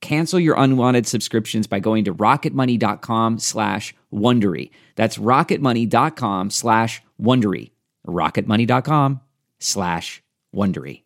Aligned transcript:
Cancel 0.00 0.38
your 0.38 0.54
unwanted 0.56 1.06
subscriptions 1.06 1.66
by 1.66 1.80
going 1.80 2.04
to 2.04 2.14
rocketmoney.com 2.14 3.38
slash 3.38 3.94
Wondery. 4.12 4.70
That's 4.96 5.18
rocketmoney.com 5.18 6.50
slash 6.50 7.02
Wondery. 7.20 7.72
rocketmoney.com 8.06 9.20
slash 9.58 10.22
Wondery. 10.54 11.02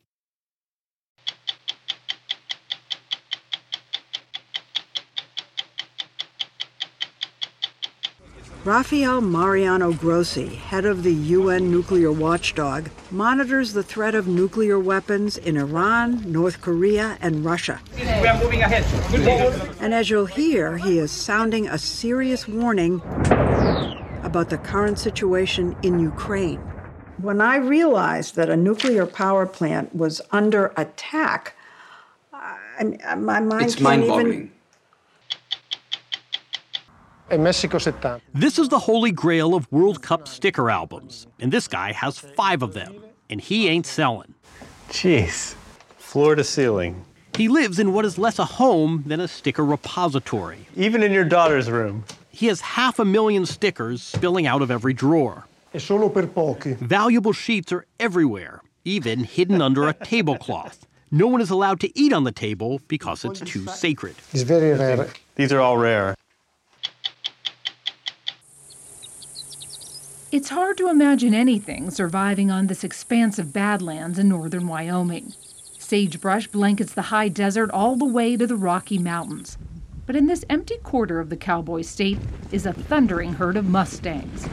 Rafael 8.64 9.20
Mariano 9.20 9.92
Grossi, 9.92 10.46
head 10.46 10.84
of 10.84 11.02
the 11.02 11.12
UN 11.12 11.68
nuclear 11.68 12.12
watchdog, 12.12 12.90
monitors 13.10 13.72
the 13.72 13.82
threat 13.82 14.14
of 14.14 14.28
nuclear 14.28 14.78
weapons 14.78 15.36
in 15.36 15.56
Iran, 15.56 16.30
North 16.30 16.60
Korea, 16.60 17.18
and 17.20 17.44
Russia. 17.44 17.80
We 18.22 18.28
are 18.28 18.38
moving 18.40 18.62
ahead. 18.62 18.84
And 19.80 19.92
as 19.92 20.08
you'll 20.08 20.26
hear, 20.26 20.78
he 20.78 20.98
is 20.98 21.10
sounding 21.10 21.66
a 21.66 21.76
serious 21.76 22.46
warning 22.46 23.02
about 24.22 24.48
the 24.48 24.58
current 24.58 25.00
situation 25.00 25.74
in 25.82 25.98
Ukraine. 25.98 26.60
When 27.18 27.40
I 27.40 27.56
realized 27.56 28.36
that 28.36 28.48
a 28.48 28.56
nuclear 28.56 29.06
power 29.06 29.44
plant 29.44 29.92
was 29.92 30.20
under 30.30 30.72
attack, 30.76 31.56
I, 32.32 32.84
my 33.16 33.40
mind 33.40 33.64
It's 33.64 33.74
can't 33.74 34.06
mind-boggling. 34.06 34.52
even. 37.28 38.22
This 38.34 38.56
is 38.56 38.68
the 38.68 38.78
holy 38.78 39.10
grail 39.10 39.56
of 39.56 39.66
World 39.72 40.00
Cup 40.00 40.28
sticker 40.28 40.70
albums, 40.70 41.26
and 41.40 41.52
this 41.52 41.66
guy 41.66 41.90
has 41.90 42.20
five 42.20 42.62
of 42.62 42.72
them, 42.74 43.02
and 43.28 43.40
he 43.40 43.66
ain't 43.66 43.86
selling. 43.86 44.34
Jeez. 44.90 45.54
Floor 45.98 46.36
to 46.36 46.44
ceiling. 46.44 47.04
He 47.34 47.48
lives 47.48 47.78
in 47.78 47.94
what 47.94 48.04
is 48.04 48.18
less 48.18 48.38
a 48.38 48.44
home 48.44 49.04
than 49.06 49.18
a 49.18 49.26
sticker 49.26 49.64
repository. 49.64 50.66
Even 50.76 51.02
in 51.02 51.12
your 51.12 51.24
daughter's 51.24 51.70
room. 51.70 52.04
He 52.30 52.48
has 52.48 52.60
half 52.60 52.98
a 52.98 53.04
million 53.06 53.46
stickers 53.46 54.02
spilling 54.02 54.46
out 54.46 54.60
of 54.60 54.70
every 54.70 54.92
drawer. 54.92 55.46
E 55.74 55.78
solo 55.78 56.10
per 56.10 56.26
pochi. 56.26 56.76
Valuable 56.76 57.32
sheets 57.32 57.72
are 57.72 57.86
everywhere, 57.98 58.60
even 58.84 59.24
hidden 59.24 59.62
under 59.62 59.88
a 59.88 59.94
tablecloth. 59.94 60.86
No 61.10 61.26
one 61.26 61.40
is 61.40 61.48
allowed 61.48 61.80
to 61.80 61.98
eat 61.98 62.12
on 62.12 62.24
the 62.24 62.32
table 62.32 62.80
because 62.86 63.24
it's 63.24 63.40
too 63.40 63.66
sacred. 63.66 64.14
It's 64.32 64.42
very 64.42 64.72
rare. 64.78 65.08
These 65.36 65.52
are 65.52 65.60
all 65.60 65.78
rare. 65.78 66.14
It's 70.30 70.48
hard 70.50 70.76
to 70.78 70.88
imagine 70.88 71.34
anything 71.34 71.90
surviving 71.90 72.50
on 72.50 72.66
this 72.66 72.84
expanse 72.84 73.38
of 73.38 73.52
badlands 73.52 74.18
in 74.18 74.28
northern 74.28 74.66
Wyoming. 74.66 75.34
Sagebrush 75.92 76.46
blankets 76.46 76.94
the 76.94 77.02
high 77.02 77.28
desert 77.28 77.70
all 77.70 77.96
the 77.96 78.06
way 78.06 78.34
to 78.34 78.46
the 78.46 78.56
Rocky 78.56 78.96
Mountains. 78.96 79.58
But 80.06 80.16
in 80.16 80.24
this 80.24 80.42
empty 80.48 80.78
quarter 80.78 81.20
of 81.20 81.28
the 81.28 81.36
cowboy 81.36 81.82
state 81.82 82.18
is 82.50 82.64
a 82.64 82.72
thundering 82.72 83.34
herd 83.34 83.58
of 83.58 83.66
Mustangs. 83.66 84.46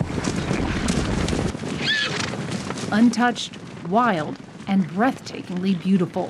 Untouched, 2.91 3.57
wild, 3.87 4.37
and 4.67 4.85
breathtakingly 4.89 5.81
beautiful. 5.81 6.27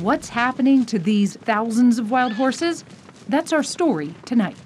What's 0.00 0.28
happening 0.28 0.86
to 0.86 1.00
these 1.00 1.34
thousands 1.34 1.98
of 1.98 2.08
wild 2.08 2.34
horses? 2.34 2.84
That's 3.28 3.52
our 3.52 3.64
story 3.64 4.14
tonight. 4.26 4.58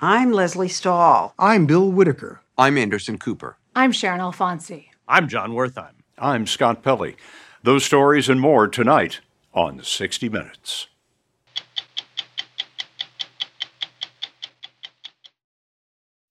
I'm 0.00 0.32
Lesley 0.32 0.68
Stahl. 0.68 1.34
I'm 1.38 1.66
Bill 1.66 1.90
Whitaker. 1.92 2.40
I'm 2.56 2.78
Anderson 2.78 3.18
Cooper. 3.18 3.58
I'm 3.76 3.92
Sharyn 3.92 4.20
Alfonsi. 4.20 4.89
I'm 5.10 5.26
Jon 5.26 5.50
Wertheim. 5.50 5.90
I'm 6.18 6.46
Scott 6.46 6.84
Pelley. 6.84 7.16
Those 7.64 7.84
stories 7.84 8.28
and 8.28 8.40
more 8.40 8.68
tonight 8.68 9.18
on 9.52 9.82
60 9.82 10.28
Minutes. 10.28 10.86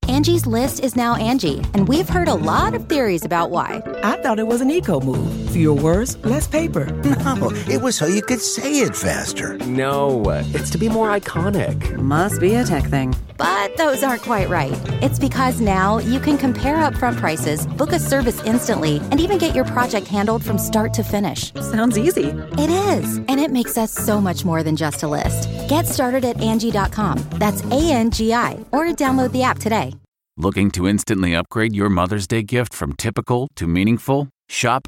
Angie's 0.07 0.47
list 0.47 0.79
is 0.81 0.95
now 0.95 1.15
Angi, 1.15 1.57
and 1.75 1.89
we've 1.89 2.07
heard 2.07 2.29
a 2.29 2.33
lot 2.33 2.73
of 2.73 2.87
theories 2.87 3.25
about 3.25 3.51
why. 3.51 3.81
I 4.01 4.15
thought 4.21 4.39
it 4.39 4.47
was 4.47 4.61
an 4.61 4.71
eco 4.71 5.01
move. 5.01 5.48
Fewer 5.51 5.73
words, 5.81 6.17
less 6.25 6.47
paper. 6.47 6.85
No, 7.39 7.51
it 7.69 7.81
was 7.81 7.95
so 7.95 8.05
you 8.07 8.21
could 8.21 8.41
say 8.41 8.79
it 8.79 8.95
faster. 8.95 9.57
No, 9.59 10.23
it's 10.53 10.69
to 10.71 10.77
be 10.77 10.89
more 10.89 11.15
iconic. 11.15 11.95
Must 11.97 12.41
be 12.41 12.55
a 12.55 12.63
tech 12.63 12.85
thing. 12.85 13.15
But 13.37 13.77
those 13.77 14.03
aren't 14.03 14.23
quite 14.23 14.49
right. 14.49 14.73
It's 15.01 15.19
because 15.19 15.61
now 15.61 15.99
you 15.99 16.19
can 16.19 16.37
compare 16.37 16.77
upfront 16.77 17.17
prices, 17.17 17.67
book 17.67 17.93
a 17.93 17.99
service 17.99 18.43
instantly, 18.43 18.97
and 19.11 19.19
even 19.19 19.37
get 19.37 19.55
your 19.55 19.65
project 19.65 20.07
handled 20.07 20.43
from 20.43 20.57
start 20.57 20.93
to 20.95 21.03
finish. 21.03 21.53
Sounds 21.53 21.97
easy. 21.97 22.29
It 22.57 22.69
is, 22.69 23.17
and 23.17 23.39
it 23.39 23.51
makes 23.51 23.77
us 23.77 23.91
so 23.91 24.19
much 24.19 24.43
more 24.43 24.63
than 24.63 24.75
just 24.75 25.03
a 25.03 25.07
list. 25.07 25.47
Get 25.69 25.85
started 25.87 26.25
at 26.25 26.37
Angi.com. 26.37 27.17
That's 27.33 27.63
A 27.65 27.91
N 27.91 28.11
G 28.11 28.33
I, 28.33 28.63
or 28.71 28.85
download 28.87 29.31
the 29.31 29.43
app 29.43 29.59
today. 29.59 29.93
Looking 30.37 30.71
to 30.71 30.87
instantly 30.87 31.35
upgrade 31.35 31.75
your 31.75 31.89
Mother's 31.89 32.27
Day 32.27 32.43
gift 32.43 32.73
from 32.73 32.93
typical 32.93 33.47
to 33.55 33.67
meaningful? 33.67 34.29
Shop 34.49 34.87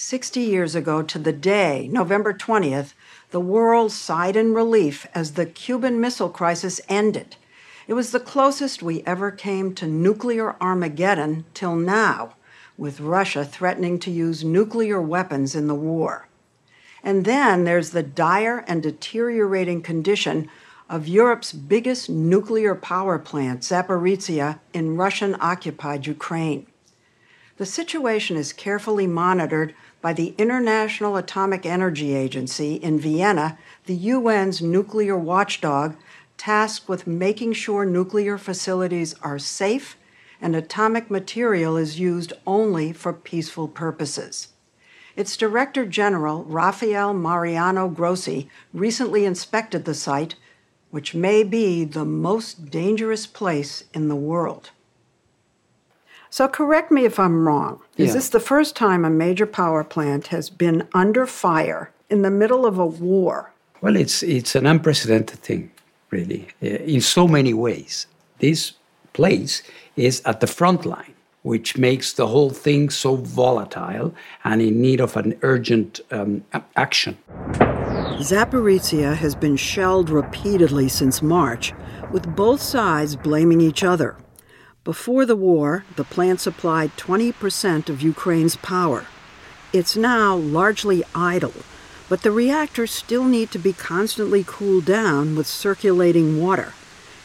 60 0.00 0.38
years 0.38 0.76
ago 0.76 1.02
to 1.02 1.18
the 1.18 1.32
day, 1.32 1.88
November 1.90 2.32
20th, 2.32 2.92
the 3.30 3.40
world 3.40 3.90
sighed 3.90 4.36
in 4.36 4.54
relief 4.54 5.08
as 5.12 5.32
the 5.32 5.44
Cuban 5.44 6.00
Missile 6.00 6.28
Crisis 6.28 6.80
ended. 6.88 7.34
It 7.88 7.94
was 7.94 8.12
the 8.12 8.20
closest 8.20 8.80
we 8.80 9.02
ever 9.02 9.32
came 9.32 9.74
to 9.74 9.88
nuclear 9.88 10.54
Armageddon 10.60 11.46
till 11.52 11.74
now, 11.74 12.36
with 12.76 13.00
Russia 13.00 13.44
threatening 13.44 13.98
to 13.98 14.10
use 14.12 14.44
nuclear 14.44 15.02
weapons 15.02 15.56
in 15.56 15.66
the 15.66 15.74
war. 15.74 16.28
And 17.02 17.24
then 17.24 17.64
there's 17.64 17.90
the 17.90 18.04
dire 18.04 18.64
and 18.68 18.80
deteriorating 18.80 19.82
condition 19.82 20.48
of 20.88 21.08
Europe's 21.08 21.52
biggest 21.52 22.08
nuclear 22.08 22.76
power 22.76 23.18
plant, 23.18 23.62
Zaporizhia, 23.62 24.60
in 24.72 24.96
Russian 24.96 25.36
occupied 25.40 26.06
Ukraine. 26.06 26.68
The 27.58 27.66
situation 27.66 28.36
is 28.36 28.52
carefully 28.52 29.08
monitored 29.08 29.74
by 30.00 30.12
the 30.12 30.34
International 30.38 31.16
Atomic 31.16 31.66
Energy 31.66 32.14
Agency 32.14 32.74
in 32.74 33.00
Vienna, 33.00 33.58
the 33.86 34.10
UN's 34.10 34.62
nuclear 34.62 35.16
watchdog 35.16 35.96
tasked 36.36 36.88
with 36.88 37.06
making 37.06 37.52
sure 37.52 37.84
nuclear 37.84 38.38
facilities 38.38 39.14
are 39.22 39.38
safe 39.38 39.96
and 40.40 40.54
atomic 40.54 41.10
material 41.10 41.76
is 41.76 41.98
used 41.98 42.32
only 42.46 42.92
for 42.92 43.12
peaceful 43.12 43.66
purposes. 43.66 44.48
Its 45.16 45.36
Director 45.36 45.84
General, 45.84 46.44
Rafael 46.44 47.12
Mariano 47.12 47.88
Grossi, 47.88 48.48
recently 48.72 49.24
inspected 49.24 49.84
the 49.84 49.94
site, 49.94 50.36
which 50.92 51.12
may 51.12 51.42
be 51.42 51.84
the 51.84 52.04
most 52.04 52.70
dangerous 52.70 53.26
place 53.26 53.82
in 53.92 54.06
the 54.06 54.16
world. 54.16 54.70
So, 56.38 56.46
correct 56.46 56.92
me 56.92 57.04
if 57.04 57.18
I'm 57.18 57.48
wrong. 57.48 57.80
Is 57.96 58.10
Yeah. 58.10 58.14
this 58.14 58.28
the 58.28 58.38
first 58.38 58.76
time 58.76 59.04
a 59.04 59.10
major 59.10 59.44
power 59.44 59.82
plant 59.82 60.28
has 60.28 60.50
been 60.50 60.84
under 60.94 61.26
fire 61.26 61.90
in 62.08 62.22
the 62.22 62.30
middle 62.30 62.64
of 62.64 62.78
a 62.78 62.86
war? 62.86 63.50
Well, 63.80 63.96
it's 63.96 64.22
it's 64.22 64.54
an 64.54 64.64
unprecedented 64.64 65.40
thing, 65.48 65.72
really, 66.12 66.46
uh, 66.62 66.94
in 66.94 67.00
so 67.00 67.26
many 67.26 67.54
ways. 67.54 68.06
This 68.38 68.74
place 69.14 69.64
is 69.96 70.22
at 70.24 70.38
the 70.38 70.46
front 70.46 70.86
line, 70.86 71.14
which 71.42 71.76
makes 71.76 72.12
the 72.12 72.28
whole 72.28 72.52
thing 72.64 72.90
so 72.90 73.16
volatile 73.16 74.14
and 74.44 74.62
in 74.62 74.80
need 74.80 75.00
of 75.00 75.16
an 75.16 75.34
urgent 75.42 76.00
um, 76.12 76.44
action. 76.76 77.16
Zaporizhia 78.32 79.16
has 79.24 79.34
been 79.34 79.56
shelled 79.56 80.08
repeatedly 80.08 80.88
since 80.88 81.20
March, 81.20 81.74
with 82.12 82.24
both 82.36 82.62
sides 82.62 83.16
blaming 83.16 83.60
each 83.60 83.82
other. 83.82 84.14
Before 84.88 85.26
the 85.26 85.36
war, 85.36 85.84
the 85.96 86.02
plant 86.02 86.40
supplied 86.40 86.96
20% 86.96 87.90
of 87.90 88.00
Ukraine's 88.00 88.56
power. 88.56 89.04
It's 89.70 89.98
now 89.98 90.34
largely 90.34 91.04
idle, 91.14 91.52
but 92.08 92.22
the 92.22 92.30
reactors 92.30 92.90
still 92.90 93.24
need 93.24 93.50
to 93.50 93.58
be 93.58 93.74
constantly 93.74 94.42
cooled 94.46 94.86
down 94.86 95.36
with 95.36 95.46
circulating 95.46 96.40
water. 96.40 96.72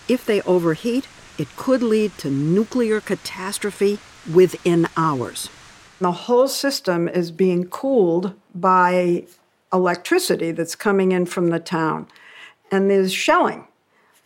If 0.10 0.26
they 0.26 0.42
overheat, 0.42 1.08
it 1.38 1.56
could 1.56 1.82
lead 1.82 2.18
to 2.18 2.30
nuclear 2.30 3.00
catastrophe 3.00 4.00
within 4.30 4.90
hours. 4.98 5.50
The 6.02 6.12
whole 6.28 6.50
system 6.50 7.08
is 7.08 7.32
being 7.32 7.68
cooled 7.70 8.34
by 8.54 9.24
electricity 9.72 10.52
that's 10.52 10.76
coming 10.76 11.14
in 11.14 11.28
from 11.28 11.48
the 11.48 11.62
town, 11.62 12.08
and 12.70 12.92
there's 12.92 13.14
shelling. 13.14 13.68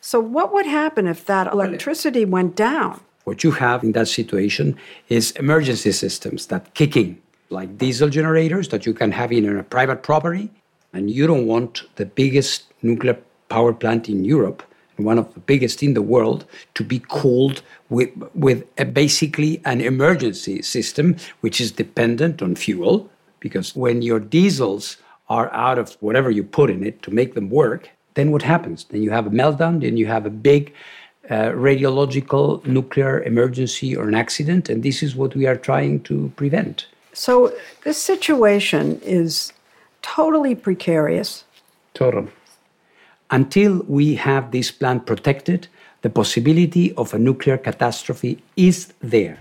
So, 0.01 0.19
what 0.19 0.51
would 0.51 0.65
happen 0.65 1.05
if 1.05 1.23
that 1.27 1.53
electricity 1.53 2.25
went 2.25 2.55
down? 2.55 3.01
What 3.27 3.43
you 3.43 3.51
have 3.51 3.83
in 3.83 3.91
that 3.91 4.07
situation 4.07 4.77
is 5.09 5.31
emergency 5.31 5.91
systems 5.91 6.47
that 6.47 6.73
kick 6.75 6.95
in, 6.95 7.21
like 7.49 7.77
diesel 7.77 8.07
generators 8.07 8.69
that 8.69 8.85
you 8.85 8.93
can 8.93 9.11
have 9.11 9.33
in 9.33 9.59
a 9.59 9.63
private 9.63 10.01
property. 10.01 10.49
And 10.93 11.11
you 11.11 11.27
don't 11.27 11.45
want 11.45 11.83
the 11.97 12.05
biggest 12.05 12.71
nuclear 12.81 13.19
power 13.49 13.73
plant 13.73 14.07
in 14.07 14.23
Europe, 14.23 14.63
one 14.95 15.17
of 15.19 15.33
the 15.33 15.41
biggest 15.41 15.83
in 15.83 15.93
the 15.93 16.01
world, 16.01 16.45
to 16.75 16.85
be 16.85 17.03
cooled 17.09 17.63
with, 17.89 18.11
with 18.33 18.63
basically 18.93 19.61
an 19.65 19.81
emergency 19.81 20.61
system 20.61 21.17
which 21.41 21.59
is 21.59 21.73
dependent 21.73 22.41
on 22.41 22.55
fuel. 22.55 23.09
Because 23.41 23.75
when 23.75 24.01
your 24.01 24.21
diesels 24.21 24.95
are 25.27 25.53
out 25.53 25.77
of 25.77 25.97
whatever 25.99 26.31
you 26.31 26.45
put 26.45 26.69
in 26.69 26.81
it 26.81 27.01
to 27.01 27.11
make 27.11 27.33
them 27.33 27.49
work, 27.49 27.89
then 28.13 28.31
what 28.31 28.43
happens? 28.43 28.85
Then 28.85 29.03
you 29.03 29.11
have 29.11 29.27
a 29.27 29.31
meltdown, 29.31 29.81
then 29.81 29.97
you 29.97 30.05
have 30.05 30.25
a 30.25 30.29
big 30.29 30.73
uh, 31.29 31.51
radiological 31.51 32.65
nuclear 32.65 33.21
emergency 33.23 33.95
or 33.95 34.07
an 34.07 34.15
accident, 34.15 34.69
and 34.69 34.83
this 34.83 35.03
is 35.03 35.15
what 35.15 35.35
we 35.35 35.45
are 35.45 35.57
trying 35.57 36.01
to 36.03 36.31
prevent. 36.35 36.87
So, 37.13 37.53
this 37.83 37.97
situation 37.97 38.99
is 39.03 39.51
totally 40.01 40.55
precarious. 40.55 41.43
Totally. 41.93 42.29
Until 43.29 43.83
we 43.87 44.15
have 44.15 44.51
this 44.51 44.71
plant 44.71 45.05
protected, 45.05 45.67
the 46.01 46.09
possibility 46.09 46.93
of 46.93 47.13
a 47.13 47.19
nuclear 47.19 47.57
catastrophe 47.57 48.41
is 48.55 48.93
there. 49.01 49.39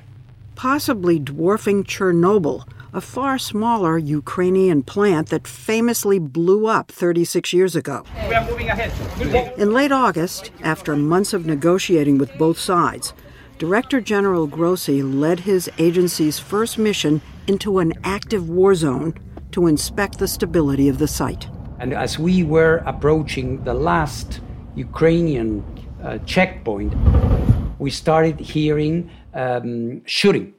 possibly 0.56 1.18
dwarfing 1.18 1.84
Chernobyl, 1.84 2.66
a 2.92 3.00
far 3.00 3.38
smaller 3.38 3.98
Ukrainian 3.98 4.82
plant 4.82 5.28
that 5.28 5.46
famously 5.46 6.18
blew 6.18 6.66
up 6.66 6.90
36 6.90 7.52
years 7.52 7.76
ago. 7.76 8.04
In 9.56 9.72
late 9.72 9.92
August, 9.92 10.50
after 10.62 10.96
months 10.96 11.32
of 11.32 11.46
negotiating 11.46 12.18
with 12.18 12.36
both 12.38 12.58
sides, 12.58 13.12
Director 13.58 14.00
General 14.00 14.46
Grossi 14.46 15.02
led 15.02 15.40
his 15.40 15.70
agency's 15.78 16.38
first 16.38 16.76
mission 16.76 17.22
into 17.46 17.78
an 17.78 17.94
active 18.04 18.48
war 18.48 18.74
zone 18.74 19.14
to 19.52 19.66
inspect 19.66 20.18
the 20.18 20.28
stability 20.28 20.88
of 20.88 20.98
the 20.98 21.08
site. 21.08 21.48
And 21.78 21.94
as 21.94 22.18
we 22.18 22.42
were 22.42 22.82
approaching 22.84 23.64
the 23.64 23.74
last 23.74 24.40
Ukrainian 24.74 25.64
uh, 26.02 26.18
checkpoint, 26.26 26.94
we 27.78 27.90
started 27.90 28.38
hearing 28.40 29.10
um, 29.34 30.04
shooting. 30.06 30.54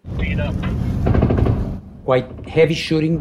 Speed 2.08 2.24
up. 2.24 2.36
Quite 2.40 2.50
heavy 2.50 2.74
shooting, 2.74 3.20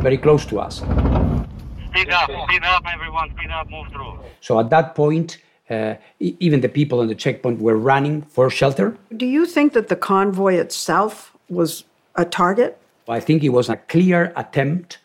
very 0.00 0.18
close 0.18 0.46
to 0.46 0.60
us. 0.60 0.76
Speed 0.76 2.10
up. 2.10 2.30
Speed 2.30 2.64
up, 2.64 2.84
everyone. 2.86 3.30
Speed 3.36 3.50
up. 3.50 3.68
Move 3.70 3.88
through. 3.88 4.18
So 4.40 4.60
at 4.60 4.70
that 4.70 4.94
point, 4.94 5.38
uh, 5.68 5.94
e- 6.20 6.36
even 6.38 6.60
the 6.60 6.68
people 6.68 7.00
on 7.00 7.08
the 7.08 7.14
checkpoint 7.16 7.60
were 7.60 7.76
running 7.76 8.22
for 8.22 8.48
shelter. 8.50 8.96
Do 9.16 9.26
you 9.26 9.46
think 9.46 9.72
that 9.72 9.88
the 9.88 9.96
convoy 9.96 10.54
itself 10.54 11.36
was 11.48 11.84
a 12.14 12.24
target? 12.24 12.78
I 13.08 13.18
think 13.20 13.42
it 13.42 13.50
was 13.50 13.68
a 13.68 13.76
clear 13.76 14.32
attempt 14.36 14.98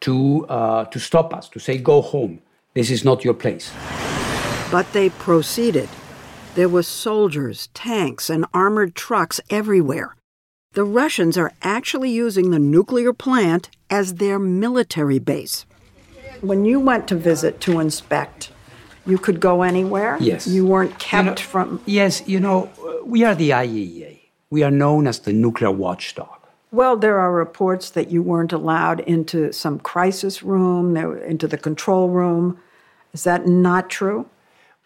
to, 0.00 0.46
uh, 0.48 0.84
to 0.86 0.98
stop 0.98 1.34
us, 1.34 1.48
to 1.50 1.58
say, 1.58 1.76
go 1.78 2.00
home. 2.00 2.40
This 2.74 2.90
is 2.90 3.04
not 3.04 3.24
your 3.24 3.34
place. 3.34 3.70
But 4.70 4.92
they 4.92 5.10
proceeded. 5.10 5.88
There 6.54 6.68
were 6.68 6.82
soldiers, 6.82 7.68
tanks, 7.74 8.30
and 8.30 8.46
armored 8.54 8.94
trucks 8.94 9.40
everywhere. 9.50 10.15
The 10.76 10.84
Russians 10.84 11.38
are 11.38 11.54
actually 11.62 12.10
using 12.10 12.50
the 12.50 12.58
nuclear 12.58 13.14
plant 13.14 13.70
as 13.88 14.16
their 14.16 14.38
military 14.38 15.18
base. 15.18 15.64
When 16.42 16.66
you 16.66 16.78
went 16.78 17.08
to 17.08 17.14
visit 17.16 17.62
to 17.62 17.80
inspect, 17.80 18.50
you 19.06 19.16
could 19.16 19.40
go 19.40 19.62
anywhere? 19.62 20.18
Yes. 20.20 20.46
You 20.46 20.66
weren't 20.66 20.98
kept 20.98 21.24
You 21.24 21.30
know- 21.30 21.36
from. 21.36 21.80
Yes, 21.86 22.22
you 22.28 22.38
know, 22.38 22.68
uh, 22.86 23.02
we 23.06 23.24
are 23.24 23.34
the 23.34 23.52
IAEA. 23.54 24.18
We 24.50 24.62
are 24.64 24.70
known 24.70 25.06
as 25.06 25.20
the 25.20 25.32
nuclear 25.32 25.70
watchdog. 25.70 26.40
Well, 26.72 26.98
there 26.98 27.18
are 27.18 27.32
reports 27.32 27.88
that 27.88 28.10
you 28.10 28.22
weren't 28.22 28.52
allowed 28.52 29.00
into 29.00 29.52
some 29.54 29.78
crisis 29.78 30.42
room, 30.42 30.94
into 30.94 31.48
the 31.48 31.56
control 31.56 32.10
room. 32.10 32.58
Is 33.14 33.24
that 33.24 33.46
not 33.46 33.88
true? 33.88 34.26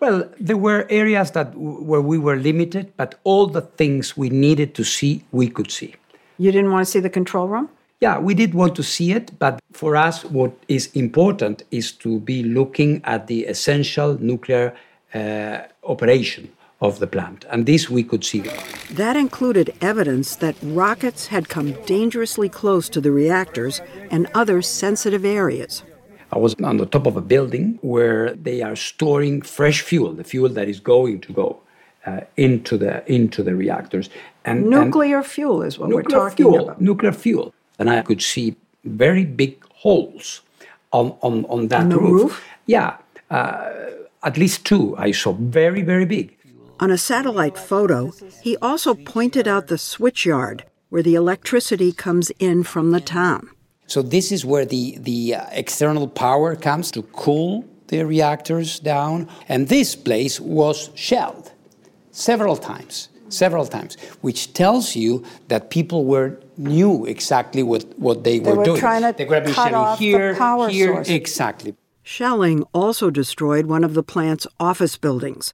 Well, 0.01 0.29
there 0.41 0.57
were 0.57 0.87
areas 0.89 1.33
that 1.33 1.53
w- 1.53 1.83
where 1.83 2.01
we 2.01 2.19
were 2.19 2.37
limited, 2.37 2.93
but 2.97 3.17
all 3.25 3.47
the 3.47 3.61
things 3.61 4.17
we 4.17 4.31
needed 4.31 4.75
to 4.75 4.85
see, 4.85 5.25
we 5.31 5.49
could 5.49 5.71
see. 5.71 5.95
You 6.39 6.51
didn't 6.53 6.71
want 6.73 6.87
to 6.87 6.91
see 6.91 7.01
the 7.01 7.11
control 7.11 7.49
room? 7.49 7.69
Yeah, 8.01 8.19
we 8.19 8.33
did 8.33 8.55
want 8.55 8.75
to 8.77 8.83
see 8.83 9.13
it, 9.13 9.39
but 9.39 9.61
for 9.73 9.95
us, 9.95 10.25
what 10.25 10.53
is 10.69 10.87
important 10.95 11.65
is 11.71 11.93
to 11.93 12.19
be 12.21 12.43
looking 12.43 13.03
at 13.05 13.27
the 13.27 13.45
essential 13.45 14.17
nuclear 14.19 14.75
uh, 15.15 15.59
operation 15.85 16.51
of 16.81 16.99
the 16.99 17.07
plant, 17.07 17.45
and 17.51 17.67
this 17.67 17.91
we 17.91 18.03
could 18.03 18.25
see. 18.25 18.43
That 18.93 19.17
included 19.17 19.75
evidence 19.83 20.37
that 20.37 20.57
rockets 20.63 21.27
had 21.27 21.51
come 21.51 21.73
dangerously 21.85 22.49
close 22.49 22.89
to 22.89 23.03
the 23.03 23.13
reactors 23.13 23.83
and 24.11 24.29
other 24.35 24.63
sensitive 24.63 25.27
areas. 25.27 25.83
I 26.33 26.39
was 26.39 26.55
on 26.63 26.77
the 26.77 26.87
top 26.87 27.07
of 27.07 27.17
a 27.17 27.21
building 27.21 27.79
where 27.83 28.33
they 28.35 28.63
are 28.63 28.77
storing 28.77 29.43
fresh 29.43 29.81
fuel, 29.83 30.13
the 30.13 30.25
fuel 30.25 30.49
that 30.51 30.69
is 30.69 30.81
going 30.81 31.21
to 31.23 31.33
go 31.33 31.61
uh, 32.07 32.21
into 32.37 32.79
the 32.79 33.03
into 33.13 33.43
the 33.43 33.55
reactors. 33.55 34.09
And 34.45 34.59
and- 34.61 34.71
Nuclear 34.71 35.23
fuel 35.23 35.63
is 35.63 35.79
what 35.79 35.89
we're 35.91 36.03
talking 36.03 36.37
fuel, 36.47 36.65
about. 36.69 36.81
nuclear 36.81 37.13
fuel, 37.13 37.53
and 37.79 37.91
I 37.91 38.03
could 38.03 38.23
see 38.23 38.57
very 38.85 39.25
big 39.25 39.63
holes 39.83 40.41
on 40.93 41.17
on 41.21 41.45
on 41.47 41.69
that 41.69 41.81
On 41.83 41.89
the 41.91 41.99
roof. 41.99 42.23
roof? 42.23 42.45
Yeah, 42.67 42.97
uh, 43.31 43.71
at 44.23 44.37
least 44.37 44.65
two 44.65 44.95
I 44.97 45.13
saw, 45.13 45.33
very 45.33 45.83
very 45.83 46.07
big. 46.07 46.37
On 46.79 46.91
a 46.91 46.97
satellite 46.97 47.59
photo, 47.59 48.13
he 48.43 48.57
also 48.63 48.95
pointed 48.95 49.47
out 49.47 49.67
the 49.67 49.77
switchyard 49.79 50.63
where 50.89 51.03
the 51.03 51.15
electricity 51.15 51.93
comes 51.93 52.31
in 52.39 52.63
from 52.65 52.91
the 52.91 53.01
town. 53.01 53.51
So 53.93 53.99
this 54.03 54.27
is 54.37 54.41
where 54.51 54.67
the 54.75 54.85
the 55.09 55.21
uh, 55.35 55.63
external 55.63 56.07
power 56.25 56.51
comes 56.69 56.87
to 56.93 57.01
cool 57.25 57.53
the 57.89 57.99
reactors 58.15 58.71
down, 58.93 59.17
and 59.53 59.61
this 59.77 59.91
place 60.09 60.35
was 60.61 60.79
shelled 60.95 61.47
several 62.27 62.57
times. 62.73 63.09
several 63.45 63.67
times, 63.77 63.93
which 64.27 64.41
tells 64.63 64.85
you 65.03 65.11
that 65.51 65.63
people 65.79 66.01
were 66.13 66.29
knew 66.57 66.95
exactly 67.15 67.63
what, 67.63 67.83
what 68.07 68.17
they, 68.27 68.39
They 68.41 68.51
were, 68.51 68.57
were 68.59 68.65
doing. 68.71 68.81
trying 68.87 69.05
to 69.07 69.13
they 69.19 69.25
were 69.33 69.41
be 69.41 69.53
cut 69.53 69.71
shelling 69.71 69.75
off 69.75 69.99
the 69.99 70.05
here, 70.05 70.35
power 70.47 70.67
here, 70.69 70.93
source. 70.95 71.09
exactly. 71.21 71.71
Shelling 72.03 72.59
also 72.81 73.07
destroyed 73.23 73.67
one 73.67 73.85
of 73.89 73.95
the 73.95 74.03
plant's 74.03 74.47
office 74.59 74.97
buildings. 75.07 75.45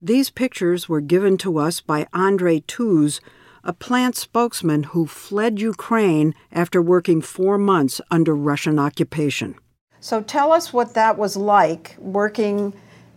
These 0.00 0.30
pictures 0.42 0.82
were 0.88 1.00
given 1.14 1.34
to 1.38 1.50
us 1.66 1.76
by 1.92 2.00
Andre 2.12 2.60
Tuz, 2.72 3.20
a 3.66 3.72
plant 3.72 4.14
spokesman 4.16 4.84
who 4.84 5.06
fled 5.06 5.58
Ukraine 5.58 6.34
after 6.52 6.80
working 6.80 7.20
four 7.20 7.58
months 7.58 8.00
under 8.10 8.34
Russian 8.34 8.78
occupation. 8.78 9.56
So 10.00 10.22
tell 10.22 10.52
us 10.52 10.72
what 10.72 10.94
that 10.94 11.18
was 11.18 11.36
like 11.36 11.96
working 11.98 12.72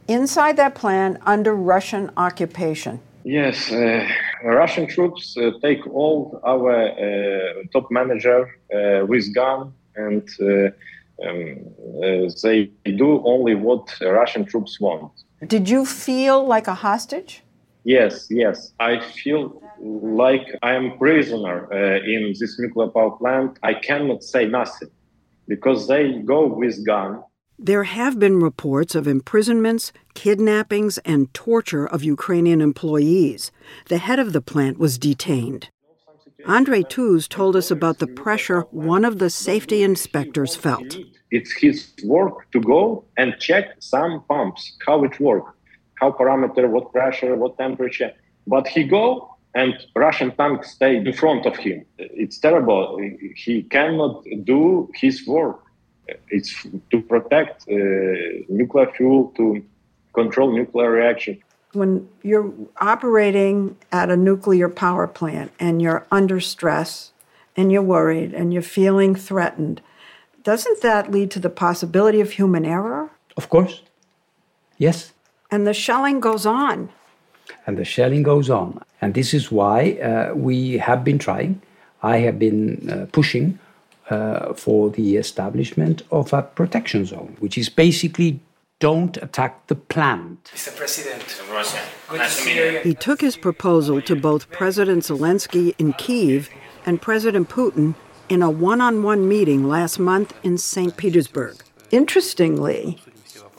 inside 0.07 0.57
that 0.57 0.73
plant 0.73 1.17
under 1.25 1.53
Russian 1.53 2.09
occupation. 2.17 2.99
Yes, 3.23 3.71
uh, 3.71 4.07
Russian 4.43 4.87
troops 4.87 5.37
uh, 5.37 5.51
take 5.61 5.85
all 5.87 6.39
our 6.43 6.73
uh, 6.89 7.63
top 7.71 7.91
manager 7.91 8.39
uh, 8.73 9.05
with 9.05 9.33
gun 9.35 9.71
and 9.95 10.27
uh, 10.41 10.71
um, 11.25 11.57
uh, 12.03 12.29
they 12.41 12.71
do 13.03 13.21
only 13.23 13.53
what 13.53 13.83
Russian 14.01 14.45
troops 14.45 14.79
want. 14.79 15.11
Did 15.45 15.69
you 15.69 15.85
feel 15.85 16.45
like 16.45 16.67
a 16.67 16.73
hostage? 16.73 17.43
Yes, 17.89 18.27
yes. 18.29 18.71
I 18.79 18.99
feel 18.99 19.63
like 19.81 20.47
I 20.61 20.75
am 20.75 20.99
prisoner 20.99 21.57
uh, 21.73 22.13
in 22.15 22.35
this 22.39 22.59
nuclear 22.59 22.89
power 22.89 23.17
plant. 23.17 23.57
I 23.63 23.73
cannot 23.73 24.21
say 24.23 24.45
nothing 24.45 24.91
because 25.47 25.87
they 25.87 26.03
go 26.33 26.45
with 26.45 26.85
gun. 26.85 27.23
There 27.57 27.85
have 27.85 28.19
been 28.19 28.39
reports 28.39 28.93
of 28.93 29.07
imprisonments, 29.07 29.91
kidnappings, 30.13 30.99
and 30.99 31.33
torture 31.33 31.87
of 31.87 32.03
Ukrainian 32.03 32.61
employees. 32.61 33.51
The 33.87 33.97
head 33.97 34.19
of 34.19 34.33
the 34.33 34.41
plant 34.51 34.77
was 34.77 34.99
detained. 34.99 35.69
Andrei 36.45 36.83
Tuz 36.83 37.27
told 37.27 37.55
us 37.55 37.71
about 37.71 37.97
the 37.97 38.13
pressure 38.23 38.61
one 38.69 39.03
of 39.03 39.17
the 39.17 39.31
safety 39.31 39.81
inspectors 39.81 40.55
felt. 40.55 40.91
It's 41.31 41.53
his 41.53 41.91
work 42.05 42.51
to 42.51 42.59
go 42.61 43.05
and 43.17 43.33
check 43.39 43.65
some 43.79 44.23
pumps, 44.29 44.77
how 44.85 45.03
it 45.03 45.19
works, 45.19 45.53
how 45.99 46.11
parameter, 46.11 46.69
what 46.69 46.91
pressure, 46.91 47.35
what 47.35 47.57
temperature. 47.57 48.13
But 48.47 48.67
he 48.67 48.83
go 48.83 49.35
and 49.53 49.73
Russian 49.95 50.31
tanks 50.35 50.71
stay 50.71 50.97
in 50.97 51.13
front 51.13 51.45
of 51.45 51.57
him. 51.57 51.85
It's 51.97 52.37
terrible. 52.37 52.99
He 53.35 53.63
cannot 53.63 54.23
do 54.43 54.89
his 54.93 55.25
work. 55.27 55.61
It's 56.29 56.65
to 56.91 57.01
protect 57.01 57.63
uh, 57.69 57.75
nuclear 58.47 58.91
fuel, 58.95 59.33
to 59.37 59.63
control 60.13 60.55
nuclear 60.55 60.91
reaction. 60.91 61.41
When 61.73 62.09
you're 62.23 62.51
operating 62.81 63.77
at 63.91 64.09
a 64.09 64.17
nuclear 64.17 64.69
power 64.69 65.07
plant 65.07 65.51
and 65.59 65.81
you're 65.81 66.05
under 66.11 66.39
stress 66.39 67.11
and 67.55 67.71
you're 67.71 67.83
worried 67.83 68.33
and 68.33 68.51
you're 68.51 68.63
feeling 68.63 69.13
threatened, 69.13 69.81
doesn't 70.43 70.81
that 70.81 71.11
lead 71.11 71.29
to 71.31 71.39
the 71.39 71.49
possibility 71.49 72.21
of 72.21 72.31
human 72.31 72.65
error? 72.65 73.11
Of 73.37 73.49
course. 73.49 73.83
Yes. 74.77 75.11
And 75.51 75.65
the 75.65 75.73
shelling 75.73 76.19
goes 76.19 76.45
on. 76.45 76.89
And 77.65 77.77
the 77.77 77.85
shelling 77.85 78.23
goes 78.23 78.49
on. 78.49 78.81
And 79.01 79.13
this 79.13 79.33
is 79.33 79.51
why 79.51 79.93
uh, 79.93 80.33
we 80.35 80.77
have 80.77 81.03
been 81.03 81.17
trying, 81.17 81.61
I 82.03 82.17
have 82.17 82.37
been 82.37 82.89
uh, 82.89 83.05
pushing 83.11 83.59
uh, 84.09 84.53
for 84.53 84.89
the 84.89 85.17
establishment 85.17 86.03
of 86.11 86.33
a 86.33 86.41
protection 86.41 87.05
zone, 87.05 87.35
which 87.39 87.57
is 87.57 87.69
basically 87.69 88.39
don't 88.79 89.17
attack 89.17 89.67
the 89.67 89.75
plant. 89.75 90.51
Mr. 90.55 90.75
President, 90.75 91.41
good 92.07 92.21
to 92.21 92.29
see 92.29 92.55
you. 92.55 92.79
He 92.79 92.93
took 92.93 93.21
his 93.21 93.35
proposal 93.35 94.01
to 94.01 94.15
both 94.15 94.49
President 94.51 95.03
Zelensky 95.03 95.75
in 95.77 95.93
Kiev 95.93 96.49
and 96.85 97.01
President 97.01 97.49
Putin 97.49 97.95
in 98.29 98.41
a 98.41 98.49
one 98.49 98.79
on 98.79 99.03
one 99.03 99.27
meeting 99.27 99.67
last 99.67 99.99
month 99.99 100.33
in 100.43 100.57
St. 100.57 100.95
Petersburg. 100.95 101.57
Interestingly, 101.91 102.99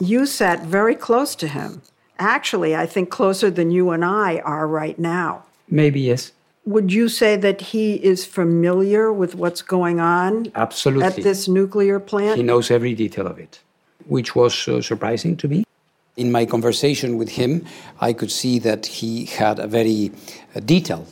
you 0.01 0.25
sat 0.25 0.65
very 0.65 0.95
close 0.95 1.35
to 1.35 1.47
him. 1.47 1.81
Actually, 2.17 2.75
I 2.75 2.85
think 2.85 3.09
closer 3.09 3.49
than 3.49 3.71
you 3.71 3.91
and 3.91 4.03
I 4.03 4.39
are 4.39 4.67
right 4.67 4.97
now. 4.97 5.43
Maybe 5.69 6.01
yes. 6.01 6.31
Would 6.65 6.91
you 6.93 7.09
say 7.09 7.35
that 7.37 7.61
he 7.61 7.95
is 7.95 8.25
familiar 8.25 9.11
with 9.11 9.35
what's 9.35 9.61
going 9.61 9.99
on 9.99 10.51
Absolutely. 10.55 11.05
at 11.05 11.15
this 11.15 11.47
nuclear 11.47 11.99
plant? 11.99 12.37
He 12.37 12.43
knows 12.43 12.69
every 12.69 12.93
detail 12.93 13.25
of 13.25 13.39
it, 13.39 13.59
which 14.05 14.35
was 14.35 14.67
uh, 14.67 14.81
surprising 14.81 15.35
to 15.37 15.47
me. 15.47 15.63
In 16.17 16.31
my 16.31 16.45
conversation 16.45 17.17
with 17.17 17.29
him, 17.29 17.65
I 17.99 18.13
could 18.13 18.31
see 18.31 18.59
that 18.59 18.85
he 18.85 19.25
had 19.25 19.57
a 19.57 19.65
very 19.65 20.11
uh, 20.55 20.59
detailed 20.59 21.07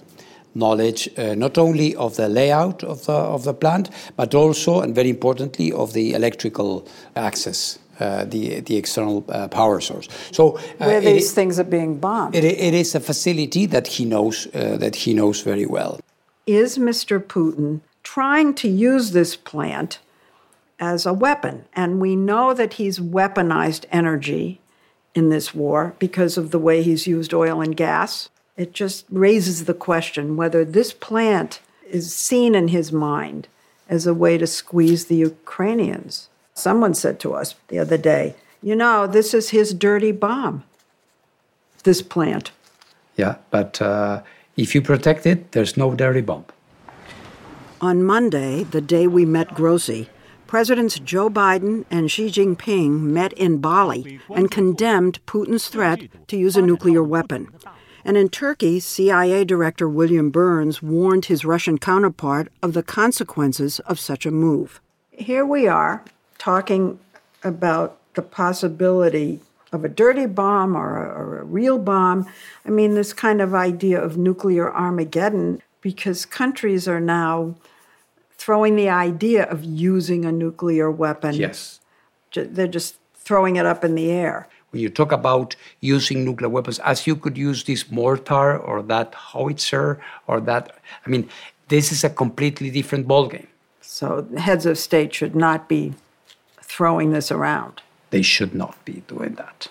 knowledge 0.55 1.09
uh, 1.17 1.35
not 1.35 1.57
only 1.57 1.95
of 1.95 2.15
the 2.15 2.27
layout 2.27 2.83
of 2.83 3.05
the, 3.05 3.13
of 3.13 3.43
the 3.43 3.53
plant, 3.53 3.89
but 4.15 4.35
also, 4.35 4.81
and 4.81 4.93
very 4.93 5.09
importantly, 5.09 5.71
of 5.71 5.93
the 5.93 6.13
electrical 6.13 6.87
access. 7.15 7.79
Uh, 7.99 8.23
the 8.23 8.61
the 8.61 8.77
external 8.77 9.25
uh, 9.27 9.49
power 9.49 9.81
source. 9.81 10.07
So 10.31 10.57
uh, 10.57 10.85
where 10.87 11.01
these 11.01 11.31
it, 11.31 11.35
things 11.35 11.59
are 11.59 11.65
being 11.65 11.99
bombed. 11.99 12.33
It, 12.33 12.45
it 12.45 12.73
is 12.73 12.95
a 12.95 12.99
facility 13.01 13.65
that 13.65 13.87
he 13.87 14.05
knows 14.05 14.47
uh, 14.53 14.77
that 14.77 14.95
he 14.95 15.13
knows 15.13 15.41
very 15.41 15.65
well. 15.65 15.99
Is 16.47 16.77
Mr. 16.77 17.19
Putin 17.19 17.81
trying 18.03 18.53
to 18.55 18.69
use 18.69 19.11
this 19.11 19.35
plant 19.35 19.99
as 20.79 21.05
a 21.05 21.13
weapon? 21.13 21.65
And 21.73 21.99
we 21.99 22.15
know 22.15 22.53
that 22.53 22.75
he's 22.75 22.99
weaponized 22.99 23.83
energy 23.91 24.61
in 25.13 25.29
this 25.29 25.53
war 25.53 25.93
because 25.99 26.37
of 26.37 26.51
the 26.51 26.59
way 26.59 26.81
he's 26.81 27.05
used 27.05 27.33
oil 27.33 27.59
and 27.61 27.75
gas. 27.75 28.29
It 28.55 28.73
just 28.73 29.05
raises 29.09 29.65
the 29.65 29.73
question 29.73 30.37
whether 30.37 30.63
this 30.63 30.93
plant 30.93 31.59
is 31.89 32.15
seen 32.15 32.55
in 32.55 32.69
his 32.69 32.91
mind 32.91 33.47
as 33.89 34.07
a 34.07 34.13
way 34.13 34.37
to 34.37 34.47
squeeze 34.47 35.05
the 35.05 35.17
Ukrainians. 35.17 36.29
Someone 36.59 36.93
said 36.93 37.19
to 37.21 37.33
us 37.33 37.55
the 37.69 37.79
other 37.79 37.97
day, 37.97 38.35
you 38.61 38.75
know, 38.75 39.07
this 39.07 39.33
is 39.33 39.49
his 39.49 39.73
dirty 39.73 40.11
bomb, 40.11 40.63
this 41.83 42.01
plant. 42.01 42.51
Yeah, 43.15 43.35
but 43.49 43.81
uh, 43.81 44.21
if 44.57 44.75
you 44.75 44.81
protect 44.81 45.25
it, 45.25 45.53
there's 45.53 45.77
no 45.77 45.95
dirty 45.95 46.21
bomb. 46.21 46.45
On 47.79 48.03
Monday, 48.03 48.63
the 48.63 48.81
day 48.81 49.07
we 49.07 49.23
met 49.25 49.55
Grossi, 49.55 50.09
Presidents 50.47 50.99
Joe 50.99 51.29
Biden 51.29 51.85
and 51.89 52.11
Xi 52.11 52.27
Jinping 52.27 53.01
met 53.01 53.31
in 53.33 53.59
Bali 53.59 54.19
and 54.29 54.51
condemned 54.51 55.25
Putin's 55.25 55.69
threat 55.69 56.01
to 56.27 56.35
use 56.35 56.57
a 56.57 56.61
nuclear 56.61 57.03
weapon. 57.03 57.47
And 58.03 58.17
in 58.17 58.29
Turkey, 58.29 58.79
CIA 58.79 59.45
Director 59.45 59.87
William 59.87 60.29
Burns 60.29 60.81
warned 60.81 61.25
his 61.25 61.45
Russian 61.45 61.77
counterpart 61.77 62.51
of 62.61 62.73
the 62.73 62.83
consequences 62.83 63.79
of 63.81 63.99
such 63.99 64.25
a 64.25 64.31
move. 64.31 64.81
Here 65.11 65.45
we 65.45 65.67
are 65.67 66.03
talking 66.39 66.99
about 67.43 67.97
the 68.15 68.21
possibility 68.23 69.39
of 69.71 69.85
a 69.85 69.89
dirty 69.89 70.25
bomb 70.25 70.75
or 70.75 70.97
a, 70.97 71.07
or 71.09 71.39
a, 71.39 71.43
real 71.43 71.77
bomb. 71.77 72.27
I 72.65 72.69
mean, 72.71 72.95
this 72.95 73.13
kind 73.13 73.39
of 73.39 73.53
idea 73.53 74.01
of 74.01 74.17
nuclear 74.17 74.73
Armageddon, 74.73 75.61
because 75.81 76.25
countries 76.25 76.87
are 76.87 76.99
now 76.99 77.55
throwing 78.37 78.75
the 78.75 78.89
idea 78.89 79.43
of 79.43 79.63
using 79.63 80.25
a 80.25 80.31
nuclear 80.31 80.89
weapon. 80.89 81.35
Yes. 81.35 81.79
They're 82.33 82.67
just 82.67 82.95
throwing 83.13 83.57
it 83.57 83.65
up 83.65 83.83
in 83.83 83.93
the 83.95 84.09
air. 84.09 84.47
When 84.71 84.81
you 84.81 84.89
talk 84.89 85.11
about 85.11 85.55
using 85.81 86.25
nuclear 86.25 86.49
weapons, 86.49 86.79
as 86.79 87.05
you 87.05 87.15
could 87.15 87.37
use 87.37 87.63
this 87.63 87.91
mortar 87.91 88.57
or 88.57 88.81
that 88.83 89.13
howitzer 89.13 89.99
or 90.27 90.39
that, 90.41 90.75
I 91.05 91.09
mean, 91.09 91.29
this 91.67 91.91
is 91.91 92.03
a 92.03 92.09
completely 92.09 92.69
different 92.69 93.07
ballgame. 93.07 93.47
So 93.81 94.27
heads 94.37 94.65
of 94.65 94.77
state 94.77 95.13
should 95.13 95.35
not 95.35 95.67
be 95.67 95.93
throwing 96.79 97.11
this 97.11 97.29
around. 97.29 97.81
They 98.09 98.21
should 98.21 98.55
not 98.55 98.73
be 98.85 99.03
doing 99.05 99.33
that. 99.33 99.67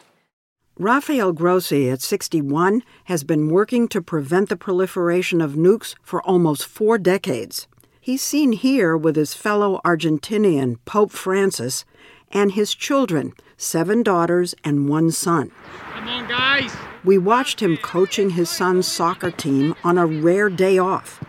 Rafael 0.79 1.33
Grossi, 1.33 1.89
at 1.89 2.03
61, 2.03 2.83
has 3.05 3.25
been 3.25 3.49
working 3.49 3.89
to 3.89 4.03
prevent 4.03 4.51
the 4.51 4.59
proliferation 4.59 5.41
of 5.41 5.53
nukes 5.53 5.95
for 6.03 6.23
almost 6.25 6.67
four 6.67 6.99
decades. 6.99 7.67
He's 7.99 8.21
seen 8.21 8.53
here 8.53 8.95
with 8.95 9.17
his 9.17 9.33
fellow 9.33 9.81
Argentinian, 9.87 10.77
Pope 10.85 11.11
Francis, 11.11 11.87
and 12.31 12.53
his 12.53 12.75
children, 12.75 13.33
seven 13.57 14.03
daughters 14.03 14.55
and 14.63 14.87
one 14.87 15.11
son. 15.11 15.51
Come 15.95 16.09
on, 16.09 16.29
guys! 16.29 16.77
We 17.05 17.17
watched 17.17 17.61
him 17.61 17.79
coaching 17.79 18.31
his 18.31 18.51
son's 18.51 18.87
soccer 18.87 19.31
team 19.31 19.75
on 19.83 19.97
a 19.97 20.05
rare 20.05 20.51
day 20.51 20.77
off. 20.77 21.25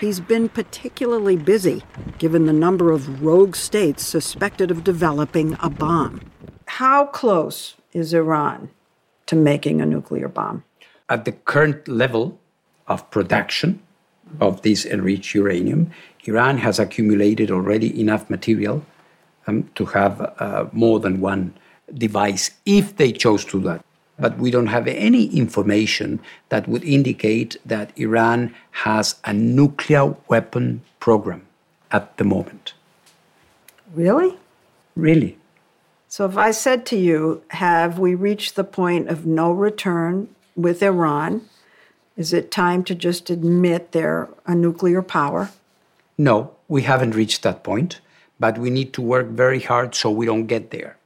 He's 0.00 0.18
been 0.18 0.48
particularly 0.48 1.36
busy, 1.36 1.82
given 2.18 2.46
the 2.46 2.54
number 2.54 2.90
of 2.90 3.22
rogue 3.22 3.54
states 3.54 4.02
suspected 4.02 4.70
of 4.70 4.82
developing 4.82 5.58
a 5.60 5.68
bomb. 5.68 6.22
How 6.64 7.04
close 7.04 7.74
is 7.92 8.14
Iran 8.14 8.70
to 9.26 9.36
making 9.36 9.82
a 9.82 9.86
nuclear 9.86 10.28
bomb? 10.28 10.64
At 11.10 11.26
the 11.26 11.32
current 11.32 11.86
level 11.86 12.40
of 12.88 13.10
production 13.10 13.82
of 14.40 14.62
this 14.62 14.86
enriched 14.86 15.34
uranium, 15.34 15.90
Iran 16.24 16.56
has 16.58 16.78
accumulated 16.78 17.50
already 17.50 18.00
enough 18.00 18.30
material 18.30 18.82
um, 19.46 19.68
to 19.74 19.84
have 19.84 20.20
uh, 20.38 20.66
more 20.72 20.98
than 20.98 21.20
one 21.20 21.52
device 21.92 22.52
if 22.64 22.96
they 22.96 23.12
chose 23.12 23.44
to 23.46 23.60
do 23.60 23.68
that. 23.68 23.84
But 24.20 24.38
we 24.38 24.50
don't 24.50 24.66
have 24.66 24.86
any 24.86 25.26
information 25.36 26.20
that 26.50 26.68
would 26.68 26.84
indicate 26.84 27.56
that 27.64 27.90
Iran 27.98 28.54
has 28.72 29.16
a 29.24 29.32
nuclear 29.32 30.14
weapon 30.28 30.82
program 31.00 31.46
at 31.90 32.16
the 32.18 32.24
moment. 32.24 32.74
Really? 33.94 34.36
Really. 34.94 35.38
So 36.08 36.26
if 36.26 36.36
I 36.36 36.50
said 36.50 36.86
to 36.86 36.96
you, 36.96 37.42
have 37.48 37.98
we 37.98 38.14
reached 38.14 38.56
the 38.56 38.64
point 38.64 39.08
of 39.08 39.26
no 39.26 39.52
return 39.52 40.28
with 40.56 40.82
Iran? 40.82 41.48
Is 42.16 42.32
it 42.32 42.50
time 42.50 42.84
to 42.84 42.94
just 42.94 43.30
admit 43.30 43.92
they're 43.92 44.28
a 44.46 44.54
nuclear 44.54 45.02
power? 45.02 45.50
No, 46.18 46.52
we 46.68 46.82
haven't 46.82 47.14
reached 47.14 47.42
that 47.42 47.62
point, 47.62 48.00
but 48.38 48.58
we 48.58 48.70
need 48.70 48.92
to 48.94 49.00
work 49.00 49.28
very 49.28 49.60
hard 49.60 49.94
so 49.94 50.10
we 50.10 50.26
don't 50.26 50.46
get 50.46 50.70
there. 50.70 50.96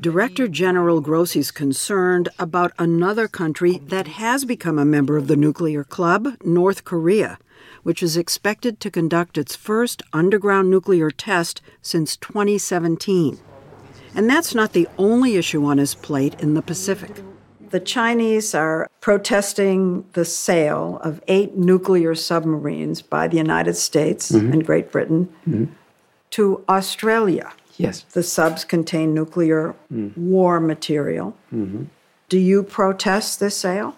Director 0.00 0.46
General 0.46 1.00
Grossi 1.00 1.40
is 1.40 1.50
concerned 1.50 2.28
about 2.38 2.72
another 2.78 3.26
country 3.26 3.78
that 3.86 4.06
has 4.06 4.44
become 4.44 4.78
a 4.78 4.84
member 4.84 5.16
of 5.16 5.26
the 5.26 5.34
nuclear 5.34 5.82
club, 5.82 6.36
North 6.44 6.84
Korea, 6.84 7.36
which 7.82 8.00
is 8.00 8.16
expected 8.16 8.78
to 8.78 8.92
conduct 8.92 9.36
its 9.36 9.56
first 9.56 10.04
underground 10.12 10.70
nuclear 10.70 11.10
test 11.10 11.60
since 11.82 12.16
2017. 12.16 13.38
And 14.14 14.30
that's 14.30 14.54
not 14.54 14.72
the 14.72 14.86
only 14.98 15.34
issue 15.34 15.64
on 15.64 15.78
his 15.78 15.96
plate 15.96 16.36
in 16.38 16.54
the 16.54 16.62
Pacific. 16.62 17.20
The 17.70 17.80
Chinese 17.80 18.54
are 18.54 18.88
protesting 19.00 20.04
the 20.12 20.24
sale 20.24 21.00
of 21.02 21.20
eight 21.26 21.56
nuclear 21.56 22.14
submarines 22.14 23.02
by 23.02 23.26
the 23.26 23.36
United 23.36 23.74
States 23.74 24.30
Mhm. 24.30 24.52
and 24.52 24.64
Great 24.66 24.92
Britain 24.92 25.28
Mhm. 25.46 25.68
to 26.30 26.62
Australia. 26.68 27.50
Yes. 27.78 28.04
The 28.12 28.22
subs 28.22 28.64
contain 28.64 29.14
nuclear 29.14 29.74
war 30.16 30.60
material. 30.60 31.36
Mhm. 31.52 31.86
Do 32.28 32.38
you 32.38 32.62
protest 32.62 33.40
this 33.40 33.56
sale? 33.56 33.94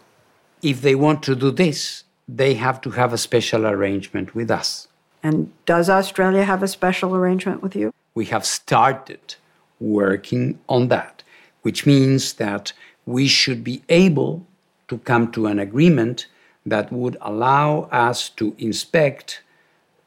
If 0.63 0.83
they 0.83 0.95
want 0.95 1.23
to 1.25 1.35
do 1.35 1.51
this, 1.51 2.05
they 2.29 2.55
have 2.55 2.81
to 2.83 2.91
have 2.91 3.13
a 3.13 3.19
special 3.19 3.67
arrangement 3.67 4.35
with 4.35 4.51
us. 4.51 4.87
And 5.23 5.51
does 5.67 5.89
Australia 5.91 6.45
have 6.45 6.63
a 6.63 6.69
special 6.69 7.15
arrangement 7.17 7.63
with 7.63 7.75
you? 7.75 7.93
We 8.15 8.27
have 8.27 8.45
started 8.45 9.37
working 9.81 10.59
on 10.69 10.89
that, 10.89 11.23
which 11.63 11.87
means 11.87 12.35
that 12.35 12.73
we 13.07 13.27
should 13.27 13.65
be 13.65 13.83
able 13.89 14.47
to 14.89 14.99
come 14.99 15.31
to 15.33 15.47
an 15.47 15.59
agreement 15.59 16.27
that 16.67 16.93
would 16.93 17.17
allow 17.21 17.89
us 17.91 18.29
to 18.29 18.55
inspect 18.59 19.43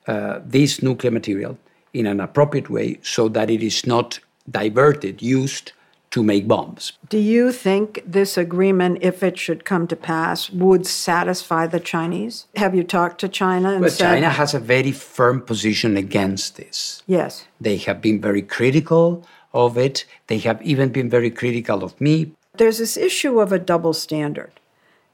uh, 0.08 0.40
this 0.46 0.84
nuclear 0.84 1.12
material 1.12 1.58
in 1.94 2.06
an 2.06 2.20
appropriate 2.20 2.70
way 2.70 3.00
so 3.02 3.28
that 3.30 3.50
it 3.50 3.64
is 3.64 3.86
not 3.86 4.20
diverted, 4.50 5.22
used 5.22 5.72
to 6.12 6.22
make 6.22 6.48
bombs. 6.48 6.94
Do 7.10 7.18
you 7.18 7.52
think 7.52 8.04
this 8.06 8.38
agreement, 8.38 9.00
if 9.02 9.24
it 9.24 9.38
should 9.38 9.66
come 9.66 9.88
to 9.88 9.96
pass, 9.96 10.50
would 10.52 10.86
satisfy 10.86 11.66
the 11.66 11.80
Chinese? 11.80 12.46
Have 12.56 12.76
you 12.76 12.84
talked 12.84 13.20
to 13.22 13.28
China 13.28 13.72
and 13.72 13.82
But 13.82 13.94
said, 13.94 14.14
China 14.14 14.30
has 14.30 14.54
a 14.54 14.60
very 14.60 14.92
firm 14.92 15.42
position 15.42 15.98
against 15.98 16.56
this. 16.56 17.02
yes? 17.08 17.48
They 17.60 17.78
have 17.78 18.00
been 18.00 18.22
very 18.22 18.44
critical 18.44 19.26
of 19.54 19.76
it. 19.76 20.06
They 20.28 20.38
have 20.40 20.62
even 20.62 20.90
been 20.90 21.10
very 21.10 21.32
critical 21.32 21.84
of 21.84 22.00
me. 22.00 22.34
There's 22.58 22.78
this 22.78 22.96
issue 22.96 23.40
of 23.40 23.52
a 23.52 23.58
double 23.58 23.94
standard. 23.94 24.52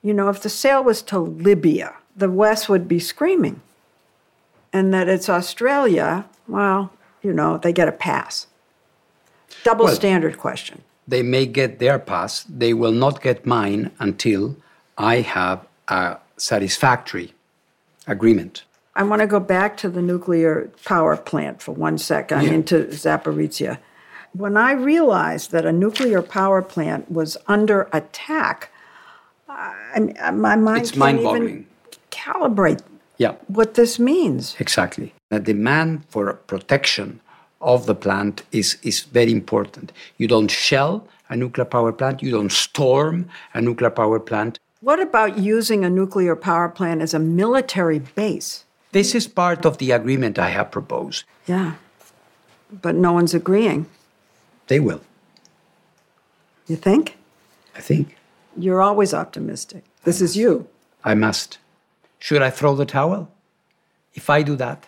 You 0.02 0.14
know, 0.14 0.28
if 0.28 0.42
the 0.42 0.50
sale 0.50 0.84
was 0.84 1.02
to 1.04 1.20
Libya, 1.20 1.96
the 2.16 2.30
West 2.30 2.68
would 2.68 2.88
be 2.90 3.00
screaming. 3.00 3.62
And 4.74 4.94
that 4.94 5.08
it's 5.08 5.30
Australia, 5.30 6.26
well, 6.50 6.92
you 7.22 7.34
know, 7.34 7.58
they 7.58 7.72
get 7.74 7.88
a 7.88 7.92
pass. 7.92 8.48
Double 9.64 9.86
Well- 9.86 9.96
standard 9.96 10.38
question. 10.38 10.82
They 11.08 11.24
may 11.24 11.46
get 11.48 11.80
their 11.80 11.98
pass, 11.98 12.44
they 12.48 12.74
will 12.74 12.92
not 12.92 13.22
get 13.24 13.46
mine 13.46 13.90
until 14.00 14.56
I 14.98 15.22
have 15.22 15.60
a 15.88 16.18
satisfactory 16.38 17.34
agreement. 18.06 18.64
I 18.96 19.04
want 19.04 19.22
to 19.22 19.28
go 19.28 19.40
back 19.40 19.76
to 19.78 19.90
the 19.90 20.02
nuclear 20.02 20.70
power 20.86 21.16
plant 21.18 21.62
for 21.64 21.72
one 21.72 21.98
second, 21.98 22.44
Yeah. 22.44 22.52
into 22.52 22.76
Zaporizhia. 22.92 23.78
When 24.34 24.56
I 24.58 24.74
realized 24.74 25.52
that 25.52 25.66
a 25.66 25.72
nuclear 25.72 26.22
power 26.22 26.62
plant 26.62 27.10
was 27.12 27.38
under 27.48 27.88
attack, 27.92 28.70
I, 29.48 30.32
my 30.32 30.56
mind 30.56 30.82
It's 30.82 30.92
can't 30.92 31.20
even 31.20 31.66
calibrate 32.12 32.82
Yeah, 33.18 33.34
what 33.48 33.74
this 33.74 33.98
means. 33.98 34.56
exactly. 34.60 35.14
The 35.30 35.40
demand 35.40 36.06
for 36.10 36.34
protection 36.34 37.20
of 37.62 37.86
the 37.86 37.96
plant 37.96 38.44
is, 38.52 38.78
is 38.82 39.02
very 39.02 39.32
important. 39.32 39.92
You 40.18 40.28
don't 40.28 40.50
shell 40.50 41.08
a 41.30 41.36
nuclear 41.36 41.66
power 41.66 41.92
plant, 41.92 42.24
you 42.24 42.32
don't 42.32 42.52
storm 42.52 43.30
a 43.54 43.62
nuclear 43.62 43.92
power 43.92 44.20
plant. 44.20 44.58
What 44.82 45.00
about 45.00 45.38
using 45.38 45.86
a 45.86 45.90
nuclear 45.90 46.36
power 46.36 46.70
plant 46.70 47.02
as 47.02 47.14
a 47.14 47.20
military 47.20 48.00
base? 48.00 48.66
This 48.92 49.14
is 49.14 49.28
part 49.28 49.66
of 49.66 49.78
the 49.78 49.92
agreement 49.92 50.40
I 50.40 50.50
have 50.50 50.72
proposed. 50.72 51.26
Yeah, 51.46 51.74
but 52.82 52.96
no 52.96 53.12
one's 53.14 53.36
agreeing. 53.36 53.86
They 54.68 54.80
will, 54.80 55.02
You 56.68 56.76
think? 56.76 57.18
I 57.76 57.82
think. 57.82 58.16
You're 58.58 58.82
always 58.82 59.14
optimistic. 59.14 59.84
This 60.04 60.22
is 60.22 60.36
you. 60.36 60.68
I 61.04 61.14
must. 61.14 61.60
Should 62.20 62.42
I 62.42 62.50
throw 62.50 62.76
the 62.76 62.86
towel? 62.86 63.30
If 64.14 64.30
I 64.30 64.42
do 64.44 64.56
that, 64.58 64.88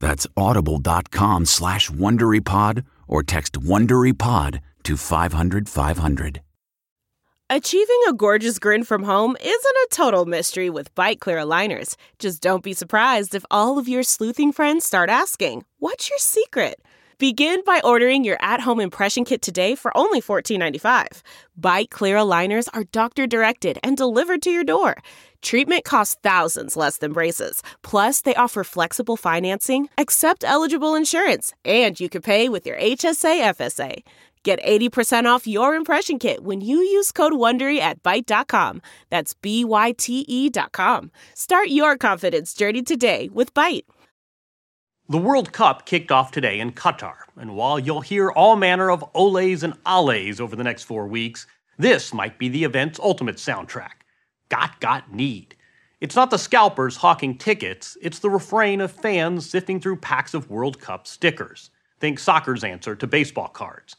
That's 0.00 0.26
audible.com 0.36 1.46
slash 1.46 1.90
WonderyPod 1.90 2.84
or 3.06 3.22
text 3.22 3.54
WonderyPod 3.54 4.60
to 4.84 4.96
500 4.96 5.68
500. 5.68 6.40
Achieving 7.50 8.00
a 8.06 8.12
gorgeous 8.12 8.58
grin 8.58 8.84
from 8.84 9.04
home 9.04 9.34
isn't 9.40 9.50
a 9.50 9.88
total 9.90 10.26
mystery 10.26 10.68
with 10.68 10.94
Byte 10.94 11.18
Clear 11.18 11.38
aligners. 11.38 11.96
Just 12.18 12.42
don't 12.42 12.62
be 12.62 12.74
surprised 12.74 13.34
if 13.34 13.42
all 13.50 13.78
of 13.78 13.88
your 13.88 14.02
sleuthing 14.02 14.52
friends 14.52 14.84
start 14.84 15.08
asking, 15.08 15.64
What's 15.78 16.10
your 16.10 16.18
secret? 16.18 16.82
Begin 17.18 17.62
by 17.64 17.80
ordering 17.82 18.22
your 18.22 18.36
at 18.40 18.60
home 18.60 18.80
impression 18.80 19.24
kit 19.24 19.40
today 19.40 19.74
for 19.74 19.96
only 19.96 20.20
$14.95. 20.20 21.22
Byte 21.58 21.90
Clear 21.90 22.16
aligners 22.18 22.68
are 22.74 22.84
doctor 22.84 23.26
directed 23.26 23.78
and 23.82 23.96
delivered 23.96 24.42
to 24.42 24.50
your 24.50 24.62
door. 24.62 24.96
Treatment 25.42 25.84
costs 25.84 26.16
thousands 26.22 26.76
less 26.76 26.98
than 26.98 27.12
braces. 27.12 27.62
Plus, 27.82 28.20
they 28.22 28.34
offer 28.34 28.64
flexible 28.64 29.16
financing, 29.16 29.88
accept 29.96 30.44
eligible 30.44 30.94
insurance, 30.94 31.52
and 31.64 31.98
you 31.98 32.08
can 32.08 32.22
pay 32.22 32.48
with 32.48 32.66
your 32.66 32.76
HSA 32.76 33.54
FSA. 33.56 34.02
Get 34.42 34.62
80% 34.62 35.26
off 35.26 35.46
your 35.46 35.74
impression 35.74 36.18
kit 36.18 36.42
when 36.42 36.60
you 36.60 36.78
use 36.78 37.12
code 37.12 37.34
WONDERY 37.34 37.78
at 37.78 38.02
Byte.com. 38.02 38.80
That's 39.10 39.34
B-Y-T-E 39.34 40.50
dot 40.50 40.72
com. 40.72 41.10
Start 41.34 41.68
your 41.68 41.96
confidence 41.96 42.54
journey 42.54 42.82
today 42.82 43.28
with 43.32 43.52
Byte. 43.52 43.84
The 45.10 45.18
World 45.18 45.52
Cup 45.52 45.86
kicked 45.86 46.12
off 46.12 46.30
today 46.32 46.60
in 46.60 46.72
Qatar, 46.72 47.16
and 47.36 47.56
while 47.56 47.78
you'll 47.78 48.02
hear 48.02 48.30
all 48.30 48.56
manner 48.56 48.90
of 48.90 49.04
oles 49.14 49.62
and 49.62 49.74
alles 49.86 50.40
over 50.40 50.54
the 50.54 50.64
next 50.64 50.84
four 50.84 51.06
weeks, 51.06 51.46
this 51.78 52.12
might 52.12 52.38
be 52.38 52.48
the 52.48 52.64
event's 52.64 52.98
ultimate 53.00 53.36
soundtrack 53.36 53.97
Got 54.48 54.80
Got 54.80 55.12
Need. 55.12 55.54
It's 56.00 56.16
not 56.16 56.30
the 56.30 56.38
scalpers 56.38 56.96
hawking 56.96 57.38
tickets, 57.38 57.98
it's 58.00 58.20
the 58.20 58.30
refrain 58.30 58.80
of 58.80 58.92
fans 58.92 59.48
sifting 59.48 59.80
through 59.80 59.96
packs 59.96 60.32
of 60.32 60.48
World 60.48 60.80
Cup 60.80 61.06
stickers. 61.06 61.70
Think 62.00 62.18
soccer's 62.18 62.62
answer 62.62 62.94
to 62.94 63.06
baseball 63.06 63.48
cards. 63.48 63.96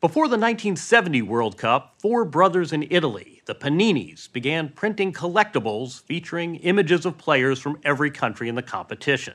Before 0.00 0.26
the 0.26 0.38
1970 0.38 1.22
World 1.22 1.58
Cup, 1.58 1.96
four 2.00 2.24
brothers 2.24 2.72
in 2.72 2.86
Italy, 2.90 3.42
the 3.46 3.54
Paninis, 3.54 4.32
began 4.32 4.68
printing 4.68 5.12
collectibles 5.12 6.02
featuring 6.02 6.56
images 6.56 7.04
of 7.04 7.18
players 7.18 7.58
from 7.58 7.78
every 7.84 8.10
country 8.10 8.48
in 8.48 8.54
the 8.54 8.62
competition. 8.62 9.34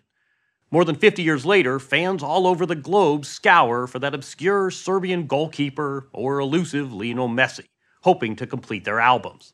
More 0.72 0.84
than 0.84 0.96
50 0.96 1.24
years 1.24 1.46
later, 1.46 1.80
fans 1.80 2.24
all 2.24 2.48
over 2.48 2.65
the 2.65 2.76
globe 2.76 3.26
scour 3.26 3.88
for 3.88 4.00
that 4.00 4.13
obscure 4.13 4.72
Serbian 4.72 5.28
goalkeeper 5.28 6.10
or 6.12 6.39
elusive 6.39 6.91
Lionel 6.91 7.30
Messi, 7.30 7.67
hoping 8.02 8.36
to 8.36 8.48
complete 8.48 8.84
their 8.84 9.00
albums. 9.00 9.54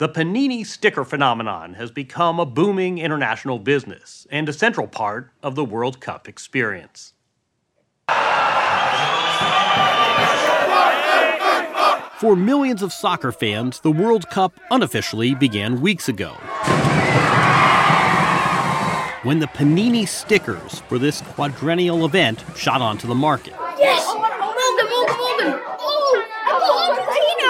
The 0.00 0.08
Panini 0.08 0.64
sticker 0.64 1.04
phenomenon 1.04 1.74
has 1.74 1.90
become 1.90 2.40
a 2.40 2.46
booming 2.46 2.96
international 2.96 3.58
business 3.58 4.26
and 4.30 4.48
a 4.48 4.52
central 4.54 4.86
part 4.86 5.30
of 5.42 5.56
the 5.56 5.64
World 5.66 6.00
Cup 6.00 6.26
experience. 6.26 7.12
For 12.18 12.34
millions 12.34 12.80
of 12.80 12.94
soccer 12.94 13.30
fans, 13.30 13.80
the 13.80 13.90
World 13.90 14.30
Cup 14.30 14.58
unofficially 14.70 15.34
began 15.34 15.82
weeks 15.82 16.08
ago. 16.08 16.30
When 19.22 19.40
the 19.40 19.48
Panini 19.48 20.08
stickers 20.08 20.78
for 20.88 20.98
this 20.98 21.20
quadrennial 21.20 22.06
event 22.06 22.42
shot 22.56 22.80
onto 22.80 23.06
the 23.06 23.14
market. 23.14 23.52
Yes! 23.78 24.06
Morgan, 24.06 24.38
Morgan, 24.38 25.18
Morgan! 25.18 25.60
Oh, 25.78 26.24
I 26.46 26.52
got 26.58 26.88
Argentina! 26.88 27.48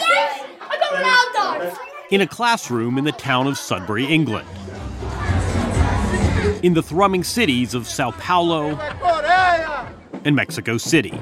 Yes! 0.00 0.46
I 0.62 0.78
got 0.80 0.92
Ronaldo! 0.96 1.90
In 2.10 2.20
a 2.20 2.26
classroom 2.26 2.98
in 2.98 3.04
the 3.04 3.12
town 3.12 3.46
of 3.46 3.56
Sudbury, 3.56 4.04
England. 4.04 4.48
In 6.64 6.74
the 6.74 6.82
thrumming 6.82 7.22
cities 7.22 7.72
of 7.72 7.86
Sao 7.86 8.10
Paulo 8.10 8.74
and 10.24 10.34
Mexico 10.34 10.76
City. 10.76 11.12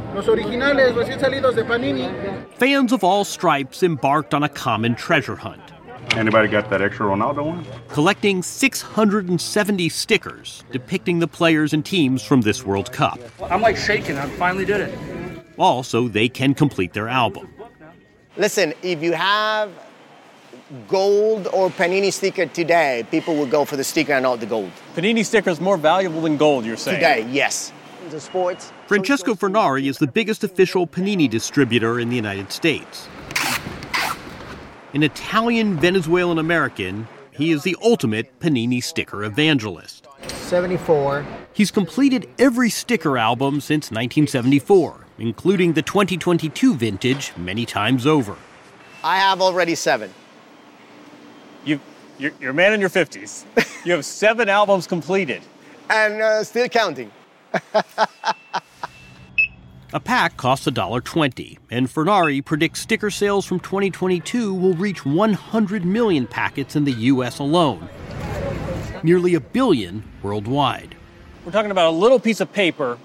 Fans 2.55 2.93
of 2.93 3.05
all 3.05 3.25
stripes 3.25 3.83
embarked 3.83 4.33
on 4.33 4.43
a 4.43 4.49
common 4.49 4.95
treasure 4.95 5.37
hunt. 5.37 5.61
Anybody 6.13 6.49
got 6.49 6.71
that 6.71 6.81
extra 6.81 7.05
Ronaldo 7.05 7.45
one? 7.45 7.67
Collecting 7.89 8.43
670 8.43 9.89
stickers 9.91 10.65
depicting 10.73 11.19
the 11.19 11.29
players 11.29 11.75
and 11.75 11.85
teams 11.85 12.23
from 12.23 12.41
this 12.41 12.65
World 12.65 12.93
Cup. 12.93 13.21
I'm 13.43 13.61
like 13.61 13.77
shaking. 13.77 14.17
I 14.17 14.27
finally 14.31 14.65
did 14.65 14.81
it. 14.81 14.99
All 15.59 15.83
so 15.83 16.09
they 16.09 16.31
can 16.31 16.55
complete 16.55 16.95
their 16.95 17.09
album. 17.09 17.53
Listen, 18.39 18.73
if 18.83 19.03
you 19.03 19.13
have 19.13 19.71
gold 20.89 21.47
or 21.49 21.71
Panini 21.71 22.13
sticker 22.13 22.47
today, 22.47 23.07
people 23.11 23.37
will 23.37 23.47
go 23.47 23.65
for 23.65 23.77
the 23.77 23.85
sticker 23.85 24.13
and 24.13 24.23
not 24.23 24.41
the 24.41 24.47
gold. 24.47 24.71
Panini 24.95 25.25
sticker 25.25 25.51
is 25.51 25.61
more 25.61 25.77
valuable 25.77 26.21
than 26.21 26.37
gold, 26.37 26.65
you're 26.65 26.77
saying? 26.77 26.97
Today, 26.97 27.27
yes. 27.31 27.73
The 28.11 28.21
sports. 28.21 28.73
Francesco 28.87 29.35
Furnari 29.35 29.89
is 29.89 29.99
the 29.99 30.07
biggest 30.07 30.43
official 30.43 30.87
Panini 30.87 31.29
distributor 31.29 32.01
in 32.01 32.09
the 32.09 32.17
United 32.17 32.51
States. 32.53 33.09
An 34.95 35.03
Italian 35.03 35.79
Venezuelan 35.79 36.39
American, 36.39 37.07
he 37.31 37.51
is 37.51 37.63
the 37.63 37.77
ultimate 37.83 38.39
Panini 38.41 38.83
sticker 38.83 39.25
evangelist. 39.25 40.07
74. 40.29 41.27
He's 41.53 41.71
completed 41.71 42.29
every 42.39 42.71
sticker 42.71 43.19
album 43.19 43.61
since 43.61 43.91
1974, 43.91 45.07
including 45.19 45.75
the 45.75 45.83
2022 45.83 46.75
vintage 46.75 47.33
many 47.37 47.67
times 47.67 48.07
over. 48.07 48.37
I 49.05 49.19
have 49.19 49.43
already 49.43 49.75
seven. 49.75 50.11
You, 51.65 51.81
you're, 52.19 52.33
you're 52.41 52.51
a 52.51 52.55
man 52.55 52.73
in 52.73 52.81
your 52.81 52.91
50s. 52.91 53.45
You 53.85 53.93
have 53.93 54.05
seven 54.05 54.49
albums 54.49 54.87
completed. 54.87 55.43
And 55.91 56.21
uh, 56.21 56.45
still 56.45 56.69
counting. 56.69 57.11
A 59.95 60.01
pack 60.01 60.37
costs 60.37 60.67
$1.20, 60.67 61.57
and 61.71 61.89
Furnari 61.89 62.45
predicts 62.45 62.81
sticker 62.81 63.11
sales 63.11 63.47
from 63.47 63.59
2022 63.59 64.53
will 64.53 64.75
reach 64.75 65.07
100 65.07 65.87
million 65.87 66.27
packets 66.27 66.77
in 66.77 66.85
the 66.85 66.93
U.S. 66.93 67.39
alone, 67.39 67.89
nearly 69.03 69.35
a 69.35 69.41
billion 69.41 70.05
worldwide. 70.23 70.95
We're 71.43 71.53
talking 71.53 71.71
about 71.71 71.87
a 71.87 71.97
little 71.97 72.21
piece 72.21 72.43
of 72.43 72.53
paper 72.53 72.99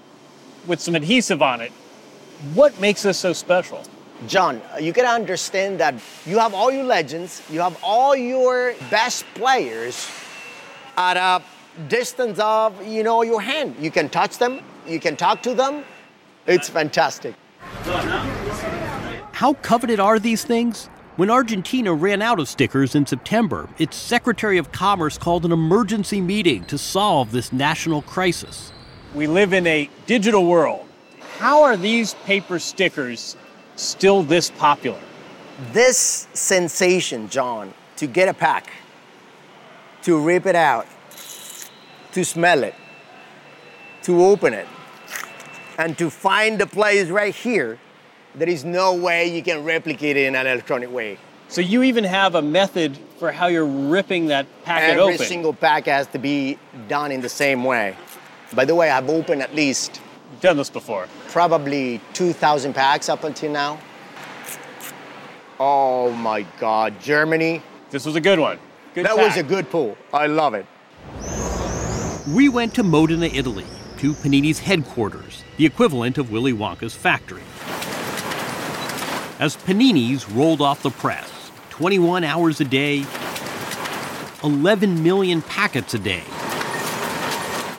with 0.66 0.78
some 0.78 0.94
adhesive 0.94 1.40
on 1.40 1.62
it. 1.62 1.72
What 2.52 2.78
makes 2.78 3.02
this 3.02 3.16
so 3.16 3.32
special? 3.32 3.82
Jon, 4.26 4.62
you 4.80 4.92
gotta 4.92 5.08
understand 5.08 5.78
that 5.80 5.94
you 6.24 6.38
have 6.38 6.54
all 6.54 6.70
your 6.70 6.84
legends, 6.84 7.42
you 7.50 7.60
have 7.60 7.78
all 7.82 8.16
your 8.16 8.74
best 8.90 9.24
players 9.34 10.10
at 10.96 11.16
a 11.16 11.42
distance 11.88 12.38
of, 12.38 12.86
you 12.86 13.02
know, 13.02 13.22
your 13.22 13.40
hand. 13.40 13.74
You 13.78 13.90
can 13.90 14.08
touch 14.08 14.38
them, 14.38 14.60
you 14.86 15.00
can 15.00 15.16
talk 15.16 15.42
to 15.42 15.54
them. 15.54 15.84
It's 16.46 16.68
fantastic. 16.68 17.34
How 19.32 19.54
coveted 19.62 20.00
are 20.00 20.18
these 20.18 20.44
things? 20.44 20.86
When 21.16 21.30
Argentina 21.30 21.92
ran 21.92 22.22
out 22.22 22.40
of 22.40 22.48
stickers 22.48 22.94
in 22.94 23.06
September, 23.06 23.68
its 23.78 23.96
Secretary 23.96 24.58
of 24.58 24.72
Commerce 24.72 25.18
called 25.18 25.44
an 25.44 25.52
emergency 25.52 26.20
meeting 26.20 26.64
to 26.64 26.78
solve 26.78 27.30
this 27.30 27.52
national 27.52 28.02
crisis. 28.02 28.72
We 29.14 29.26
live 29.26 29.52
in 29.52 29.66
a 29.66 29.88
digital 30.06 30.46
world. 30.46 30.86
How 31.38 31.62
are 31.62 31.76
these 31.76 32.14
paper 32.24 32.58
stickers 32.58 33.36
still 33.76 34.22
this 34.22 34.50
popular? 34.50 35.00
This 35.72 36.28
sensation, 36.32 37.28
Jon, 37.28 37.72
to 37.96 38.06
get 38.06 38.28
a 38.28 38.34
pack, 38.34 38.72
to 40.02 40.18
rip 40.18 40.46
it 40.46 40.56
out, 40.56 40.86
to 42.12 42.24
smell 42.24 42.64
it, 42.64 42.74
to 44.02 44.24
open 44.24 44.52
it, 44.52 44.66
and 45.78 45.96
to 45.98 46.10
find 46.10 46.58
the 46.58 46.66
place 46.66 47.08
right 47.08 47.34
here, 47.34 47.78
there 48.34 48.48
is 48.48 48.64
no 48.64 48.94
way 48.94 49.34
you 49.34 49.42
can 49.42 49.64
replicate 49.64 50.16
it 50.16 50.26
in 50.26 50.34
an 50.34 50.46
electronic 50.46 50.90
way. 50.90 51.18
So 51.48 51.60
you 51.60 51.82
even 51.84 52.04
have 52.04 52.34
a 52.34 52.42
method 52.42 52.98
for 53.18 53.30
how 53.30 53.46
you're 53.46 53.66
ripping 53.66 54.26
that 54.26 54.46
packet 54.64 54.90
Every 54.90 55.00
open. 55.02 55.14
Every 55.14 55.26
single 55.26 55.52
pack 55.52 55.86
has 55.86 56.06
to 56.08 56.18
be 56.18 56.58
done 56.88 57.12
in 57.12 57.20
the 57.20 57.28
same 57.28 57.64
way. 57.64 57.96
By 58.52 58.64
the 58.64 58.74
way, 58.74 58.90
I've 58.90 59.08
opened 59.08 59.42
at 59.42 59.54
least 59.54 60.00
done 60.40 60.56
this 60.56 60.70
before. 60.70 61.08
probably 61.28 62.00
2,000 62.12 62.72
packs 62.74 63.08
up 63.08 63.24
until 63.24 63.50
now. 63.52 63.78
Oh 65.60 66.10
my 66.12 66.42
God, 66.58 67.00
Germany. 67.00 67.62
This 67.90 68.04
was 68.04 68.16
a 68.16 68.20
good 68.20 68.38
one. 68.38 68.58
Good 68.94 69.06
that 69.06 69.16
was 69.16 69.36
a 69.36 69.42
good 69.42 69.70
pull. 69.70 69.96
I 70.12 70.26
love 70.26 70.54
it. 70.54 70.66
We 72.28 72.48
went 72.48 72.74
to 72.74 72.82
Modena, 72.82 73.26
Italy, 73.26 73.66
to 73.98 74.14
Panini's 74.14 74.58
headquarters, 74.58 75.44
the 75.56 75.66
equivalent 75.66 76.18
of 76.18 76.30
Willy 76.30 76.52
Wonka's 76.52 76.94
factory. 76.94 77.42
As 79.38 79.56
Panini's 79.56 80.28
rolled 80.30 80.60
off 80.60 80.82
the 80.82 80.90
press, 80.90 81.30
21 81.70 82.24
hours 82.24 82.60
a 82.60 82.64
day, 82.64 83.04
11 84.42 85.02
million 85.02 85.42
packets 85.42 85.94
a 85.94 85.98
day, 85.98 86.22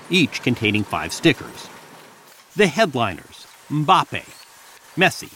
each 0.10 0.42
containing 0.44 0.84
five 0.84 1.12
stickers. 1.12 1.70
The 2.58 2.68
headliners 2.68 3.48
Mbappe, 3.70 4.24
Messi, 4.96 5.34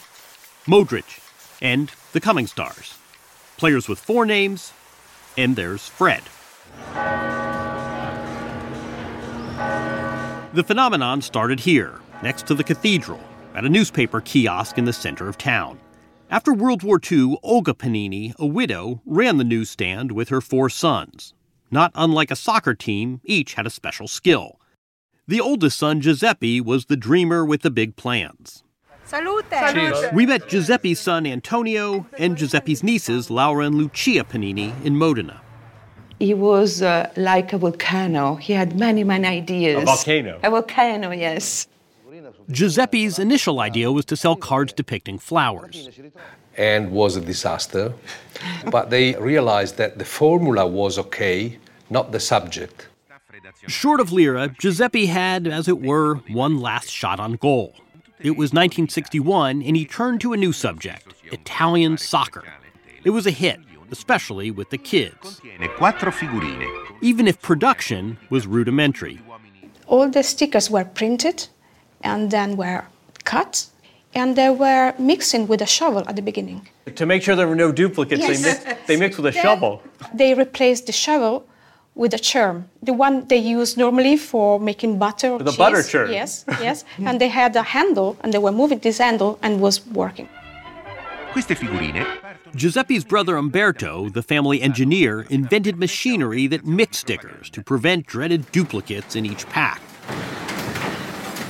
Modric, 0.66 1.20
and 1.60 1.92
the 2.12 2.20
coming 2.20 2.46
stars. 2.46 2.94
Players 3.58 3.88
with 3.88 3.98
four 3.98 4.24
names, 4.24 4.72
and 5.36 5.54
there's 5.54 5.86
Fred. 5.86 6.22
The 10.54 10.64
phenomenon 10.64 11.20
started 11.20 11.60
here, 11.60 12.00
next 12.22 12.46
to 12.46 12.54
the 12.54 12.64
cathedral, 12.64 13.20
at 13.54 13.66
a 13.66 13.68
newspaper 13.68 14.22
kiosk 14.22 14.78
in 14.78 14.86
the 14.86 14.92
center 14.94 15.28
of 15.28 15.36
town. 15.36 15.78
After 16.30 16.54
World 16.54 16.82
War 16.82 16.98
II, 17.10 17.36
Olga 17.42 17.74
Panini, 17.74 18.34
a 18.38 18.46
widow, 18.46 19.02
ran 19.04 19.36
the 19.36 19.44
newsstand 19.44 20.12
with 20.12 20.30
her 20.30 20.40
four 20.40 20.70
sons. 20.70 21.34
Not 21.70 21.92
unlike 21.94 22.30
a 22.30 22.36
soccer 22.36 22.74
team, 22.74 23.20
each 23.24 23.54
had 23.54 23.66
a 23.66 23.70
special 23.70 24.08
skill. 24.08 24.59
The 25.26 25.40
oldest 25.40 25.78
son, 25.78 26.00
Giuseppe, 26.00 26.60
was 26.60 26.86
the 26.86 26.96
dreamer 26.96 27.44
with 27.44 27.62
the 27.62 27.70
big 27.70 27.96
plans. 27.96 28.62
Salute! 29.04 29.44
We 30.12 30.24
met 30.24 30.48
Giuseppe's 30.48 31.00
son, 31.00 31.26
Antonio, 31.26 32.06
and 32.18 32.36
Giuseppe's 32.36 32.82
nieces, 32.82 33.28
Laura 33.30 33.66
and 33.66 33.74
Lucia 33.74 34.24
Panini, 34.24 34.72
in 34.84 34.96
Modena. 34.96 35.40
He 36.20 36.34
was 36.34 36.82
uh, 36.82 37.10
like 37.16 37.52
a 37.52 37.58
volcano. 37.58 38.36
He 38.36 38.52
had 38.52 38.78
many, 38.78 39.02
many 39.04 39.26
ideas. 39.26 39.82
A 39.82 39.86
volcano? 39.86 40.38
A 40.42 40.50
volcano, 40.50 41.10
yes. 41.10 41.66
Giuseppe's 42.50 43.18
initial 43.18 43.60
idea 43.60 43.90
was 43.90 44.04
to 44.06 44.16
sell 44.16 44.36
cards 44.36 44.72
depicting 44.72 45.18
flowers. 45.18 45.88
and 46.56 46.90
was 46.90 47.16
a 47.16 47.20
disaster. 47.20 47.92
but 48.70 48.90
they 48.90 49.14
realized 49.16 49.76
that 49.76 49.98
the 49.98 50.04
formula 50.04 50.66
was 50.66 50.98
okay, 50.98 51.58
not 51.88 52.12
the 52.12 52.20
subject. 52.20 52.88
Short 53.68 54.00
of 54.00 54.12
Lira, 54.12 54.48
Giuseppe 54.58 55.06
had, 55.06 55.46
as 55.46 55.68
it 55.68 55.80
were, 55.80 56.16
one 56.28 56.60
last 56.60 56.90
shot 56.90 57.20
on 57.20 57.32
goal. 57.34 57.74
It 58.18 58.30
was 58.32 58.52
1961, 58.52 59.62
and 59.62 59.76
he 59.76 59.84
turned 59.86 60.20
to 60.22 60.32
a 60.32 60.36
new 60.36 60.52
subject 60.52 61.14
Italian 61.32 61.96
soccer. 61.96 62.44
It 63.04 63.10
was 63.10 63.26
a 63.26 63.30
hit, 63.30 63.60
especially 63.90 64.50
with 64.50 64.70
the 64.70 64.78
kids, 64.78 65.40
even 67.00 67.26
if 67.26 67.40
production 67.40 68.18
was 68.28 68.46
rudimentary. 68.46 69.20
All 69.86 70.08
the 70.10 70.22
stickers 70.22 70.70
were 70.70 70.84
printed 70.84 71.48
and 72.02 72.30
then 72.30 72.56
were 72.56 72.84
cut 73.24 73.66
and 74.14 74.36
they 74.36 74.50
were 74.50 74.92
mixing 74.98 75.46
with 75.46 75.62
a 75.62 75.66
shovel 75.66 76.04
at 76.08 76.16
the 76.16 76.22
beginning. 76.22 76.68
To 76.96 77.06
make 77.06 77.22
sure 77.22 77.36
there 77.36 77.46
were 77.48 77.54
no 77.54 77.70
duplicates, 77.72 78.20
Yes. 78.20 78.42
they, 78.42 78.48
mix, 78.72 78.86
they 78.86 78.96
mix 78.96 79.16
with 79.16 79.26
a 79.26 79.30
Then 79.34 79.42
shovel. 79.42 79.82
They 80.14 80.34
replaced 80.34 80.86
the 80.86 80.92
shovel 80.92 81.46
with 82.00 82.14
a 82.14 82.18
churn, 82.18 82.64
the 82.82 82.94
one 82.94 83.26
they 83.28 83.36
use 83.36 83.76
normally 83.76 84.16
for 84.16 84.58
making 84.58 84.98
butter 84.98 85.32
or 85.32 85.36
With 85.36 85.48
a 85.48 85.50
cheese. 85.50 85.58
butter 85.58 85.82
churn. 85.82 86.10
Yes, 86.10 86.46
yes. 86.58 86.82
and 86.98 87.20
they 87.20 87.28
had 87.28 87.54
a 87.54 87.62
handle, 87.62 88.16
and 88.22 88.32
they 88.32 88.38
were 88.38 88.52
moving 88.52 88.78
this 88.78 88.96
handle 88.96 89.38
and 89.42 89.60
was 89.60 89.86
working. 89.88 90.26
Queste 91.32 91.54
figurine. 91.54 92.06
Giuseppe's 92.56 93.04
brother 93.04 93.36
Umberto, 93.36 94.08
the 94.08 94.22
family 94.22 94.62
engineer, 94.62 95.26
invented 95.28 95.76
machinery 95.76 96.46
that 96.46 96.64
mixed 96.64 97.00
stickers 97.00 97.50
to 97.50 97.62
prevent 97.62 98.06
dreaded 98.06 98.50
duplicates 98.50 99.14
in 99.14 99.26
each 99.26 99.46
pack. 99.50 99.82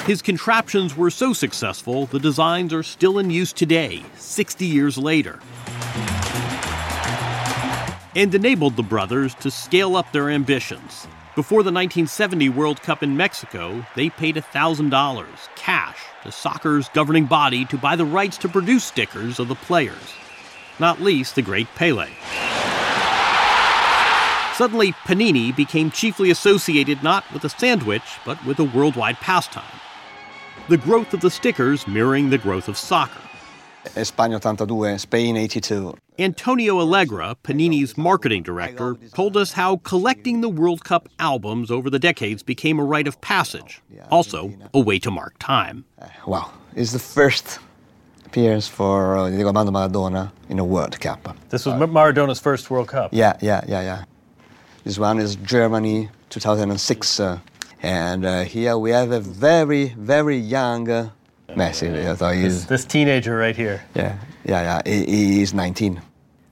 His 0.05 0.21
contraptions 0.21 0.97
were 0.97 1.11
so 1.11 1.33
successful, 1.33 2.07
the 2.07 2.19
designs 2.19 2.75
are 2.75 2.83
still 2.83 3.21
in 3.21 3.31
use 3.31 3.53
today, 3.53 4.03
60 4.17 4.67
years 4.67 4.99
later. 4.99 5.39
And 8.17 8.35
enabled 8.35 8.75
the 8.75 8.83
brothers 8.83 9.35
to 9.37 9.53
scale 9.53 9.95
up 9.95 10.11
their 10.11 10.31
ambitions. 10.31 11.07
Before 11.37 11.63
the 11.63 11.71
1970 11.71 12.49
World 12.49 12.83
Cup 12.83 13.05
in 13.05 13.17
Mexico, 13.17 13.87
they 13.95 14.11
paid 14.11 14.35
$1,000 14.35 15.27
cash 15.55 15.99
to 16.25 16.33
soccer's 16.33 16.89
governing 16.89 17.27
body 17.27 17.65
to 17.67 17.79
buy 17.79 17.95
the 17.95 18.05
rights 18.05 18.37
to 18.39 18.49
produce 18.49 18.83
stickers 18.83 19.39
of 19.39 19.47
the 19.47 19.55
players, 19.55 20.15
not 20.81 21.01
least 21.01 21.37
the 21.37 21.43
great 21.43 21.69
Pele. 21.77 22.09
Suddenly, 24.57 24.93
Panini 25.05 25.55
became 25.55 25.93
chiefly 25.93 26.31
associated 26.31 27.05
not 27.05 27.25
with 27.33 27.45
a 27.45 27.49
sandwich, 27.49 28.19
but 28.27 28.45
with 28.45 28.59
a 28.59 28.65
worldwide 28.65 29.17
pastime. 29.19 29.81
The 30.69 30.77
growth 30.77 31.15
of 31.15 31.21
the 31.21 31.31
stickers 31.31 31.87
mirroring 31.87 32.31
the 32.31 32.39
growth 32.39 32.67
of 32.67 32.77
soccer. 32.77 33.30
España 33.95 34.37
82, 34.37 34.99
Spain 34.99 35.37
82. 35.37 35.95
Antonio 36.19 36.79
Allegra, 36.79 37.37
Panini's 37.43 37.97
marketing 37.97 38.43
director, 38.43 38.97
told 39.15 39.37
us 39.37 39.53
how 39.53 39.79
collecting 39.79 40.41
the 40.41 40.49
World 40.49 40.85
Cup 40.85 41.09
albums 41.19 41.71
over 41.71 41.89
the 41.89 41.99
decades 41.99 42.43
became 42.43 42.79
a 42.79 42.85
rite 42.85 43.09
of 43.09 43.21
passage, 43.21 43.81
also 44.11 44.53
a 44.75 44.81
way 44.81 44.99
to 44.99 45.11
mark 45.11 45.35
time. 45.39 45.85
Wow, 46.27 46.53
it's 46.75 46.93
the 46.93 46.99
first 46.99 47.59
appearance 48.27 48.69
for 48.69 49.17
uh, 49.17 49.31
Diego 49.31 49.49
Armando 49.49 49.73
Maradona 49.73 50.31
in 50.49 50.59
a 50.59 50.65
World 50.65 51.01
Cup. 51.01 51.37
This 51.49 51.67
was 51.67 51.75
Maradona's 51.75 52.39
first 52.39 52.71
World 52.71 52.89
Cup. 52.89 53.11
Yeah, 53.13 53.37
yeah, 53.41 53.65
yeah, 53.67 53.81
yeah. 53.81 54.05
This 54.85 54.99
one 54.99 55.19
is 55.19 55.37
Germany 55.37 56.11
2006. 56.29 57.21
Uh, 57.21 57.39
and 57.83 58.25
uh, 58.25 58.45
here 58.45 58.77
we 58.79 58.91
have 58.91 59.11
a 59.11 59.21
very, 59.21 59.89
very 59.89 60.37
young 60.37 61.11
Messi. 61.55 62.07
I 62.07 62.15
thought 62.15 62.33
This, 62.35 62.43
he's, 62.43 62.67
this 62.67 62.85
teenager 62.85 63.37
right 63.37 63.57
here. 63.57 63.83
yeah, 63.95 64.19
yeah, 64.45 64.81
yeah. 64.85 64.93
He, 65.05 65.05
he 65.37 65.43
is 65.43 65.53
19. 65.55 66.01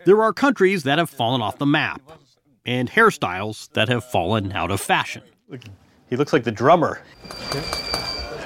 There 0.04 0.22
are 0.22 0.32
countries 0.32 0.84
that 0.84 0.98
have 0.98 1.10
fallen 1.10 1.40
off 1.42 1.58
the 1.58 1.66
map, 1.66 2.00
and 2.64 2.90
hairstyles 2.90 3.70
that 3.72 3.88
have 3.88 4.04
fallen 4.04 4.52
out 4.52 4.70
of 4.70 4.80
fashion. 4.80 5.22
He 6.08 6.16
looks 6.16 6.32
like 6.32 6.44
the 6.44 6.52
drummer. 6.52 7.02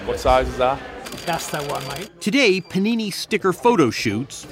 What 0.04 0.18
size 0.18 0.48
is 0.48 0.56
that? 0.58 0.80
That's 1.26 1.48
the 1.50 1.58
one, 1.64 1.86
mate. 1.88 2.10
Today, 2.20 2.60
Panini 2.60 3.12
sticker 3.12 3.52
photo 3.52 3.90
shoots, 3.90 4.46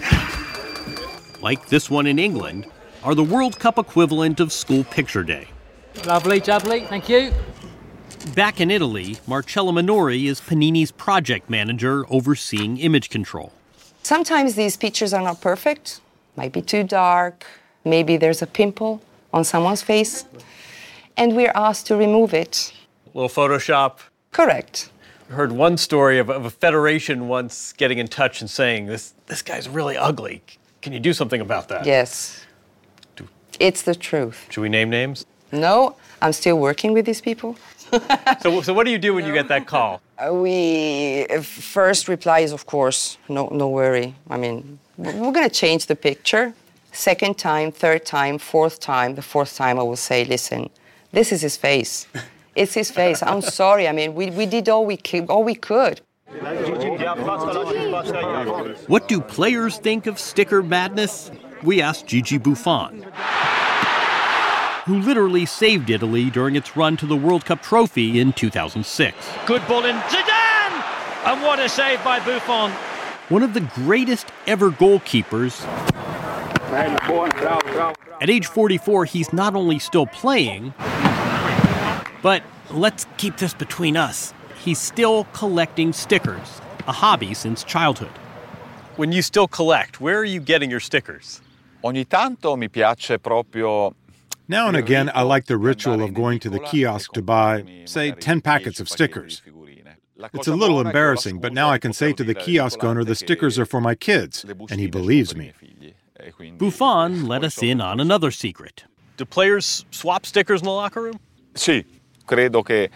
like 1.43 1.69
this 1.69 1.91
one 1.91 2.07
in 2.07 2.19
England, 2.19 2.67
are 3.03 3.15
the 3.15 3.25
World 3.25 3.59
Cup 3.59 3.79
equivalent 3.79 4.39
of 4.41 4.53
school 4.53 4.85
picture 4.85 5.25
day. 5.25 5.49
Lovely, 6.07 6.41
jubbly. 6.41 6.87
Thank 6.87 7.09
you. 7.09 7.33
Back 8.27 8.61
in 8.61 8.71
Italy, 8.71 9.17
Marcella 9.27 9.73
Minori 9.73 10.27
is 10.27 10.41
Panini's 10.41 10.93
project 10.93 11.51
manager 11.51 12.05
overseeing 12.11 12.77
image 12.77 13.11
control. 13.11 13.53
Sometimes 14.03 14.55
these 14.55 14.77
pictures 14.77 15.13
are 15.13 15.23
not 15.23 15.41
perfect, 15.41 16.01
might 16.37 16.53
be 16.53 16.63
too 16.63 16.85
dark, 16.85 17.45
maybe 17.85 18.17
there's 18.17 18.41
a 18.41 18.47
pimple 18.47 19.03
on 19.33 19.43
someone's 19.43 19.83
face, 19.83 20.27
and 21.17 21.35
we're 21.35 21.53
asked 21.55 21.87
to 21.89 21.97
remove 21.97 22.33
it. 22.33 22.73
little 23.15 23.29
Photoshop. 23.29 23.99
Correct. 24.31 24.91
I 25.29 25.33
heard 25.33 25.51
one 25.51 25.77
story 25.77 26.19
of, 26.19 26.31
of 26.31 26.45
a 26.45 26.51
federation 26.51 27.27
once 27.27 27.73
getting 27.73 27.99
in 27.99 28.07
touch 28.07 28.41
and 28.41 28.49
saying, 28.51 28.87
this, 28.87 29.15
this 29.27 29.43
guy's 29.43 29.69
really 29.69 29.97
ugly. 29.97 30.43
Can 30.83 30.93
you 30.93 31.01
do 31.01 31.13
something 31.13 31.41
about 31.41 31.69
that? 31.69 31.85
Yes. 31.85 32.45
Do, 33.17 33.27
It's 33.59 33.83
the 33.83 33.95
truth. 33.95 34.47
Should 34.51 34.61
we 34.61 34.69
name 34.69 34.89
names? 34.91 35.27
No, 35.53 35.97
I'm 36.23 36.33
still 36.33 36.59
working 36.59 36.93
with 36.93 37.07
these 37.07 37.21
people. 37.21 37.57
So, 38.41 38.63
so 38.63 38.73
what 38.73 38.85
do 38.87 38.91
you 38.91 38.99
do 38.99 39.15
when 39.15 39.27
you 39.27 39.33
get 39.33 39.49
that 39.49 39.67
call? 39.67 40.01
Uh, 40.19 40.33
we 40.33 41.27
uh, 41.29 41.43
first 41.43 42.09
reply 42.09 42.41
is 42.41 42.53
of 42.53 42.67
course 42.67 43.19
no 43.29 43.49
no 43.49 43.69
worry. 43.69 44.15
I 44.29 44.37
mean 44.37 44.79
we're 44.97 45.33
gonna 45.33 45.51
change 45.51 45.87
the 45.87 45.97
picture. 45.97 46.55
Second 46.93 47.39
time, 47.39 47.71
third 47.73 48.05
time, 48.05 48.39
fourth 48.39 48.81
time. 48.81 49.15
The 49.15 49.23
fourth 49.23 49.57
time 49.57 49.79
I 49.79 49.83
will 49.83 49.97
say, 49.97 50.25
listen, 50.25 50.71
this 51.13 51.33
is 51.33 51.41
his 51.43 51.57
face. 51.57 52.07
It's 52.55 52.75
his 52.75 52.91
face. 52.91 53.23
I'm 53.23 53.43
sorry. 53.61 53.89
I 53.89 53.93
mean 53.93 54.15
we, 54.15 54.31
we 54.31 54.47
did 54.47 54.69
all 54.69 54.87
we 54.87 54.97
could, 54.97 55.29
all 55.29 55.45
we 55.45 55.55
could. 55.55 56.01
What 58.87 59.09
do 59.09 59.21
players 59.21 59.79
think 59.79 60.07
of 60.07 60.19
sticker 60.19 60.63
madness? 60.63 61.31
We 61.63 61.83
asked 61.83 62.07
Gigi 62.07 62.39
Buffon, 62.39 63.05
who 64.91 64.99
literally 64.99 65.47
saved 65.47 65.89
Italy 65.89 66.31
during 66.31 66.57
its 66.57 66.77
run 66.77 66.97
to 66.97 67.07
the 67.07 67.15
World 67.15 67.45
Cup 67.45 67.63
trophy 67.63 68.19
in 68.19 68.33
2006. 68.33 69.17
Good 69.47 69.65
ball 69.69 69.85
in 69.85 69.95
Zidane! 69.95 70.85
And 71.27 71.41
what 71.43 71.61
a 71.61 71.69
save 71.69 72.03
by 72.03 72.19
Buffon. 72.19 72.73
One 73.29 73.45
of 73.45 73.55
the 73.55 73.61
greatest 73.61 74.33
ever 74.49 74.71
goalkeepers. 74.71 75.65
At 78.21 78.29
age 78.29 78.47
44, 78.47 79.05
he's 79.05 79.33
not 79.33 79.55
only 79.55 79.79
still 79.79 80.07
playing, 80.07 80.75
but 82.21 82.43
let's 82.73 83.07
keep 83.17 83.37
this 83.37 83.55
between 83.55 83.97
us. 83.97 84.35
He's 84.59 84.81
still 84.81 85.23
collecting 85.33 85.93
stickers, 85.93 86.61
a 86.89 86.93
hobby 86.93 87.33
since 87.33 87.63
childhood. 87.63 88.11
When 88.97 89.13
you 89.13 89.23
still 89.23 89.47
collect, 89.47 90.01
where 90.01 90.19
are 90.19 90.25
you 90.25 90.41
getting 90.41 90.69
your 90.69 90.81
stickers? 90.81 91.43
Ogni 91.83 92.07
tanto 92.07 92.57
mi 92.57 92.69
piace 92.69 93.19
proprio 93.19 93.95
Now 94.51 94.67
and 94.67 94.77
again, 94.77 95.13
I 95.15 95.23
like 95.23 95.47
the 95.47 95.57
ritual 95.57 96.03
of 96.03 96.13
going 96.13 96.41
to 96.41 96.51
the 96.51 96.59
kiosk 96.59 97.13
to 97.13 97.23
buy, 97.23 97.65
say, 97.85 98.11
10 98.11 98.41
packets 98.41 98.81
of 98.81 98.89
stickers. 98.89 99.43
It's 100.35 100.49
a 100.49 100.57
little 100.57 100.81
embarrassing, 100.81 101.39
but 101.39 101.53
now 101.53 101.71
I 101.71 101.79
can 101.79 101.93
say 101.93 102.13
to 102.13 102.25
the 102.25 102.35
kiosk 102.35 102.83
owner 102.83 103.05
the 103.05 103.15
stickers 103.15 103.61
are 103.61 103.65
for 103.65 103.81
my 103.81 103.95
kids, 103.95 104.45
and 104.69 104.81
he 104.81 104.89
believes 104.89 105.37
me. 105.37 105.53
Buffon 106.59 107.29
let 107.29 107.45
us 107.45 107.63
in 107.63 107.81
on 107.81 108.01
another 108.01 108.33
secret. 108.33 108.83
Do 109.17 109.25
players 109.25 109.87
swap 109.93 110.27
stickers 110.27 110.63
in 110.63 110.65
the 110.65 110.73
locker 110.73 111.01
room? 111.01 111.21
Sì, 111.55 111.85
credo 112.27 112.65
che 112.65 112.91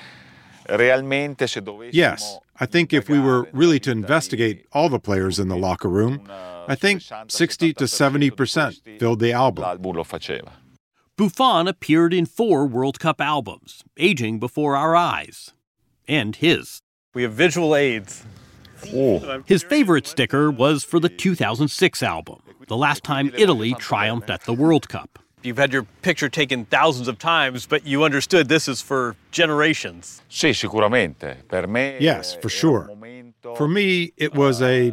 realmente 0.69 1.47
se 1.47 1.62
Yes, 1.93 2.37
I 2.59 2.67
think 2.67 2.93
if 2.93 3.09
we 3.09 3.21
were 3.21 3.49
really 3.53 3.79
to 3.79 3.93
investigate 3.93 4.67
all 4.73 4.88
the 4.88 4.99
players 4.99 5.38
in 5.38 5.47
the 5.47 5.57
locker 5.57 5.88
room, 5.88 6.29
I 6.67 6.75
think 6.75 7.03
60 7.29 7.75
to 7.75 7.85
70% 7.85 8.99
filled 8.99 9.21
the 9.21 9.33
album. 9.33 9.64
L'album 11.18 11.27
lo 11.27 11.33
faceva. 11.33 11.37
Buffon 11.37 11.68
appeared 11.68 12.14
in 12.14 12.27
four 12.27 12.66
World 12.66 12.98
Cup 12.98 13.20
albums, 13.20 13.83
aging 13.96 14.38
before 14.38 14.77
our 14.77 14.96
eyes. 14.96 15.53
And 16.09 16.37
his. 16.37 16.81
We 17.14 17.22
have 17.22 17.33
visual 17.33 17.74
aids. 17.74 18.24
His 19.46 19.62
favorite 19.62 20.07
sticker 20.07 20.50
was 20.50 20.85
for 20.85 21.00
the 21.00 21.09
2006 21.09 22.03
album, 22.03 22.42
the 22.68 22.77
last 22.77 23.03
time 23.03 23.33
Italy 23.35 23.74
triumphed 23.74 24.29
at 24.29 24.42
the 24.42 24.53
World 24.53 24.88
Cup. 24.88 25.18
You've 25.42 25.59
had 25.59 25.72
your 25.72 25.85
picture 26.03 26.29
taken 26.29 26.66
thousands 26.66 27.09
of 27.09 27.18
times, 27.18 27.66
but 27.66 27.87
you 27.87 28.05
understood 28.05 28.48
this 28.48 28.68
is 28.68 28.83
for 28.83 29.16
generations. 29.31 30.22
Sì, 30.29 30.53
sicuramente. 30.55 31.37
Per 31.48 31.66
me 31.66 31.96
Yes, 31.98 32.35
for 32.35 32.50
sure. 32.50 32.90
For 33.57 33.68
me, 33.68 34.12
it 34.16 34.35
was 34.35 34.61
a 34.61 34.88
eh, 34.88 34.92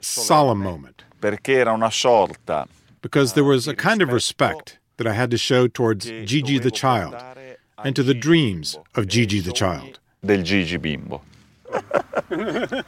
solemn 0.00 0.58
moment 0.58 1.04
perché 1.20 1.58
era 1.58 1.72
una 1.72 1.90
sorta 1.90 2.66
because 3.02 3.34
there 3.34 3.44
was 3.44 3.68
a 3.68 3.74
kind 3.74 4.02
of 4.02 4.12
respect 4.12 4.79
that 5.00 5.06
I 5.06 5.14
had 5.14 5.30
to 5.30 5.38
show 5.38 5.66
towards 5.66 6.04
Gigi 6.04 6.58
the 6.58 6.70
child 6.70 7.16
and 7.82 7.96
to 7.96 8.02
the 8.02 8.12
dreams 8.12 8.76
of 8.94 9.08
Gigi 9.08 9.40
the 9.40 9.50
child. 9.50 9.98
del 10.22 10.42
Gigi 10.42 10.76
Bimbo. 10.76 11.22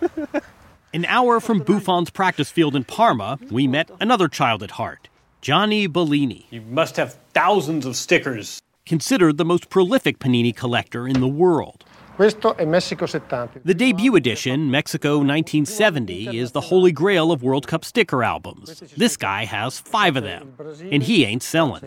An 0.92 1.06
hour 1.06 1.40
from 1.40 1.60
Buffon's 1.60 2.10
practice 2.10 2.50
field 2.50 2.76
in 2.76 2.84
Parma, 2.84 3.38
we 3.50 3.66
met 3.66 3.90
another 3.98 4.28
child 4.28 4.62
at 4.62 4.72
heart, 4.72 5.08
Johnny 5.40 5.86
Bellini. 5.86 6.46
You 6.50 6.60
must 6.60 6.98
have 6.98 7.14
thousands 7.32 7.86
of 7.86 7.96
stickers. 7.96 8.60
Considered 8.84 9.38
the 9.38 9.46
most 9.46 9.70
prolific 9.70 10.18
Panini 10.18 10.54
collector 10.54 11.08
in 11.08 11.18
the 11.18 11.26
world. 11.26 11.82
Questo 12.14 12.56
è 12.56 12.66
Messico 12.66 13.06
70. 13.06 13.60
The 13.64 13.74
debut 13.74 14.14
edition, 14.16 14.70
Mexico 14.70 15.22
1970, 15.22 16.38
is 16.38 16.52
the 16.52 16.60
holy 16.60 16.92
grail 16.92 17.32
of 17.32 17.42
World 17.42 17.66
Cup 17.66 17.84
sticker 17.86 18.22
albums. 18.22 18.80
This 18.96 19.16
guy 19.16 19.46
has 19.46 19.78
five 19.78 20.16
of 20.16 20.22
them, 20.22 20.54
and 20.90 21.02
he 21.02 21.24
ain't 21.24 21.42
selling. 21.42 21.82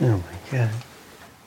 Oh 0.00 0.18
my 0.18 0.50
God. 0.50 0.70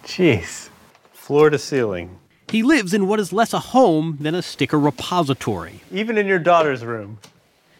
Jeez. 0.04 0.70
Floor 1.14 1.50
to 1.50 1.58
ceiling. 1.58 2.20
He 2.50 2.62
lives 2.62 2.94
in 2.94 3.08
what 3.08 3.22
is 3.22 3.32
less 3.32 3.54
a 3.54 3.60
home 3.60 4.18
than 4.20 4.36
a 4.36 4.42
sticker 4.42 4.78
repository. 4.78 5.82
Even 5.92 6.18
in 6.18 6.28
your 6.28 6.40
daughter's 6.40 6.84
room. 6.84 7.20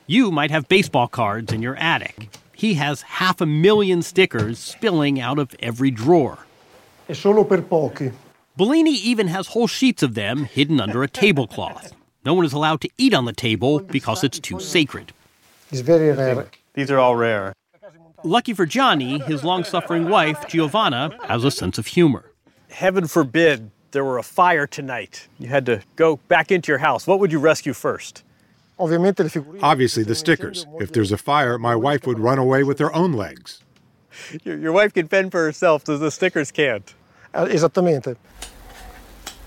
You 0.08 0.32
might 0.32 0.52
have 0.52 0.70
baseball 0.70 1.10
cards 1.10 1.52
in 1.52 1.62
your 1.62 1.76
attic. 1.76 2.30
He 2.54 2.76
has 2.76 3.02
half 3.02 3.42
a 3.42 3.46
million 3.46 4.02
stickers 4.02 4.58
spilling 4.58 5.20
out 5.20 5.38
of 5.38 5.54
every 5.60 5.92
drawer. 5.92 6.40
È 7.08 7.14
solo 7.14 7.44
per 7.44 7.62
pochi. 7.62 8.12
Bellini 8.58 8.92
even 8.92 9.28
has 9.28 9.48
whole 9.48 9.68
sheets 9.68 10.02
of 10.02 10.14
them 10.14 10.46
hidden 10.46 10.80
under 10.80 11.04
a 11.04 11.10
tablecloth. 11.10 11.94
No 12.24 12.34
one 12.34 12.46
is 12.46 12.54
allowed 12.54 12.80
to 12.82 12.90
eat 12.98 13.14
on 13.14 13.26
the 13.26 13.34
table 13.34 13.80
because 13.80 14.24
it's 14.24 14.40
too 14.40 14.62
sacred. 14.62 15.12
It's 15.72 15.82
very 15.82 16.12
rare. 16.12 16.48
These 16.74 16.90
are 16.90 16.98
all 16.98 17.18
rare. 17.18 17.54
Lucky 18.24 18.54
for 18.54 18.66
Johnny, 18.66 19.20
his 19.20 19.44
long 19.44 19.66
suffering 19.66 20.10
wife, 20.10 20.48
Giovanna, 20.48 21.12
has 21.28 21.44
a 21.44 21.52
sense 21.52 21.78
of 21.78 21.88
humor. 21.88 22.32
Heaven 22.70 23.08
forbid 23.08 23.72
there 23.92 24.06
were 24.06 24.18
a 24.18 24.24
fire 24.24 24.66
tonight. 24.66 25.28
You 25.38 25.48
had 25.48 25.66
to 25.66 25.82
go 25.98 26.18
back 26.30 26.50
into 26.50 26.72
your 26.72 26.80
house. 26.80 27.06
What 27.06 27.20
would 27.20 27.32
you 27.32 27.40
rescue 27.40 27.74
first? 27.74 28.24
Obviously, 29.62 30.04
the 30.04 30.16
stickers. 30.16 30.66
If 30.80 30.94
there's 30.94 31.12
a 31.12 31.18
fire, 31.18 31.58
my 31.58 31.76
wife 31.76 32.08
would 32.08 32.20
run 32.20 32.40
away 32.40 32.64
with 32.64 32.80
her 32.80 32.94
own 32.96 33.14
legs. 33.14 33.62
Your, 34.44 34.58
your 34.58 34.72
wife 34.72 34.94
can 34.94 35.08
fend 35.08 35.32
for 35.32 35.44
herself, 35.44 35.86
so 35.86 35.98
the 35.98 36.10
stickers 36.10 36.52
can't. 36.52 36.94
Uh, 37.36 37.46
esattamente. 37.48 38.16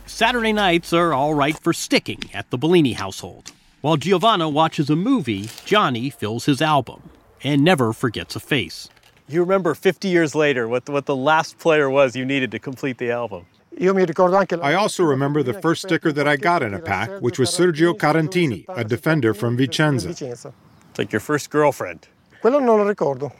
Saturday 0.06 0.52
nights 0.52 0.92
are 0.92 1.14
all 1.14 1.32
right 1.32 1.58
for 1.58 1.72
sticking 1.72 2.20
at 2.34 2.50
the 2.50 2.58
Bellini 2.58 2.92
household. 2.92 3.52
While 3.80 3.96
Giovanna 3.96 4.48
watches 4.48 4.90
a 4.90 4.96
movie, 4.96 5.48
Johnny 5.64 6.10
fills 6.10 6.44
his 6.44 6.60
album 6.60 7.10
and 7.42 7.64
never 7.64 7.94
forgets 7.94 8.36
a 8.36 8.40
face. 8.40 8.90
You 9.28 9.40
remember 9.40 9.74
50 9.74 10.08
years 10.08 10.34
later 10.34 10.68
what, 10.68 10.88
what 10.88 11.06
the 11.06 11.16
last 11.16 11.58
player 11.58 11.88
was 11.88 12.14
you 12.14 12.26
needed 12.26 12.50
to 12.50 12.58
complete 12.58 12.98
the 12.98 13.10
album. 13.10 13.46
I 13.80 14.74
also 14.74 15.04
remember 15.04 15.42
the 15.42 15.54
first 15.62 15.82
sticker 15.82 16.10
that 16.12 16.26
I 16.26 16.36
got 16.36 16.62
in 16.62 16.74
a 16.74 16.80
pack, 16.80 17.10
which 17.20 17.38
was 17.38 17.50
Sergio 17.50 17.96
Carantini, 17.96 18.64
a 18.68 18.82
defender 18.82 19.32
from 19.32 19.56
Vicenza. 19.56 20.10
It's 20.10 20.98
like 20.98 21.12
your 21.12 21.20
first 21.20 21.48
girlfriend. 21.48 22.08
Quello 22.40 22.58
non 22.58 22.78
lo 22.78 22.92
ricordo. 22.92 23.32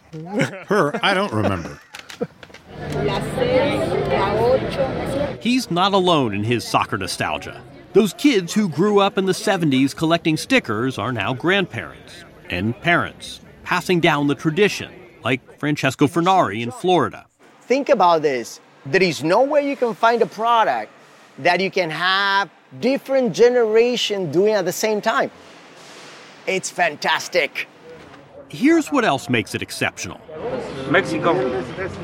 Her, 0.69 0.93
I 1.05 1.15
don't 1.15 1.33
remember. 1.33 1.81
He's 5.41 5.71
not 5.71 5.93
alone 5.93 6.35
in 6.35 6.45
his 6.45 6.65
soccer 6.67 6.99
nostalgia. 6.99 7.63
Those 7.93 8.13
kids 8.13 8.53
who 8.55 8.69
grew 8.69 9.01
up 9.01 9.17
in 9.17 9.27
the 9.27 9.33
70s 9.33 9.97
collecting 9.97 10.37
stickers 10.37 10.99
are 10.99 11.13
now 11.13 11.33
grandparents 11.33 12.25
and 12.51 12.79
parents, 12.81 13.41
passing 13.65 14.01
down 14.01 14.27
the 14.27 14.35
tradition, 14.35 14.93
like 15.25 15.59
Francesco 15.59 16.07
Fernari 16.07 16.63
in 16.63 16.71
Florida. 16.71 17.27
Think 17.63 17.89
about 17.89 18.23
this. 18.23 18.61
There 18.87 19.03
is 19.03 19.23
nowhere 19.23 19.61
you 19.63 19.77
can 19.77 19.95
find 19.95 20.23
a 20.23 20.27
product 20.27 20.93
that 21.39 21.61
you 21.61 21.71
can 21.71 21.91
have 21.91 22.51
different 22.81 23.35
generation 23.35 24.31
doing 24.31 24.55
at 24.55 24.65
the 24.65 24.73
same 24.73 25.01
time. 25.01 25.31
It's 26.47 26.71
fantastic. 26.71 27.69
Here's 28.51 28.89
what 28.89 29.05
else 29.05 29.29
makes 29.29 29.55
it 29.55 29.61
exceptional. 29.61 30.21
Mexico, 30.91 31.35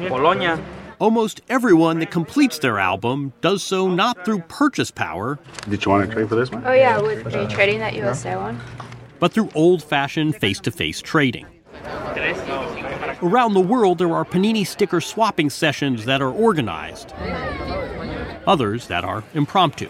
Polonia. 0.09 0.62
Almost 0.98 1.40
everyone 1.48 1.98
that 2.00 2.11
completes 2.11 2.59
their 2.59 2.78
album 2.78 3.33
does 3.40 3.62
so 3.62 3.88
not 3.88 4.24
through 4.24 4.40
purchase 4.40 4.90
power. 4.90 5.38
Did 5.68 5.85
you 5.85 5.90
want 5.90 6.09
to 6.09 6.14
trade 6.14 6.28
for 6.28 6.35
this 6.35 6.50
one? 6.50 6.62
Oh 6.66 6.72
yeah, 6.72 7.00
would 7.00 7.35
are 7.35 7.42
you 7.42 7.48
trading 7.48 7.78
that 7.80 7.94
USA 7.94 8.37
one? 8.37 8.61
But 9.18 9.33
through 9.33 9.50
old-fashioned 9.54 10.37
face-to-face 10.37 11.00
trading. 11.00 11.46
Around 13.22 13.54
the 13.54 13.61
world, 13.61 13.98
there 13.98 14.14
are 14.14 14.24
Panini 14.24 14.66
sticker 14.66 15.00
swapping 15.00 15.48
sessions 15.48 16.04
that 16.04 16.20
are 16.20 16.30
organized, 16.30 17.14
others 18.46 18.87
that 18.88 19.02
are 19.02 19.24
impromptu. 19.33 19.88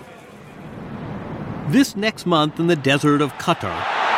This 1.69 1.97
next 1.97 2.27
month 2.27 2.61
in 2.61 2.69
the 2.69 2.77
desert 2.77 3.21
of 3.21 3.33
Qatar, 3.35 3.73
Mbappe's 3.73 3.73
got 3.73 3.83
another 3.83 4.14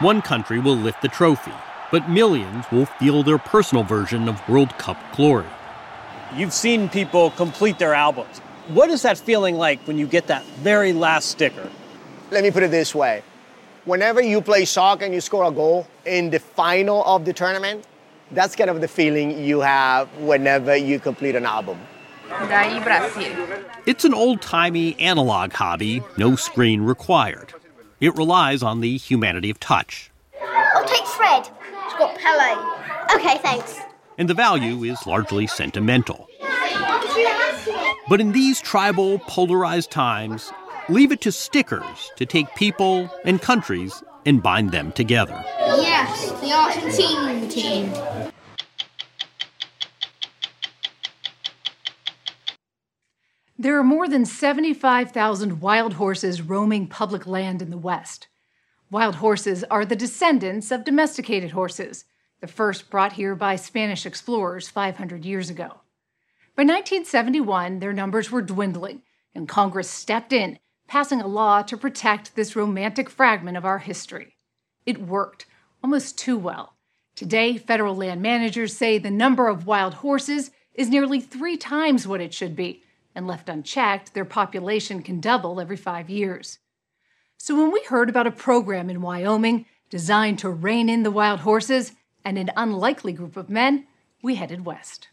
one! 0.00 0.16
one 0.16 0.22
country 0.22 0.58
will 0.58 0.76
lift 0.76 1.02
the 1.02 1.08
trophy, 1.08 1.52
but 1.90 2.08
millions 2.10 2.64
will 2.72 2.86
feel 2.86 3.22
their 3.22 3.38
personal 3.38 3.84
version 3.84 4.28
of 4.28 4.48
World 4.48 4.78
Cup 4.78 4.96
glory. 5.16 5.46
You've 6.36 6.52
seen 6.52 6.88
people 6.88 7.30
complete 7.30 7.78
their 7.78 7.94
albums. 7.94 8.38
What 8.68 8.90
is 8.90 9.02
that 9.02 9.18
feeling 9.18 9.56
like 9.56 9.80
when 9.86 9.98
you 9.98 10.06
get 10.06 10.26
that 10.28 10.44
very 10.44 10.92
last 10.92 11.30
sticker? 11.30 11.70
Let 12.30 12.42
me 12.42 12.50
put 12.50 12.62
it 12.62 12.70
this 12.70 12.94
way. 12.94 13.22
Whenever 13.84 14.22
you 14.22 14.40
play 14.40 14.64
soccer 14.64 15.04
and 15.04 15.14
you 15.14 15.20
score 15.20 15.44
a 15.44 15.50
goal 15.50 15.86
in 16.06 16.30
the 16.30 16.40
final 16.40 17.04
of 17.04 17.24
the 17.24 17.32
tournament, 17.32 17.84
that's 18.30 18.56
kind 18.56 18.70
of 18.70 18.80
the 18.80 18.88
feeling 18.88 19.44
you 19.44 19.60
have 19.60 20.08
whenever 20.18 20.76
you 20.76 20.98
complete 20.98 21.36
an 21.36 21.44
album. 21.44 21.78
Daí 22.28 22.82
Brasil. 22.82 23.32
It's 23.86 24.04
an 24.04 24.14
old 24.14 24.40
timey 24.40 24.98
analog 24.98 25.52
hobby, 25.52 26.02
no 26.16 26.36
screen 26.36 26.80
required. 26.80 27.52
It 28.00 28.16
relies 28.16 28.62
on 28.62 28.80
the 28.80 28.96
humanity 28.96 29.50
of 29.50 29.60
touch, 29.60 30.10
I'll 30.42 30.84
take 30.84 31.06
Fred. 31.06 31.46
He's 31.46 31.94
got 31.94 32.18
Pele. 32.18 33.14
Okay, 33.14 33.38
thanks. 33.38 33.78
and 34.18 34.28
the 34.28 34.34
value 34.34 34.84
is 34.84 35.06
largely 35.06 35.46
sentimental. 35.46 36.28
But 38.08 38.20
in 38.20 38.32
these 38.32 38.60
tribal, 38.60 39.18
polarized 39.20 39.90
times, 39.90 40.52
leave 40.88 41.10
it 41.12 41.20
to 41.22 41.32
stickers 41.32 42.10
to 42.16 42.26
take 42.26 42.54
people 42.54 43.08
and 43.24 43.40
countries 43.40 44.02
and 44.26 44.42
bind 44.42 44.72
them 44.72 44.92
together. 44.92 45.42
Yes, 45.60 46.30
the 46.40 46.52
Argentine 46.52 47.48
team. 47.48 47.92
There 53.56 53.78
are 53.78 53.84
more 53.84 54.08
than 54.08 54.26
75,000 54.26 55.60
wild 55.60 55.94
horses 55.94 56.42
roaming 56.42 56.88
public 56.88 57.24
land 57.24 57.62
in 57.62 57.70
the 57.70 57.78
West. 57.78 58.26
Wild 58.90 59.16
horses 59.16 59.62
are 59.70 59.84
the 59.84 59.94
descendants 59.94 60.72
of 60.72 60.82
domesticated 60.82 61.52
horses, 61.52 62.04
the 62.40 62.48
first 62.48 62.90
brought 62.90 63.12
here 63.12 63.36
by 63.36 63.54
Spanish 63.54 64.06
explorers 64.06 64.68
500 64.68 65.24
years 65.24 65.50
ago. 65.50 65.82
By 66.56 66.64
1971, 66.64 67.78
their 67.78 67.92
numbers 67.92 68.28
were 68.28 68.42
dwindling, 68.42 69.02
and 69.36 69.48
Congress 69.48 69.88
stepped 69.88 70.32
in, 70.32 70.58
passing 70.88 71.20
a 71.20 71.26
law 71.28 71.62
to 71.62 71.76
protect 71.76 72.34
this 72.34 72.56
romantic 72.56 73.08
fragment 73.08 73.56
of 73.56 73.64
our 73.64 73.78
history. 73.78 74.34
It 74.84 75.00
worked, 75.00 75.46
almost 75.80 76.18
too 76.18 76.36
well. 76.36 76.74
Today, 77.14 77.56
federal 77.56 77.94
land 77.94 78.20
managers 78.20 78.76
say 78.76 78.98
the 78.98 79.12
number 79.12 79.46
of 79.46 79.64
wild 79.64 79.94
horses 79.94 80.50
is 80.74 80.90
nearly 80.90 81.20
three 81.20 81.56
times 81.56 82.04
what 82.04 82.20
it 82.20 82.34
should 82.34 82.56
be, 82.56 82.82
and 83.14 83.26
left 83.26 83.48
unchecked, 83.48 84.14
their 84.14 84.24
population 84.24 85.02
can 85.02 85.20
double 85.20 85.60
every 85.60 85.76
five 85.76 86.10
years. 86.10 86.58
So 87.36 87.54
when 87.54 87.72
we 87.72 87.82
heard 87.84 88.08
about 88.08 88.26
a 88.26 88.32
program 88.32 88.88
in 88.90 89.02
Wyoming 89.02 89.66
designed 89.90 90.38
to 90.40 90.50
rein 90.50 90.88
in 90.88 91.02
the 91.02 91.10
wild 91.10 91.40
horses 91.40 91.92
and 92.24 92.38
an 92.38 92.50
unlikely 92.56 93.12
group 93.12 93.36
of 93.36 93.50
men, 93.50 93.86
we 94.22 94.36
headed 94.36 94.64
west. 94.64 95.08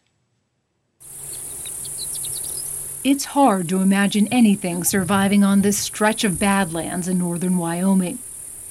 It's 3.03 3.25
hard 3.25 3.67
to 3.69 3.81
imagine 3.81 4.27
anything 4.31 4.83
surviving 4.83 5.43
on 5.43 5.61
this 5.61 5.79
stretch 5.79 6.23
of 6.23 6.39
badlands 6.39 7.07
in 7.07 7.17
northern 7.17 7.57
Wyoming. 7.57 8.19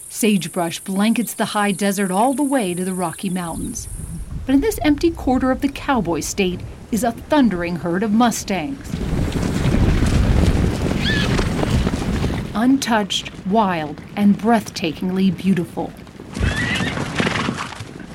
Sagebrush 0.08 0.80
blankets 0.80 1.34
the 1.34 1.46
high 1.46 1.72
desert 1.72 2.10
all 2.10 2.32
the 2.34 2.42
way 2.42 2.72
to 2.72 2.84
the 2.84 2.94
Rocky 2.94 3.28
Mountains. 3.28 3.88
But 4.46 4.54
in 4.54 4.60
this 4.60 4.78
empty 4.82 5.10
quarter 5.10 5.50
of 5.50 5.60
the 5.60 5.68
cowboy 5.68 6.20
state 6.20 6.60
is 6.90 7.04
a 7.04 7.12
thundering 7.12 7.76
herd 7.76 8.02
of 8.02 8.12
Mustangs. 8.12 9.19
Untouched, 12.60 13.30
wild, 13.46 14.02
and 14.16 14.36
breathtakingly 14.36 15.34
beautiful. 15.34 15.90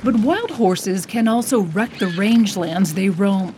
But 0.04 0.20
wild 0.20 0.52
horses 0.52 1.04
can 1.04 1.26
also 1.26 1.62
wreck 1.62 1.98
the 1.98 2.06
rangelands 2.06 2.94
they 2.94 3.08
roam. 3.08 3.56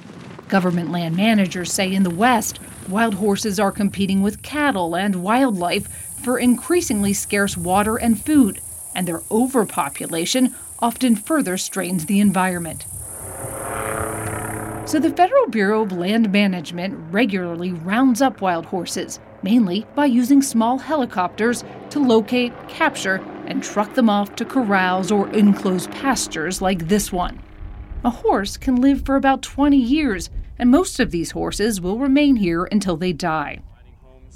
Government 0.48 0.90
land 0.90 1.14
managers 1.14 1.70
say 1.70 1.92
in 1.92 2.04
the 2.04 2.10
West, 2.10 2.58
wild 2.88 3.16
horses 3.16 3.60
are 3.60 3.70
competing 3.70 4.22
with 4.22 4.40
cattle 4.40 4.96
and 4.96 5.22
wildlife 5.22 5.86
for 6.22 6.38
increasingly 6.38 7.12
scarce 7.12 7.54
water 7.54 7.98
and 7.98 8.24
food, 8.24 8.62
and 8.94 9.06
their 9.06 9.20
overpopulation 9.30 10.54
often 10.78 11.16
further 11.16 11.58
strains 11.58 12.06
the 12.06 12.18
environment. 12.18 12.86
So 14.88 14.98
the 14.98 15.12
Federal 15.14 15.48
Bureau 15.48 15.82
of 15.82 15.92
Land 15.92 16.32
Management 16.32 17.12
regularly 17.12 17.72
rounds 17.72 18.22
up 18.22 18.40
wild 18.40 18.64
horses, 18.64 19.20
mainly 19.42 19.86
by 19.94 20.06
using 20.06 20.42
small 20.42 20.78
helicopters 20.78 21.64
to 21.90 21.98
locate, 21.98 22.52
capture, 22.68 23.16
and 23.46 23.62
truck 23.62 23.94
them 23.94 24.10
off 24.10 24.34
to 24.36 24.44
corrals 24.44 25.10
or 25.10 25.28
enclosed 25.30 25.90
pastures 25.90 26.60
like 26.60 26.88
this 26.88 27.12
one. 27.12 27.42
A 28.04 28.10
horse 28.10 28.56
can 28.56 28.76
live 28.76 29.04
for 29.04 29.16
about 29.16 29.42
20 29.42 29.76
years, 29.76 30.30
and 30.58 30.70
most 30.70 31.00
of 31.00 31.10
these 31.10 31.32
horses 31.32 31.80
will 31.80 31.98
remain 31.98 32.36
here 32.36 32.64
until 32.64 32.96
they 32.96 33.12
die. 33.12 33.60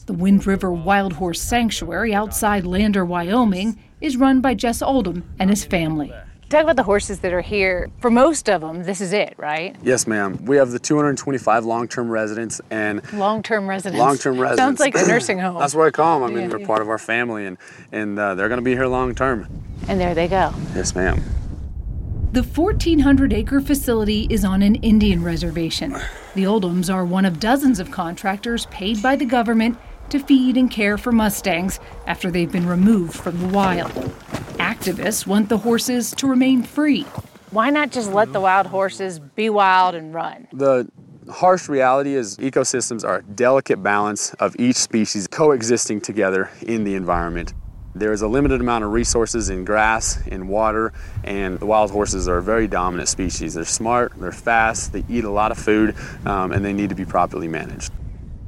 The 0.07 0.15
Wind 0.15 0.47
River 0.47 0.73
Wild 0.73 1.13
Horse 1.13 1.41
Sanctuary 1.41 2.13
outside 2.13 2.67
Lander, 2.67 3.05
Wyoming, 3.05 3.79
is 4.01 4.17
run 4.17 4.41
by 4.41 4.55
Jess 4.55 4.83
Oldham 4.83 5.23
and 5.39 5.49
his 5.49 5.65
family. 5.65 6.13
Talk 6.53 6.65
about 6.65 6.77
the 6.77 6.83
horses 6.83 7.21
that 7.21 7.33
are 7.33 7.41
here. 7.41 7.89
For 8.01 8.11
most 8.11 8.51
of 8.51 8.61
them, 8.61 8.83
this 8.83 9.01
is 9.01 9.15
it, 9.15 9.33
right? 9.39 9.75
Yes, 9.83 10.07
ma'am. 10.07 10.45
We 10.45 10.59
have 10.59 10.71
the 10.71 10.79
225 10.79 11.65
long-term 11.65 12.11
residents 12.11 12.61
and 12.71 13.01
Long-term 13.15 13.67
residents. 13.67 13.99
long-term 13.99 14.39
residents. 14.39 14.59
Sounds 14.61 14.79
like 14.79 14.95
a 14.95 15.07
nursing 15.09 15.39
home. 15.39 15.59
That's 15.59 15.75
what 15.75 15.87
I 15.87 15.91
call 15.91 16.21
them. 16.21 16.31
I 16.31 16.35
mean, 16.35 16.51
Yeah. 16.51 16.57
they're 16.59 16.67
part 16.67 16.83
of 16.83 16.91
our 16.91 16.99
family, 16.99 17.47
and 17.47 17.57
and 17.91 18.19
uh, 18.19 18.35
they're 18.35 18.49
going 18.51 18.59
to 18.61 18.65
be 18.65 18.73
here 18.73 18.87
long-term. 18.87 19.47
And 19.89 19.99
there 19.99 20.15
they 20.15 20.29
go. 20.29 20.53
Yes, 20.75 20.95
ma'am. 20.95 21.23
The 22.33 22.43
1,400 22.43 23.33
acre 23.33 23.63
facility 23.63 24.27
is 24.29 24.45
on 24.45 24.61
an 24.61 24.75
Indian 24.75 25.25
reservation. 25.25 25.93
The 26.35 26.45
Oldhams 26.45 26.93
are 26.93 27.07
one 27.07 27.25
of 27.25 27.41
dozens 27.41 27.81
of 27.81 27.91
contractors 27.91 28.67
paid 28.67 29.03
by 29.03 29.17
the 29.17 29.25
government 29.25 29.79
to 30.11 30.19
feed 30.19 30.59
and 30.59 30.71
care 30.71 30.99
for 30.99 31.13
Mustangs 31.13 31.81
after 32.07 32.31
they've 32.31 32.53
been 32.53 32.67
removed 32.67 33.15
from 33.15 33.41
the 33.41 33.49
wild. 33.49 33.91
Activists 34.83 35.29
want 35.29 35.49
the 35.49 35.59
horses 35.59 36.11
to 36.11 36.27
remain 36.27 36.65
free. 36.65 37.03
Why 37.53 37.71
not 37.71 37.93
just 37.93 38.11
let 38.11 38.33
the 38.33 38.41
wild 38.41 38.67
horses 38.67 39.21
be 39.21 39.49
wild 39.49 39.95
and 39.95 40.13
run? 40.13 40.49
The 40.53 40.91
harsh 41.31 41.69
reality 41.69 42.17
is 42.17 42.37
ecosystems 42.39 43.05
are 43.05 43.19
a 43.19 43.23
delicate 43.23 43.81
balance 43.81 44.35
of 44.41 44.57
each 44.59 44.75
species 44.75 45.29
coexisting 45.29 46.01
together 46.01 46.51
in 46.63 46.83
the 46.83 46.97
environment. 46.97 47.55
There 47.95 48.13
is 48.13 48.23
a 48.23 48.27
limited 48.27 48.61
amount 48.61 48.83
of 48.83 48.91
resources 48.91 49.51
in 49.51 49.65
grass, 49.65 50.21
in 50.27 50.49
water, 50.49 50.93
and 51.23 51.61
the 51.61 51.67
wild 51.67 51.93
horses 51.93 52.27
are 52.27 52.39
a 52.39 52.43
very 52.43 52.67
dominant 52.67 53.09
species. 53.09 53.55
They're 53.55 53.65
smart, 53.65 54.15
they're 54.17 54.33
fast, 54.33 54.93
they 54.93 55.05
eat 55.09 55.23
a 55.23 55.31
lot 55.31 55.53
of 55.53 55.59
food, 55.59 55.95
um, 56.27 56.51
and 56.51 56.65
they 56.65 56.73
need 56.73 56.89
to 56.89 56.97
be 56.97 57.05
properly 57.05 57.47
managed. 57.47 57.93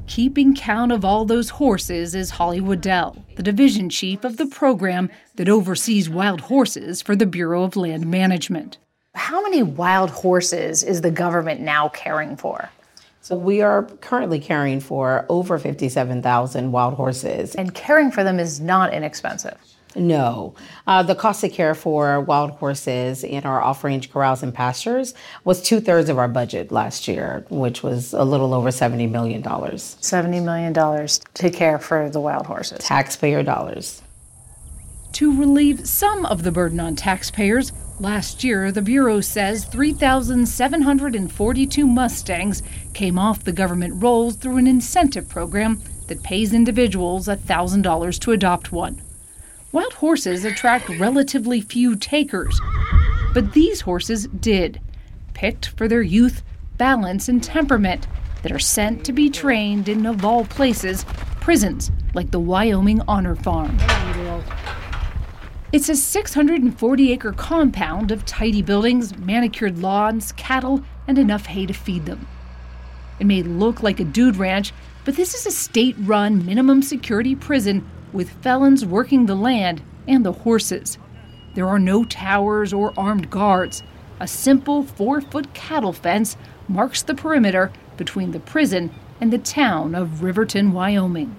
Keeping 0.06 0.54
count 0.54 0.92
of 0.92 1.04
all 1.04 1.24
those 1.24 1.48
horses 1.48 2.14
is 2.14 2.30
Holly 2.30 2.60
Waddell, 2.60 3.24
the 3.36 3.42
division 3.42 3.88
chief 3.88 4.22
of 4.22 4.36
the 4.36 4.46
program 4.46 5.10
that 5.36 5.48
oversees 5.48 6.10
wild 6.10 6.42
horses 6.42 7.00
for 7.00 7.16
the 7.16 7.26
Bureau 7.26 7.62
of 7.62 7.74
Land 7.74 8.06
Management. 8.06 8.76
How 9.14 9.42
many 9.42 9.62
wild 9.62 10.10
horses 10.10 10.82
is 10.82 11.00
the 11.00 11.10
government 11.10 11.62
now 11.62 11.88
caring 11.88 12.36
for? 12.36 12.68
So 13.22 13.34
we 13.36 13.62
are 13.62 13.84
currently 14.02 14.38
caring 14.38 14.80
for 14.80 15.24
over 15.30 15.58
57,000 15.58 16.70
wild 16.70 16.94
horses. 16.94 17.54
And 17.54 17.74
caring 17.74 18.10
for 18.10 18.22
them 18.22 18.38
is 18.38 18.60
not 18.60 18.92
inexpensive. 18.92 19.56
No. 19.96 20.54
Uh, 20.86 21.02
the 21.02 21.14
cost 21.14 21.44
of 21.44 21.52
care 21.52 21.74
for 21.74 22.20
wild 22.20 22.50
horses 22.52 23.24
in 23.24 23.44
our 23.44 23.62
off 23.62 23.84
range 23.84 24.12
corrals 24.12 24.42
and 24.42 24.52
pastures 24.52 25.14
was 25.44 25.62
two 25.62 25.80
thirds 25.80 26.08
of 26.08 26.18
our 26.18 26.28
budget 26.28 26.72
last 26.72 27.06
year, 27.08 27.44
which 27.48 27.82
was 27.82 28.12
a 28.12 28.24
little 28.24 28.52
over 28.54 28.70
$70 28.70 29.10
million. 29.10 29.42
$70 29.42 30.42
million 30.42 30.74
to 31.34 31.50
care 31.50 31.78
for 31.78 32.10
the 32.10 32.20
wild 32.20 32.46
horses. 32.46 32.78
Taxpayer 32.78 33.42
dollars. 33.42 34.02
To 35.12 35.38
relieve 35.38 35.86
some 35.86 36.26
of 36.26 36.42
the 36.42 36.50
burden 36.50 36.80
on 36.80 36.96
taxpayers, 36.96 37.70
last 38.00 38.42
year 38.42 38.72
the 38.72 38.82
Bureau 38.82 39.20
says 39.20 39.64
3,742 39.64 41.86
Mustangs 41.86 42.64
came 42.94 43.16
off 43.16 43.44
the 43.44 43.52
government 43.52 44.02
rolls 44.02 44.34
through 44.34 44.56
an 44.56 44.66
incentive 44.66 45.28
program 45.28 45.80
that 46.08 46.24
pays 46.24 46.52
individuals 46.52 47.28
$1,000 47.28 48.18
to 48.18 48.32
adopt 48.32 48.72
one. 48.72 49.00
Wild 49.74 49.94
horses 49.94 50.44
attract 50.44 50.88
relatively 51.00 51.60
few 51.60 51.96
takers, 51.96 52.60
but 53.32 53.54
these 53.54 53.80
horses 53.80 54.28
did, 54.28 54.80
picked 55.32 55.70
for 55.70 55.88
their 55.88 56.00
youth, 56.00 56.44
balance, 56.76 57.28
and 57.28 57.42
temperament 57.42 58.06
that 58.44 58.52
are 58.52 58.60
sent 58.60 59.04
to 59.04 59.12
be 59.12 59.28
trained 59.28 59.88
in, 59.88 60.06
of 60.06 60.24
all 60.24 60.44
places, 60.44 61.04
prisons 61.40 61.90
like 62.14 62.30
the 62.30 62.38
Wyoming 62.38 63.02
Honor 63.08 63.34
Farm. 63.34 63.76
It's 65.72 65.88
a 65.88 65.96
640 65.96 67.12
acre 67.12 67.32
compound 67.32 68.12
of 68.12 68.24
tidy 68.24 68.62
buildings, 68.62 69.18
manicured 69.18 69.80
lawns, 69.80 70.30
cattle, 70.36 70.84
and 71.08 71.18
enough 71.18 71.46
hay 71.46 71.66
to 71.66 71.74
feed 71.74 72.06
them. 72.06 72.28
It 73.18 73.26
may 73.26 73.42
look 73.42 73.82
like 73.82 73.98
a 73.98 74.04
dude 74.04 74.36
ranch, 74.36 74.72
but 75.04 75.16
this 75.16 75.34
is 75.34 75.46
a 75.46 75.50
state 75.50 75.96
run 75.98 76.46
minimum 76.46 76.80
security 76.80 77.34
prison 77.34 77.84
with 78.14 78.30
felons 78.42 78.86
working 78.86 79.26
the 79.26 79.34
land 79.34 79.82
and 80.08 80.24
the 80.24 80.32
horses. 80.32 80.96
There 81.54 81.68
are 81.68 81.78
no 81.78 82.04
towers 82.04 82.72
or 82.72 82.94
armed 82.96 83.28
guards. 83.28 83.82
A 84.20 84.26
simple 84.26 84.84
four 84.84 85.20
foot 85.20 85.52
cattle 85.52 85.92
fence 85.92 86.36
marks 86.68 87.02
the 87.02 87.14
perimeter 87.14 87.70
between 87.96 88.30
the 88.30 88.40
prison 88.40 88.94
and 89.20 89.32
the 89.32 89.38
town 89.38 89.94
of 89.94 90.22
Riverton, 90.22 90.72
Wyoming. 90.72 91.36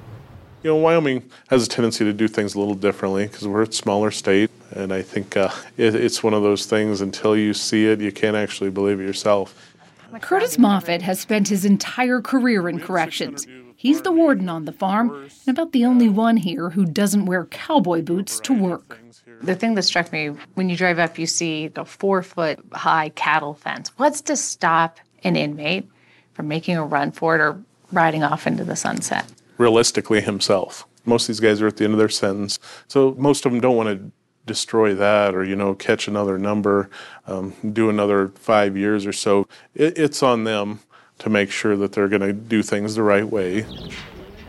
You 0.64 0.72
know, 0.72 0.76
Wyoming 0.78 1.30
has 1.50 1.66
a 1.66 1.70
tendency 1.70 2.04
to 2.06 2.14
do 2.14 2.28
things 2.28 2.56
a 2.56 2.60
little 2.60 2.76
differently 2.76 3.28
because 3.28 3.48
we're 3.48 3.64
a 3.64 3.72
smaller 3.72 4.12
state, 4.12 4.50
and 4.72 4.92
I 4.92 5.02
think 5.02 5.38
uh, 5.38 5.52
it, 5.78 5.96
it's 5.96 6.24
one 6.24 6.34
of 6.34 6.44
those 6.44 6.66
things 6.66 7.02
until 7.02 7.38
you 7.38 7.54
see 7.54 7.86
it, 7.86 8.02
you 8.02 8.12
can't 8.12 8.36
actually 8.36 8.72
believe 8.72 9.00
it 9.00 9.04
yourself. 9.04 9.74
Curtis 10.22 10.58
Moffat 10.58 11.02
has 11.02 11.20
spent 11.20 11.50
his 11.50 11.66
entire 11.66 12.22
career 12.22 12.68
in 12.70 12.80
corrections. 12.80 13.46
He's 13.86 14.02
the 14.02 14.12
warden 14.12 14.50
on 14.50 14.66
the 14.66 14.72
farm, 14.72 15.30
and 15.46 15.56
about 15.56 15.72
the 15.72 15.86
only 15.86 16.10
one 16.10 16.38
here 16.38 16.72
who 16.72 16.88
doesn't 16.88 17.28
wear 17.28 17.46
cowboy 17.46 18.02
boots 18.02 18.40
to 18.40 18.52
work. 18.52 18.98
The 19.44 19.54
thing 19.54 19.76
that 19.76 19.84
struck 19.84 20.12
me 20.12 20.30
when 20.56 20.70
you 20.70 20.76
drive 20.76 20.98
up, 20.98 21.20
you 21.20 21.28
see 21.28 21.70
a 21.76 21.86
four 21.86 22.24
foot 22.24 22.58
high 22.72 23.10
cattle 23.10 23.54
fence. 23.54 23.92
What's 23.98 24.22
to 24.22 24.36
stop 24.36 25.00
an 25.24 25.36
inmate 25.36 25.88
from 26.34 26.48
making 26.48 26.78
a 26.78 26.84
run 26.84 27.12
for 27.12 27.36
it 27.36 27.42
or 27.42 27.62
riding 27.92 28.24
off 28.24 28.48
into 28.48 28.64
the 28.64 28.76
sunset? 28.76 29.32
Realistically, 29.60 30.20
himself. 30.20 30.88
Most 31.06 31.26
of 31.26 31.28
these 31.28 31.40
guys 31.40 31.62
are 31.62 31.68
at 31.68 31.78
the 31.78 31.84
end 31.84 31.94
of 31.94 32.00
their 32.00 32.10
sentence, 32.10 32.58
so 32.88 33.14
most 33.20 33.46
of 33.46 33.52
them 33.52 33.62
don't 33.62 33.78
want 33.78 33.90
to 33.90 34.12
destroy 34.48 34.96
that 34.96 35.36
or 35.36 35.44
you 35.44 35.56
know 35.56 35.76
catch 35.76 36.08
another 36.08 36.40
number, 36.40 36.90
um, 37.28 37.54
do 37.72 37.92
another 37.92 38.30
five 38.30 38.76
years 38.76 39.06
or 39.06 39.14
so. 39.14 39.48
It, 39.76 39.96
it's 39.96 40.24
on 40.24 40.44
them 40.44 40.80
to 41.20 41.30
make 41.30 41.52
sure 41.52 41.76
that 41.78 41.94
they're 41.94 42.08
going 42.08 42.22
to 42.22 42.34
do 42.34 42.62
things 42.62 42.96
the 42.96 43.04
right 43.04 43.28
way. 43.28 43.66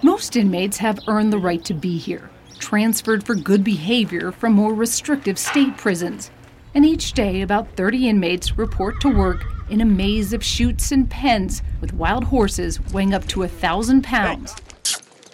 Most 0.03 0.37
inmates 0.37 0.79
have 0.79 1.01
earned 1.09 1.33
the 1.33 1.39
right 1.39 1.65
to 1.65 1.75
be 1.75 1.99
here, 1.99 2.31
transferred 2.59 3.25
for 3.25 3.35
good 3.35 3.65
behavior 3.65 4.33
from 4.33 4.53
more 4.53 4.75
restrictive 4.75 5.39
state 5.39 5.77
prisons. 5.77 6.31
And 6.75 6.85
each 6.85 7.13
day, 7.13 7.41
about 7.41 7.75
30 7.77 8.09
inmates 8.09 8.59
report 8.59 9.01
to 9.01 9.09
work 9.09 9.45
in 9.71 9.81
a 9.81 9.85
maze 9.85 10.33
of 10.33 10.45
chutes 10.45 10.93
and 10.93 11.09
pens 11.09 11.63
with 11.81 11.95
wild 11.95 12.25
horses 12.25 12.81
weighing 12.93 13.15
up 13.15 13.27
to 13.29 13.43
a 13.43 13.49
thousand 13.49 14.05
pounds. 14.05 14.55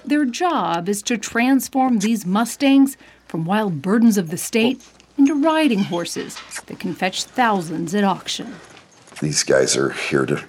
Their 0.04 0.24
job 0.24 0.88
is 0.88 1.02
to 1.02 1.18
transform 1.18 1.98
these 1.98 2.24
Mustangs 2.24 2.96
from 3.26 3.44
wild 3.44 3.82
burdens 3.82 4.18
of 4.18 4.30
the 4.30 4.36
state 4.36 4.84
into 5.18 5.34
riding 5.34 5.84
horses 5.84 6.38
that 6.66 6.78
can 6.78 6.94
fetch 6.94 7.24
thousands 7.24 7.94
at 7.94 8.04
auction. 8.04 8.54
These 9.20 9.42
guys 9.42 9.76
are 9.76 9.90
here 9.90 10.26
to 10.26 10.44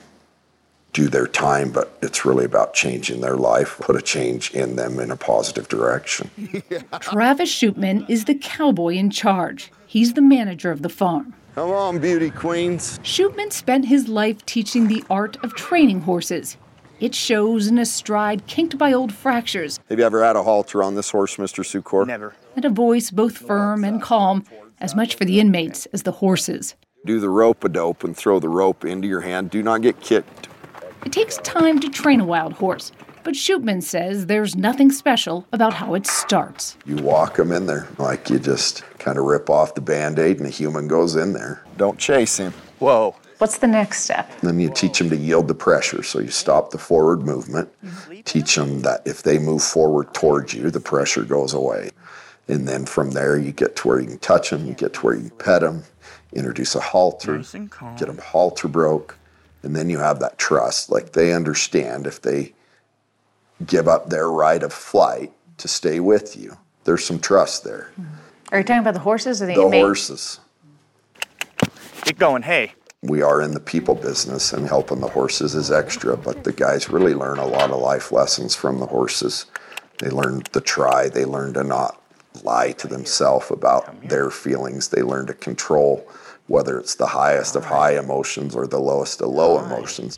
do 0.93 1.09
their 1.09 1.27
time, 1.27 1.71
but 1.71 1.97
it's 2.01 2.23
really 2.23 2.45
about 2.45 2.73
changing 2.73 3.21
their 3.21 3.35
life, 3.35 3.77
put 3.79 3.95
a 3.95 4.01
change 4.01 4.51
in 4.51 4.75
them 4.75 4.99
in 4.99 5.11
a 5.11 5.15
positive 5.17 5.67
direction. 5.67 6.29
Travis 7.01 7.51
Shootman 7.51 8.07
is 8.09 8.25
the 8.25 8.35
cowboy 8.35 8.93
in 8.93 9.09
charge. 9.09 9.71
He's 9.87 10.13
the 10.13 10.21
manager 10.21 10.71
of 10.71 10.83
the 10.83 10.89
farm. 10.89 11.33
Come 11.55 11.71
on, 11.71 11.99
beauty 11.99 12.29
queens. 12.29 12.99
Shootman 12.99 13.51
spent 13.51 13.85
his 13.85 14.07
life 14.07 14.45
teaching 14.45 14.87
the 14.87 15.03
art 15.09 15.37
of 15.43 15.53
training 15.55 16.01
horses. 16.01 16.57
It 16.99 17.13
shows 17.13 17.67
in 17.67 17.77
a 17.79 17.85
stride 17.85 18.45
kinked 18.47 18.77
by 18.77 18.93
old 18.93 19.11
fractures 19.13 19.79
Have 19.89 19.99
you 19.99 20.05
ever 20.05 20.23
had 20.23 20.35
a 20.35 20.43
halter 20.43 20.81
on 20.81 20.95
this 20.95 21.09
horse, 21.09 21.35
Mr. 21.37 21.63
Sucor? 21.63 22.07
Never. 22.07 22.33
and 22.55 22.63
a 22.65 22.69
voice 22.69 23.11
both 23.11 23.37
firm 23.37 23.83
and 23.83 24.01
calm, 24.01 24.45
as 24.79 24.95
much 24.95 25.15
for 25.15 25.25
the 25.25 25.39
inmates 25.39 25.85
as 25.87 26.03
the 26.03 26.11
horses. 26.13 26.75
Do 27.05 27.19
the 27.19 27.29
rope 27.29 27.63
a 27.63 27.69
dope 27.69 28.03
and 28.03 28.15
throw 28.15 28.39
the 28.39 28.47
rope 28.47 28.85
into 28.85 29.07
your 29.07 29.21
hand. 29.21 29.49
Do 29.49 29.61
not 29.61 29.81
get 29.81 29.99
kicked. 29.99 30.47
It 31.05 31.11
takes 31.11 31.37
time 31.39 31.79
to 31.79 31.89
train 31.89 32.21
a 32.21 32.25
wild 32.25 32.53
horse, 32.53 32.91
but 33.23 33.33
Shootman 33.33 33.83
says 33.83 34.27
there's 34.27 34.55
nothing 34.55 34.89
special 34.89 35.45
about 35.51 35.73
how 35.73 35.95
it 35.95 36.07
starts. 36.07 36.77
You 36.85 36.95
walk 36.95 37.35
them 37.35 37.51
in 37.51 37.65
there 37.65 37.87
like 37.97 38.29
you 38.29 38.39
just 38.39 38.83
kind 38.99 39.17
of 39.17 39.25
rip 39.25 39.49
off 39.49 39.75
the 39.75 39.81
band 39.81 40.17
aid 40.17 40.37
and 40.37 40.47
a 40.47 40.49
human 40.49 40.87
goes 40.87 41.15
in 41.15 41.33
there. 41.33 41.61
Don't 41.75 41.99
chase 41.99 42.37
him. 42.37 42.53
Whoa. 42.79 43.15
What's 43.39 43.57
the 43.57 43.67
next 43.67 44.03
step? 44.03 44.31
Then 44.39 44.59
you 44.59 44.69
teach 44.69 44.99
them 44.99 45.09
to 45.09 45.17
yield 45.17 45.49
the 45.49 45.55
pressure. 45.55 46.03
So 46.03 46.19
you 46.19 46.29
stop 46.29 46.71
the 46.71 46.77
forward 46.77 47.23
movement, 47.23 47.69
teach 48.23 48.55
them 48.55 48.79
that 48.83 49.01
if 49.05 49.23
they 49.23 49.37
move 49.39 49.61
forward 49.61 50.13
towards 50.13 50.53
you, 50.53 50.71
the 50.71 50.79
pressure 50.79 51.23
goes 51.23 51.53
away. 51.53 51.89
And 52.47 52.65
then 52.65 52.85
from 52.85 53.11
there, 53.11 53.37
you 53.37 53.51
get 53.51 53.75
to 53.77 53.87
where 53.89 53.99
you 53.99 54.07
can 54.07 54.19
touch 54.19 54.51
them, 54.51 54.65
you 54.65 54.73
get 54.73 54.93
to 54.93 55.01
where 55.01 55.15
you 55.15 55.29
can 55.29 55.37
pet 55.37 55.61
them, 55.61 55.83
introduce 56.31 56.75
a 56.75 56.79
halter, 56.79 57.39
get 57.97 58.07
them 58.07 58.19
halter 58.19 58.69
broke, 58.69 59.17
and 59.63 59.75
then 59.75 59.89
you 59.89 59.97
have 59.99 60.19
that 60.19 60.37
trust. 60.37 60.89
Like 60.91 61.13
they 61.13 61.33
understand 61.33 62.05
if 62.05 62.21
they 62.21 62.53
give 63.65 63.87
up 63.87 64.09
their 64.09 64.29
right 64.29 64.61
of 64.61 64.73
flight 64.73 65.31
to 65.57 65.67
stay 65.67 65.99
with 65.99 66.37
you, 66.37 66.57
there's 66.83 67.05
some 67.05 67.19
trust 67.19 67.63
there. 67.63 67.91
Are 68.51 68.59
you 68.59 68.63
talking 68.63 68.81
about 68.81 68.93
the 68.93 68.99
horses 68.99 69.41
or 69.41 69.47
the, 69.47 69.55
The 69.55 69.61
horses. 69.69 70.39
Keep 72.05 72.19
going. 72.19 72.43
Hey. 72.43 72.73
we 73.01 73.21
are 73.21 73.41
in 73.41 73.51
the 73.51 73.59
people 73.59 73.95
business 73.95 74.53
and 74.53 74.67
helping 74.67 74.99
the 74.99 75.07
horses 75.07 75.55
is 75.55 75.71
extra, 75.71 76.15
but 76.17 76.43
the 76.43 76.51
guys 76.53 76.89
really 76.89 77.13
learn 77.13 77.37
a 77.39 77.45
lot 77.45 77.71
of 77.71 77.79
life 77.79 78.11
lessons 78.11 78.55
from 78.55 78.79
the 78.79 78.85
horses. 78.85 79.45
They 79.99 80.09
learn 80.09 80.41
to 80.41 80.61
try, 80.61 81.09
they 81.09 81.25
learn 81.25 81.53
to 81.53 81.63
not 81.63 82.01
lie 82.43 82.71
to 82.73 82.87
themselves 82.87 83.51
about 83.51 84.09
their 84.09 84.29
feelings. 84.29 84.89
They 84.89 85.01
learn 85.01 85.27
to 85.27 85.33
control 85.33 86.05
whether 86.47 86.79
it's 86.79 86.95
the 86.95 87.07
highest 87.07 87.55
of 87.55 87.65
high 87.65 87.97
emotions 87.97 88.55
or 88.55 88.67
the 88.67 88.79
lowest 88.79 89.21
of 89.21 89.29
low 89.29 89.63
emotions. 89.63 90.17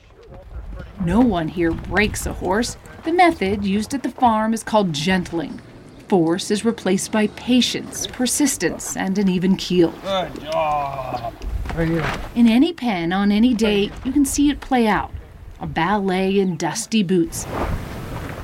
No 1.04 1.20
one 1.20 1.48
here 1.48 1.72
breaks 1.72 2.26
a 2.26 2.34
horse. 2.34 2.78
The 3.04 3.14
method 3.14 3.64
used 3.64 3.94
at 3.94 4.04
the 4.04 4.10
farm 4.10 4.54
is 4.54 4.64
called 4.64 4.94
gentling. 4.94 5.62
Force 6.08 6.52
is 6.52 6.66
replaced 6.66 7.12
by 7.12 7.28
patience, 7.28 8.08
persistence, 8.08 8.96
and 8.96 9.18
an 9.18 9.28
even 9.28 9.56
keel. 9.56 9.92
Good 10.04 10.42
job. 10.42 11.34
Right 11.76 12.20
In 12.36 12.48
any 12.48 12.74
pen 12.74 13.12
on 13.12 13.32
any 13.32 13.54
day, 13.54 13.92
you 14.04 14.14
can 14.14 14.26
see 14.26 14.50
it 14.50 14.62
play 14.62 14.88
out 14.88 15.12
a 15.60 15.68
ballet 15.68 16.40
in 16.40 16.58
dusty 16.58 17.02
boots, 17.02 17.48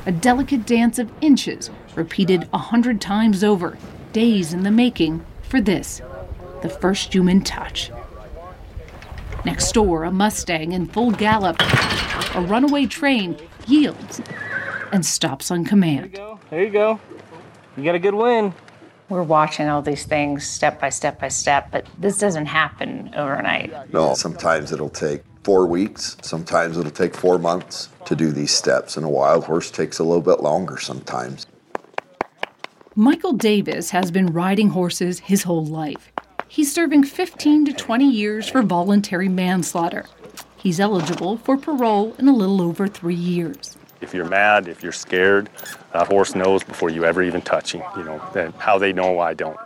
a 0.05 0.11
delicate 0.11 0.65
dance 0.65 0.97
of 0.97 1.11
inches 1.21 1.69
repeated 1.95 2.47
a 2.53 2.57
hundred 2.57 3.01
times 3.01 3.43
over, 3.43 3.77
days 4.13 4.53
in 4.53 4.63
the 4.63 4.71
making 4.71 5.23
for 5.43 5.61
this, 5.61 6.01
the 6.62 6.70
first 6.70 7.14
human 7.14 7.41
touch. 7.41 7.91
Next 9.45 9.72
door, 9.72 10.03
a 10.03 10.12
Mustang 10.12 10.72
in 10.72 10.86
full 10.86 11.12
gallop, 11.12 11.57
a 12.36 12.41
runaway 12.41 12.86
train 12.86 13.38
yields 13.68 14.22
and 14.91 15.05
stops 15.05 15.49
on 15.49 15.66
command. 15.66 16.12
There 16.12 16.12
you 16.12 16.18
go. 16.18 16.39
There 16.49 16.64
you 16.64 16.70
go. 16.70 16.99
You 17.78 17.84
got 17.84 17.95
a 17.95 17.99
good 17.99 18.14
win. 18.14 18.53
We're 19.09 19.24
watching 19.24 19.68
all 19.68 19.82
these 19.82 20.05
things 20.05 20.47
step 20.47 20.80
by 20.80 20.89
step 20.89 21.20
by 21.20 21.28
step, 21.28 21.70
but 21.72 21.86
this 21.97 22.18
doesn't 22.18 22.45
happen 22.45 23.12
overnight. 23.16 23.91
No, 23.91 24.14
sometimes 24.14 24.72
it'll 24.72 24.89
take 24.89 25.24
four 25.43 25.66
weeks, 25.66 26.18
sometimes 26.22 26.78
it'll 26.78 26.91
take 26.91 27.16
four 27.16 27.38
months 27.39 27.89
to 28.05 28.16
do 28.16 28.32
these 28.32 28.51
steps, 28.51 28.95
and 28.97 29.05
a 29.05 29.09
wild 29.09 29.45
horse 29.45 29.72
takes 29.72 29.99
a 29.99 30.03
little 30.03 30.22
bit 30.22 30.41
longer 30.41 30.78
sometimes. 30.78 31.47
Michael 32.95 33.34
Davis 33.34 33.89
has 33.89 34.12
been 34.12 34.28
riding 34.28 34.70
horses 34.70 35.20
his 35.20 35.43
whole 35.43 35.66
life. 35.66 36.11
He's 36.52 36.70
serving 36.74 37.06
15 37.06 37.64
to 37.64 37.72
20 37.72 38.12
years 38.12 38.49
for 38.49 38.62
voluntary 38.62 39.30
manslaughter. 39.30 40.08
He's 40.58 40.82
eligible 40.82 41.38
for 41.38 41.56
parole 41.56 42.14
in 42.20 42.28
a 42.28 42.34
little 42.34 42.62
over 42.62 42.89
three 42.89 43.16
years. 43.16 43.78
If 44.02 44.14
you're 44.14 44.28
mad, 44.28 44.68
if 44.68 44.84
you're 44.84 44.91
scared, 44.91 45.49
that 45.93 46.08
horse 46.08 46.36
knows 46.36 46.62
before 46.62 46.89
you 46.89 47.06
ever 47.06 47.24
even 47.24 47.41
touch 47.41 47.72
him. 47.72 47.84
You 47.95 48.04
know, 48.04 48.22
that 48.34 48.54
how 48.56 48.78
they 48.78 48.91
know 48.91 49.20
I 49.20 49.34
don't. 49.34 49.58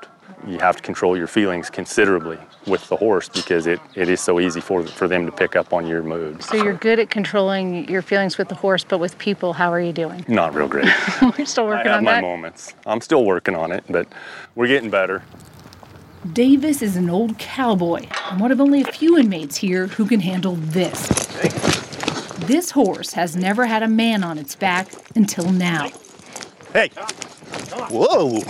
You 0.45 0.59
have 0.59 0.75
to 0.75 0.83
control 0.83 1.17
your 1.17 1.25
feelings 1.25 1.71
considerably 1.71 2.37
with 2.67 2.87
the 2.87 2.97
horse 2.97 3.29
because 3.29 3.65
it, 3.65 3.79
it 3.95 4.07
is 4.07 4.21
so 4.21 4.39
easy 4.39 4.61
for, 4.61 4.85
for 4.85 5.07
them 5.07 5.25
to 5.25 5.31
pick 5.31 5.55
up 5.55 5.73
on 5.73 5.87
your 5.87 6.03
mood. 6.03 6.43
So 6.43 6.55
you're 6.55 6.75
good 6.75 6.99
at 6.99 7.09
controlling 7.09 7.89
your 7.89 8.03
feelings 8.03 8.37
with 8.37 8.49
the 8.49 8.55
horse, 8.55 8.83
but 8.83 8.99
with 8.99 9.17
people, 9.17 9.53
how 9.53 9.73
are 9.73 9.81
you 9.81 9.91
doing? 9.91 10.23
Not 10.27 10.53
real 10.53 10.67
great. 10.67 10.85
We're 11.35 11.45
still 11.45 11.65
working 11.65 11.87
I 11.87 11.93
have 11.93 11.97
on 11.97 12.03
my 12.03 12.13
that. 12.15 12.21
moments. 12.21 12.75
I'm 12.85 13.01
still 13.01 13.25
working 13.25 13.55
on 13.55 13.71
it, 13.71 13.83
but 13.89 14.07
we're 14.53 14.67
getting 14.67 14.91
better. 14.91 15.23
Davis 16.33 16.81
is 16.81 16.95
an 16.95 17.09
old 17.09 17.37
cowboy 17.37 18.07
and 18.31 18.39
one 18.39 18.51
of 18.51 18.59
only 18.59 18.81
a 18.81 18.91
few 18.91 19.17
inmates 19.17 19.57
here 19.57 19.87
who 19.87 20.07
can 20.07 20.19
handle 20.19 20.55
this. 20.55 21.07
This 22.47 22.71
horse 22.71 23.13
has 23.13 23.35
never 23.35 23.65
had 23.65 23.83
a 23.83 23.87
man 23.87 24.23
on 24.23 24.39
its 24.39 24.55
back 24.55 24.87
until 25.15 25.51
now. 25.51 25.89
Hey! 26.73 26.89
Whoa! 27.89 28.41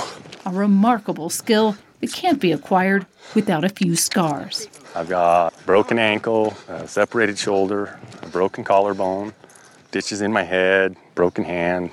A 0.45 0.51
remarkable 0.51 1.29
skill 1.29 1.75
that 1.99 2.13
can't 2.13 2.39
be 2.39 2.53
acquired 2.53 3.05
without 3.33 3.65
a 3.65 3.69
few 3.69 3.95
scars. 3.97 4.69
I've 4.95 5.09
got 5.09 5.53
broken 5.65 5.99
ankle, 5.99 6.55
a 6.69 6.87
separated 6.87 7.37
shoulder, 7.37 7.99
a 8.21 8.27
broken 8.27 8.63
collarbone, 8.63 9.33
ditches 9.91 10.21
in 10.21 10.31
my 10.31 10.43
head, 10.43 10.95
broken 11.13 11.43
hand, 11.43 11.91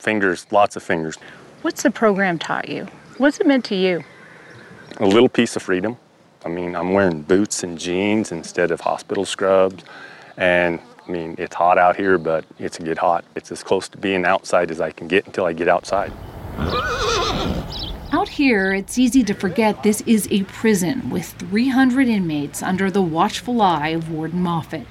fingers, 0.00 0.46
lots 0.50 0.74
of 0.74 0.82
fingers. 0.82 1.16
What's 1.62 1.84
the 1.84 1.90
program 1.90 2.38
taught 2.38 2.68
you? 2.68 2.88
What's 3.18 3.38
it 3.38 3.46
meant 3.46 3.64
to 3.66 3.76
you? 3.76 4.02
A 4.98 5.06
little 5.06 5.28
piece 5.28 5.56
of 5.56 5.62
freedom. 5.62 5.96
I 6.44 6.48
mean, 6.48 6.74
I'm 6.74 6.92
wearing 6.92 7.22
boots 7.22 7.62
and 7.62 7.78
jeans 7.78 8.32
instead 8.32 8.70
of 8.70 8.80
hospital 8.80 9.24
scrubs. 9.24 9.84
And 10.36 10.80
I 11.06 11.10
mean, 11.10 11.34
it's 11.38 11.54
hot 11.54 11.78
out 11.78 11.96
here, 11.96 12.18
but 12.18 12.44
it's 12.58 12.78
a 12.78 12.82
good 12.82 12.98
hot. 12.98 13.24
It's 13.34 13.50
as 13.50 13.62
close 13.62 13.88
to 13.90 13.98
being 13.98 14.24
outside 14.24 14.70
as 14.70 14.80
I 14.80 14.90
can 14.90 15.08
get 15.08 15.26
until 15.26 15.44
I 15.44 15.52
get 15.52 15.68
outside. 15.68 16.12
Out 18.12 18.28
here, 18.28 18.74
it's 18.74 18.98
easy 18.98 19.22
to 19.24 19.34
forget 19.34 19.82
this 19.82 20.00
is 20.02 20.26
a 20.30 20.42
prison 20.44 21.10
with 21.10 21.26
300 21.32 22.08
inmates 22.08 22.62
under 22.62 22.90
the 22.90 23.02
watchful 23.02 23.62
eye 23.62 23.88
of 23.88 24.10
Warden 24.10 24.42
Moffat. 24.42 24.86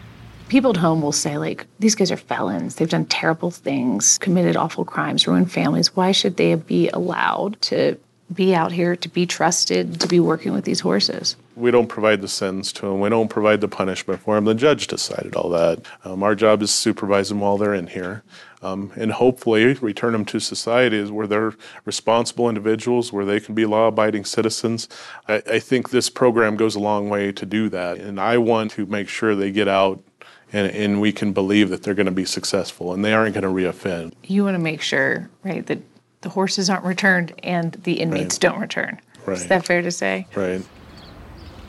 People 0.47 0.72
at 0.72 0.78
home 0.78 1.02
will 1.02 1.12
say, 1.12 1.38
like, 1.38 1.68
these 1.80 1.95
guys 1.95 2.12
are 2.12 2.18
felons. 2.18 2.76
They've 2.76 2.89
done 2.89 3.06
terrible 3.06 3.52
things, 3.52 4.18
committed 4.18 4.56
awful 4.56 4.86
crimes, 4.86 5.28
ruined 5.28 5.52
families. 5.52 5.95
Why 5.95 6.12
should 6.12 6.38
they 6.38 6.56
be 6.56 6.89
allowed 6.89 7.62
to 7.64 7.97
be 8.34 8.53
out 8.53 8.71
here, 8.71 8.95
to 8.95 9.09
be 9.09 9.25
trusted, 9.25 9.99
to 9.99 10.07
be 10.07 10.19
working 10.19 10.53
with 10.53 10.65
these 10.65 10.80
horses? 10.80 11.36
We 11.55 11.71
don't 11.71 11.88
provide 11.88 12.21
the 12.21 12.27
sentence 12.27 12.71
to 12.73 12.82
them. 12.84 12.99
We 12.99 13.09
don't 13.09 13.27
provide 13.27 13.61
the 13.61 13.67
punishment 13.67 14.21
for 14.21 14.36
them. 14.36 14.45
The 14.45 14.53
judge 14.53 14.88
decided 14.88 15.36
all 15.36 15.49
that. 15.49 15.80
Um, 16.05 16.23
our 16.23 16.36
job 16.36 16.61
is 16.61 16.71
to 16.71 16.77
supervise 16.77 17.30
them 17.30 17.39
while 17.41 17.57
they're 17.57 17.73
in 17.73 17.88
here. 17.88 18.23
Um, 18.61 18.91
and 18.97 19.13
hopefully 19.13 19.73
return 19.75 20.11
them 20.11 20.25
to 20.25 20.39
society 20.41 21.01
where 21.09 21.27
they're 21.27 21.53
responsible 21.86 22.49
individuals, 22.49 23.13
where 23.13 23.23
they 23.23 23.39
can 23.39 23.55
be 23.55 23.65
law 23.65 23.88
abiding 23.88 24.25
citizens. 24.25 24.89
I, 25.30 25.41
I 25.49 25.59
think 25.59 25.89
this 25.89 26.09
program 26.09 26.57
goes 26.57 26.75
a 26.75 26.80
long 26.80 27.09
way 27.09 27.32
to 27.32 27.45
do 27.45 27.69
that. 27.69 27.97
And 27.97 28.19
I 28.19 28.38
want 28.38 28.71
to 28.71 28.86
make 28.86 29.07
sure 29.07 29.34
they 29.34 29.51
get 29.51 29.69
out 29.69 30.03
and, 30.51 30.71
and 30.71 31.01
we 31.01 31.11
can 31.11 31.34
believe 31.34 31.69
that 31.69 31.84
they're 31.84 31.93
going 31.93 32.05
to 32.05 32.11
be 32.11 32.25
successful 32.25 32.93
and 32.93 33.03
they 33.03 33.13
aren't 33.13 33.34
going 33.34 33.43
to 33.43 33.49
reoffend. 33.49 34.13
You 34.23 34.43
want 34.43 34.55
to 34.55 34.59
make 34.59 34.82
sure, 34.82 35.30
right, 35.43 35.65
that 35.67 35.80
the 36.22 36.30
horses 36.30 36.70
aren't 36.70 36.84
returned 36.86 37.34
and 37.43 37.74
the 37.84 37.93
inmates 37.93 38.36
Right. 38.36 38.41
don't 38.41 38.59
return. 38.59 38.99
Right. 39.26 39.38
Is 39.38 39.47
that 39.47 39.65
fair 39.65 39.82
to 39.82 39.91
say? 39.91 40.28
Right. 40.36 40.61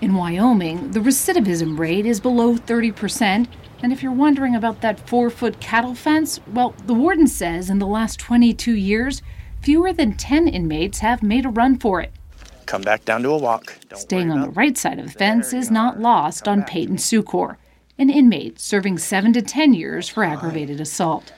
In 0.01 0.15
Wyoming, 0.15 0.93
the 0.93 1.01
recidivism 1.01 1.79
rate 1.79 2.07
is 2.07 2.21
below 2.21 2.57
30%. 2.57 3.49
And 3.83 3.93
if 3.93 4.03
you're 4.03 4.13
wondering 4.13 4.55
about 4.55 4.81
that 4.81 5.09
four 5.09 5.31
foot 5.31 5.61
cattle 5.61 5.95
fence, 5.95 6.41
well, 6.53 6.75
the 6.87 6.95
warden 6.95 7.27
says 7.27 7.71
in 7.71 7.79
the 7.79 7.87
last 7.87 8.19
22 8.19 8.73
years, 8.73 9.23
fewer 9.61 9.93
than 9.93 10.15
10 10.15 10.49
inmates 10.49 10.99
have 11.01 11.23
made 11.23 11.45
a 11.47 11.49
run 11.51 11.79
for 11.79 12.01
it. 12.01 12.13
Come 12.67 12.83
back 12.83 13.05
down 13.05 13.23
to 13.23 13.31
a 13.31 13.39
walk. 13.39 13.77
Staying 13.95 14.31
on 14.31 14.41
the 14.43 14.51
right 14.51 14.77
side 14.79 14.99
of 14.99 15.07
the 15.07 15.13
fence 15.13 15.53
is 15.53 15.71
not 15.71 15.99
lost 16.01 16.47
on 16.47 16.63
Peyton 16.63 16.97
Sucor, 16.97 17.57
an 17.99 18.11
inmate 18.11 18.61
serving 18.61 18.99
7 18.99 19.33
to 19.33 19.43
10 19.43 19.75
years 19.75 20.09
for 20.09 20.25
aggravated 20.25 20.81
assault. 20.81 21.33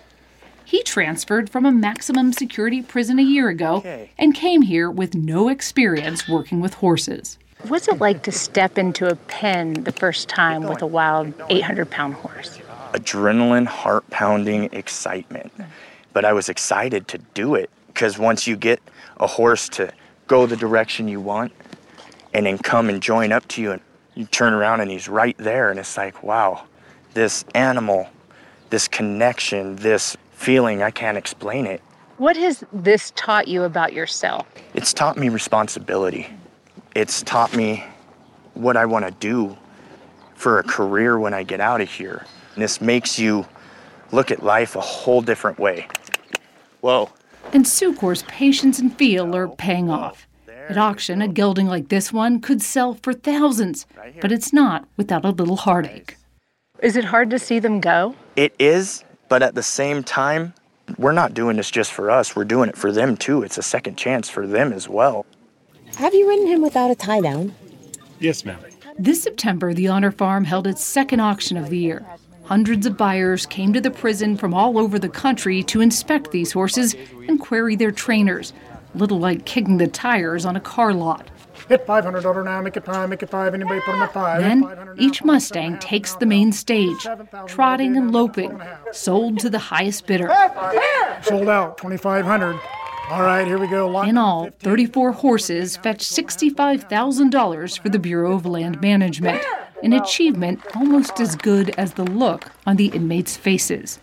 He 0.72 0.82
transferred 0.82 1.50
from 1.50 1.66
a 1.66 1.70
maximum 1.70 2.32
security 2.32 2.80
prison 2.80 3.18
a 3.18 3.22
year 3.22 3.50
ago 3.50 3.82
and 4.16 4.34
came 4.34 4.62
here 4.62 4.90
with 4.90 5.14
no 5.14 5.50
experience 5.50 6.26
working 6.26 6.62
with 6.62 6.72
horses. 6.72 7.36
What's 7.68 7.88
it 7.88 7.98
like 7.98 8.22
to 8.22 8.32
step 8.32 8.78
into 8.78 9.06
a 9.06 9.14
pen 9.14 9.84
the 9.84 9.92
first 9.92 10.30
time 10.30 10.62
with 10.62 10.80
a 10.80 10.86
wild 10.86 11.34
800 11.50 11.90
pound 11.90 12.14
horse? 12.14 12.58
Adrenaline, 12.94 13.66
heart 13.66 14.08
pounding, 14.08 14.70
excitement. 14.72 15.52
But 16.14 16.24
I 16.24 16.32
was 16.32 16.48
excited 16.48 17.06
to 17.08 17.18
do 17.18 17.54
it 17.54 17.68
because 17.88 18.18
once 18.18 18.46
you 18.46 18.56
get 18.56 18.80
a 19.18 19.26
horse 19.26 19.68
to 19.76 19.92
go 20.26 20.46
the 20.46 20.56
direction 20.56 21.06
you 21.06 21.20
want 21.20 21.52
and 22.32 22.46
then 22.46 22.56
come 22.56 22.88
and 22.88 23.02
join 23.02 23.30
up 23.30 23.46
to 23.48 23.60
you, 23.60 23.72
and 23.72 23.82
you 24.14 24.24
turn 24.24 24.54
around 24.54 24.80
and 24.80 24.90
he's 24.90 25.06
right 25.06 25.36
there, 25.36 25.70
and 25.70 25.78
it's 25.78 25.98
like, 25.98 26.22
wow, 26.22 26.64
this 27.12 27.44
animal, 27.54 28.08
this 28.70 28.88
connection, 28.88 29.76
this 29.76 30.16
feeling, 30.43 30.82
I 30.82 30.90
can't 30.90 31.16
explain 31.16 31.66
it. 31.66 31.80
What 32.18 32.36
has 32.36 32.64
this 32.72 33.12
taught 33.14 33.49
you 33.49 33.62
about 33.62 33.93
yourself? 33.93 34.47
It's 34.74 34.93
taught 34.93 35.16
me 35.16 35.28
responsibility. 35.28 36.28
It's 36.95 37.22
taught 37.22 37.55
me 37.57 37.84
what 38.55 38.76
I 38.76 38.84
want 38.84 39.05
to 39.07 39.12
do 39.12 39.57
for 40.34 40.59
a 40.59 40.62
career 40.62 41.18
when 41.18 41.32
I 41.32 41.43
get 41.43 41.61
out 41.61 41.80
of 41.80 41.90
here. 41.90 42.26
And 42.55 42.62
this 42.62 42.80
makes 42.80 43.18
you 43.18 43.47
look 44.11 44.30
at 44.30 44.43
life 44.43 44.76
a 44.76 44.80
whole 44.80 45.22
different 45.22 45.59
way. 45.59 45.86
Whoa. 46.80 47.09
And 47.53 47.66
Sucor's 47.66 48.24
patience 48.24 48.78
and 48.78 48.97
feel 48.97 49.34
are 49.36 49.49
paying 49.49 49.88
off. 49.90 50.26
At 50.68 50.78
auction, 50.78 51.22
a 51.22 51.28
gelding 51.28 51.66
like 51.66 51.88
this 51.88 52.12
one 52.12 52.40
could 52.40 52.62
sell 52.62 52.95
for 53.03 53.12
thousands, 53.12 53.86
but 54.20 54.30
it's 54.30 54.53
not 54.53 54.86
without 54.97 55.24
a 55.24 55.30
little 55.30 55.57
heartache. 55.57 56.16
Is 56.80 56.97
it 56.97 57.05
hard 57.05 57.30
to 57.30 57.38
see 57.38 57.59
them 57.59 57.80
go? 57.80 58.14
It 58.36 58.55
is, 58.59 59.05
but 59.33 59.43
at 59.43 59.55
the 59.55 59.62
same 59.62 60.03
time, 60.03 60.53
we're 60.99 61.11
not 61.11 61.33
doing 61.33 61.57
this 61.57 61.70
just 61.70 61.91
for 61.91 62.11
us. 62.11 62.37
We're 62.37 62.45
doing 62.45 62.68
it 62.68 62.76
for 62.76 62.93
them 62.93 63.16
too. 63.16 63.43
It's 63.43 63.57
a 63.57 63.62
second 63.62 63.97
chance 63.97 64.28
for 64.28 64.47
them 64.47 64.74
as 64.74 64.91
well. 64.91 65.24
Have 65.97 66.12
you 66.12 66.28
ridden 66.28 66.47
him 66.47 66.61
without 66.61 66.91
a 66.91 66.95
tie 66.95 67.22
down? 67.22 67.55
Yes, 68.20 68.45
ma'am. 68.45 68.59
This 68.99 69.22
September, 69.22 69.72
the 69.72 69.89
Honor 69.89 70.11
Farm 70.11 70.45
held 70.45 70.66
its 70.66 70.85
second 70.85 71.20
auction 71.20 71.57
of 71.57 71.70
the 71.70 71.78
year. 71.78 72.05
Hundreds 72.45 72.85
of 72.85 72.99
buyers 72.99 73.47
came 73.47 73.72
to 73.72 73.80
the 73.80 73.91
prison 73.91 74.37
from 74.37 74.53
all 74.53 74.76
over 74.76 74.99
the 74.99 75.09
country 75.09 75.62
to 75.62 75.80
inspect 75.80 76.30
these 76.30 76.53
horses 76.53 76.95
and 77.26 77.41
query 77.41 77.74
their 77.74 77.91
trainers, 77.91 78.53
little 78.95 79.18
like 79.18 79.47
kicking 79.47 79.78
the 79.78 79.89
tires 79.89 80.45
on 80.45 80.57
a 80.57 80.61
car 80.61 80.93
lot. 80.93 81.30
Hit 81.68 81.86
$500 81.86 82.44
now, 82.44 82.60
make 82.60 82.76
it 82.76 82.84
five, 82.84 83.08
make 83.08 83.22
it 83.22 83.30
five, 83.30 83.54
anybody 83.54 83.80
put 83.80 83.92
them 83.92 84.02
at 84.02 84.12
five. 84.12 84.40
Then 84.42 84.94
each 84.98 85.24
Mustang 85.24 85.78
takes 85.78 86.14
the 86.14 86.26
main 86.26 86.52
stage, 86.52 87.06
trotting 87.46 87.96
and 87.96 88.12
loping, 88.12 88.60
sold 88.92 89.38
to 89.40 89.50
the 89.50 89.58
highest 89.58 90.06
bidder. 90.06 90.28
Sold 91.22 91.48
out, 91.48 91.78
2500 91.78 92.58
All 93.10 93.22
right, 93.22 93.46
here 93.46 93.58
we 93.58 93.68
go. 93.68 94.02
In 94.02 94.18
all, 94.18 94.50
34 94.60 95.12
horses 95.12 95.76
fetched 95.76 96.02
$65,000 96.02 97.78
for 97.78 97.88
the 97.88 97.98
Bureau 97.98 98.34
of 98.34 98.46
Land 98.46 98.80
Management, 98.80 99.42
an 99.82 99.92
achievement 99.92 100.60
almost 100.74 101.20
as 101.20 101.36
good 101.36 101.70
as 101.78 101.94
the 101.94 102.04
look 102.04 102.50
on 102.66 102.76
the 102.76 102.86
inmates' 102.86 103.36
faces. 103.36 103.98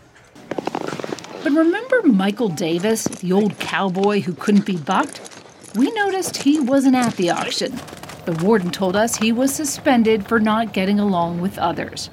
But 1.42 1.54
remember 1.54 2.04
Michael 2.04 2.50
Davis, 2.50 3.06
the 3.06 3.32
old 3.32 3.58
cowboy 3.60 4.22
who 4.22 4.34
couldn't 4.34 4.66
be 4.66 4.76
bucked? 4.78 5.29
We 5.76 5.92
noticed 5.92 6.38
he 6.38 6.60
wasn't 6.60 6.96
at 6.96 7.16
the 7.16 7.30
auction. 7.30 7.80
The 8.26 8.40
warden 8.44 8.72
told 8.72 8.96
us 8.96 9.16
he 9.16 9.32
was 9.32 9.54
suspended 9.54 10.28
for 10.28 10.40
not 10.40 10.74
getting 10.74 11.00
along 11.00 11.42
with 11.42 11.60
others. 11.60 12.10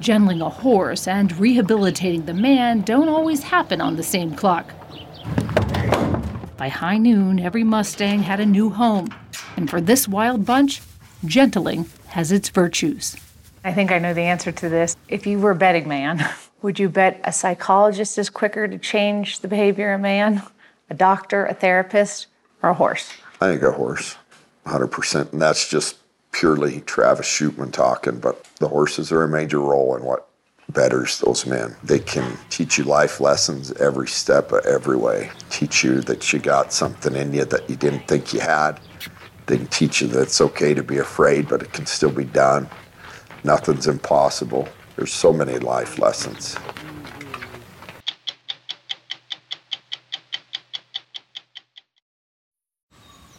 Gentling 0.00 0.40
a 0.40 0.48
horse 0.48 1.06
and 1.06 1.36
rehabilitating 1.36 2.24
the 2.24 2.32
man 2.32 2.80
don't 2.80 3.10
always 3.10 3.42
happen 3.42 3.82
on 3.82 3.96
the 3.96 4.02
same 4.02 4.34
clock. 4.34 4.72
By 6.56 6.68
high 6.68 6.96
noon, 6.96 7.38
every 7.38 7.62
Mustang 7.62 8.22
had 8.22 8.40
a 8.40 8.46
new 8.46 8.70
home. 8.70 9.08
And 9.56 9.68
for 9.68 9.82
this 9.82 10.08
wild 10.08 10.46
bunch, 10.46 10.80
gentling 11.26 11.90
has 12.08 12.32
its 12.32 12.48
virtues. 12.48 13.16
I 13.64 13.74
think 13.74 13.92
I 13.92 13.98
know 13.98 14.14
the 14.14 14.22
answer 14.22 14.50
to 14.50 14.68
this. 14.70 14.96
If 15.08 15.26
you 15.26 15.38
were 15.38 15.50
a 15.50 15.56
betting 15.56 15.88
man, 15.88 16.26
would 16.62 16.78
you 16.78 16.88
bet 16.88 17.20
a 17.24 17.32
psychologist 17.32 18.16
is 18.16 18.30
quicker 18.30 18.66
to 18.66 18.78
change 18.78 19.40
the 19.40 19.48
behavior 19.48 19.92
of 19.92 20.00
a 20.00 20.02
man, 20.02 20.42
a 20.88 20.94
doctor, 20.94 21.44
a 21.44 21.52
therapist, 21.52 22.28
or 22.64 22.70
a 22.70 22.74
horse? 22.74 23.12
I 23.40 23.48
think 23.48 23.62
a 23.62 23.72
horse, 23.72 24.16
100%. 24.66 25.32
And 25.32 25.42
that's 25.42 25.68
just 25.68 25.98
purely 26.32 26.80
Travis 26.82 27.26
Shootman 27.26 27.72
talking, 27.72 28.18
but 28.18 28.44
the 28.58 28.68
horses 28.68 29.12
are 29.12 29.22
a 29.22 29.28
major 29.28 29.60
role 29.60 29.94
in 29.96 30.02
what 30.02 30.28
betters 30.70 31.20
those 31.20 31.44
men. 31.44 31.76
They 31.84 31.98
can 31.98 32.38
teach 32.48 32.78
you 32.78 32.84
life 32.84 33.20
lessons 33.20 33.70
every 33.72 34.08
step 34.08 34.50
of 34.50 34.64
every 34.64 34.96
way. 34.96 35.30
Teach 35.50 35.84
you 35.84 36.00
that 36.02 36.32
you 36.32 36.38
got 36.38 36.72
something 36.72 37.14
in 37.14 37.34
you 37.34 37.44
that 37.44 37.68
you 37.68 37.76
didn't 37.76 38.08
think 38.08 38.32
you 38.32 38.40
had. 38.40 38.80
They 39.46 39.58
can 39.58 39.66
teach 39.66 40.00
you 40.00 40.08
that 40.08 40.22
it's 40.22 40.40
okay 40.40 40.72
to 40.72 40.82
be 40.82 40.98
afraid, 40.98 41.48
but 41.48 41.62
it 41.62 41.72
can 41.72 41.84
still 41.84 42.10
be 42.10 42.24
done. 42.24 42.68
Nothing's 43.44 43.86
impossible. 43.86 44.66
There's 44.96 45.12
so 45.12 45.34
many 45.34 45.58
life 45.58 45.98
lessons. 45.98 46.56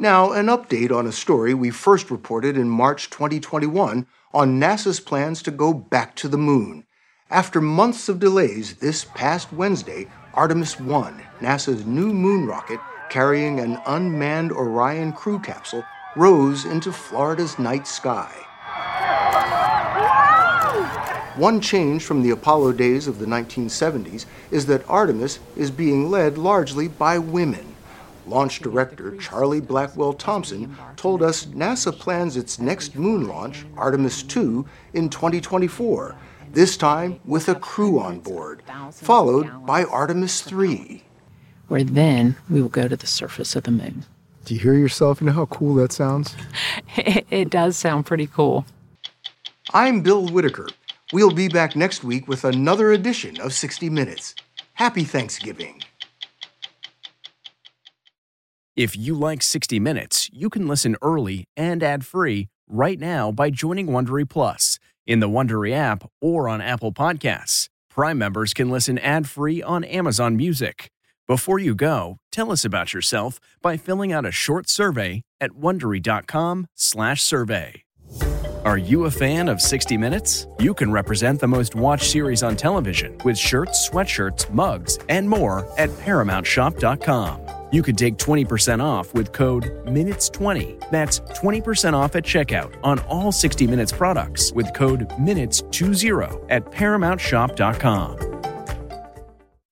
Now, 0.00 0.30
an 0.30 0.46
update 0.46 0.96
on 0.96 1.08
a 1.08 1.12
story 1.12 1.54
we 1.54 1.70
first 1.70 2.08
reported 2.08 2.56
in 2.56 2.68
March 2.68 3.10
2021 3.10 4.06
on 4.32 4.60
NASA's 4.60 5.00
plans 5.00 5.42
to 5.42 5.50
go 5.50 5.74
back 5.74 6.14
to 6.14 6.28
the 6.28 6.38
moon. 6.38 6.86
After 7.30 7.60
months 7.60 8.08
of 8.08 8.20
delays, 8.20 8.76
this 8.76 9.04
past 9.04 9.52
Wednesday, 9.52 10.06
Artemis 10.34 10.78
1, 10.78 11.20
NASA's 11.40 11.84
new 11.84 12.12
moon 12.12 12.46
rocket 12.46 12.78
carrying 13.10 13.58
an 13.58 13.80
unmanned 13.86 14.52
Orion 14.52 15.12
crew 15.12 15.40
capsule, 15.40 15.82
rose 16.14 16.64
into 16.64 16.92
Florida's 16.92 17.58
night 17.58 17.88
sky. 17.88 18.32
One 21.34 21.60
change 21.60 22.04
from 22.04 22.22
the 22.22 22.30
Apollo 22.30 22.74
days 22.74 23.08
of 23.08 23.18
the 23.18 23.26
1970s 23.26 24.26
is 24.52 24.66
that 24.66 24.88
Artemis 24.88 25.40
is 25.56 25.72
being 25.72 26.08
led 26.08 26.38
largely 26.38 26.86
by 26.86 27.18
women. 27.18 27.74
Launch 28.28 28.60
director 28.60 29.16
Charlie 29.16 29.60
Blackwell 29.60 30.12
Thompson 30.12 30.76
told 30.96 31.22
us 31.22 31.46
NASA 31.46 31.96
plans 31.96 32.36
its 32.36 32.58
next 32.58 32.94
moon 32.94 33.26
launch, 33.26 33.64
Artemis 33.76 34.24
II, 34.36 34.64
in 34.92 35.08
2024 35.08 36.16
this 36.52 36.76
time 36.76 37.20
with 37.24 37.48
a 37.48 37.54
crew 37.54 37.98
on 37.98 38.20
board, 38.20 38.62
followed 38.92 39.66
by 39.66 39.84
Artemis 39.84 40.50
III. 40.50 41.04
Where 41.68 41.84
then 41.84 42.36
we 42.48 42.62
will 42.62 42.68
go 42.68 42.88
to 42.88 42.96
the 42.96 43.06
surface 43.06 43.54
of 43.54 43.64
the 43.64 43.70
moon. 43.70 44.04
Do 44.44 44.54
you 44.54 44.60
hear 44.60 44.74
yourself? 44.74 45.20
You 45.20 45.26
know 45.26 45.34
how 45.34 45.46
cool 45.46 45.74
that 45.74 45.92
sounds? 45.92 46.34
It, 46.96 47.26
it 47.30 47.50
does 47.50 47.76
sound 47.76 48.06
pretty 48.06 48.26
cool. 48.26 48.64
I'm 49.74 50.00
Bill 50.00 50.26
Whitaker. 50.26 50.68
We'll 51.12 51.30
be 51.30 51.48
back 51.48 51.76
next 51.76 52.02
week 52.02 52.26
with 52.26 52.44
another 52.44 52.92
edition 52.92 53.38
of 53.40 53.52
60 53.52 53.90
Minutes. 53.90 54.34
Happy 54.74 55.04
Thanksgiving. 55.04 55.82
If 58.78 58.96
you 58.96 59.14
like 59.16 59.42
60 59.42 59.80
Minutes, 59.80 60.30
you 60.32 60.48
can 60.48 60.68
listen 60.68 60.94
early 61.02 61.48
and 61.56 61.82
ad-free 61.82 62.46
right 62.68 63.00
now 63.00 63.32
by 63.32 63.50
joining 63.50 63.88
Wondery 63.88 64.30
Plus 64.30 64.78
in 65.04 65.18
the 65.18 65.28
Wondery 65.28 65.72
app 65.72 66.08
or 66.20 66.48
on 66.48 66.60
Apple 66.60 66.92
Podcasts. 66.92 67.68
Prime 67.90 68.18
members 68.18 68.54
can 68.54 68.70
listen 68.70 68.96
ad-free 68.96 69.64
on 69.64 69.82
Amazon 69.82 70.36
Music. 70.36 70.92
Before 71.26 71.58
you 71.58 71.74
go, 71.74 72.18
tell 72.30 72.52
us 72.52 72.64
about 72.64 72.94
yourself 72.94 73.40
by 73.60 73.76
filling 73.76 74.12
out 74.12 74.24
a 74.24 74.30
short 74.30 74.68
survey 74.68 75.22
at 75.40 75.50
wondery.com/survey. 75.50 77.82
Are 78.64 78.78
you 78.78 79.06
a 79.06 79.10
fan 79.10 79.48
of 79.48 79.60
60 79.60 79.96
Minutes? 79.96 80.46
You 80.60 80.72
can 80.72 80.92
represent 80.92 81.40
the 81.40 81.48
most 81.48 81.74
watched 81.74 82.08
series 82.08 82.44
on 82.44 82.54
television 82.54 83.18
with 83.24 83.36
shirts, 83.36 83.90
sweatshirts, 83.90 84.48
mugs, 84.52 85.00
and 85.08 85.28
more 85.28 85.66
at 85.78 85.90
paramountshop.com. 85.90 87.57
You 87.70 87.82
can 87.82 87.96
take 87.96 88.16
20% 88.16 88.82
off 88.82 89.12
with 89.14 89.32
code 89.32 89.64
MINUTES20. 89.84 90.90
That's 90.90 91.20
20% 91.20 91.92
off 91.92 92.16
at 92.16 92.24
checkout 92.24 92.74
on 92.82 92.98
all 93.00 93.30
60 93.30 93.66
Minutes 93.66 93.92
products 93.92 94.52
with 94.52 94.72
code 94.74 95.08
MINUTES20 95.10 96.46
at 96.48 96.64
ParamountShop.com. 96.64 98.38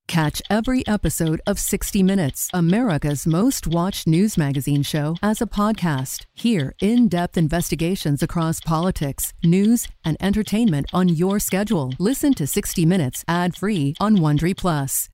Catch 0.09 0.41
every 0.49 0.87
episode 0.87 1.41
of 1.47 1.59
60 1.59 2.03
Minutes, 2.03 2.49
America's 2.55 3.27
most 3.27 3.67
watched 3.67 4.07
news 4.07 4.39
magazine 4.39 4.83
show, 4.83 5.17
as 5.23 5.43
a 5.43 5.47
podcast. 5.47 6.25
Hear 6.33 6.75
in 6.81 7.09
depth 7.09 7.37
investigations 7.37 8.23
across 8.23 8.61
politics, 8.61 9.35
news, 9.45 9.89
and 10.05 10.17
entertainment 10.21 10.87
on 10.93 11.09
your 11.11 11.39
schedule. 11.39 11.93
Listen 11.99 12.33
to 12.35 12.47
60 12.47 12.87
Minutes 12.87 13.25
ad 13.29 13.57
free 13.57 13.95
on 14.01 14.17
Wondery 14.19 14.57
Plus. 14.57 15.05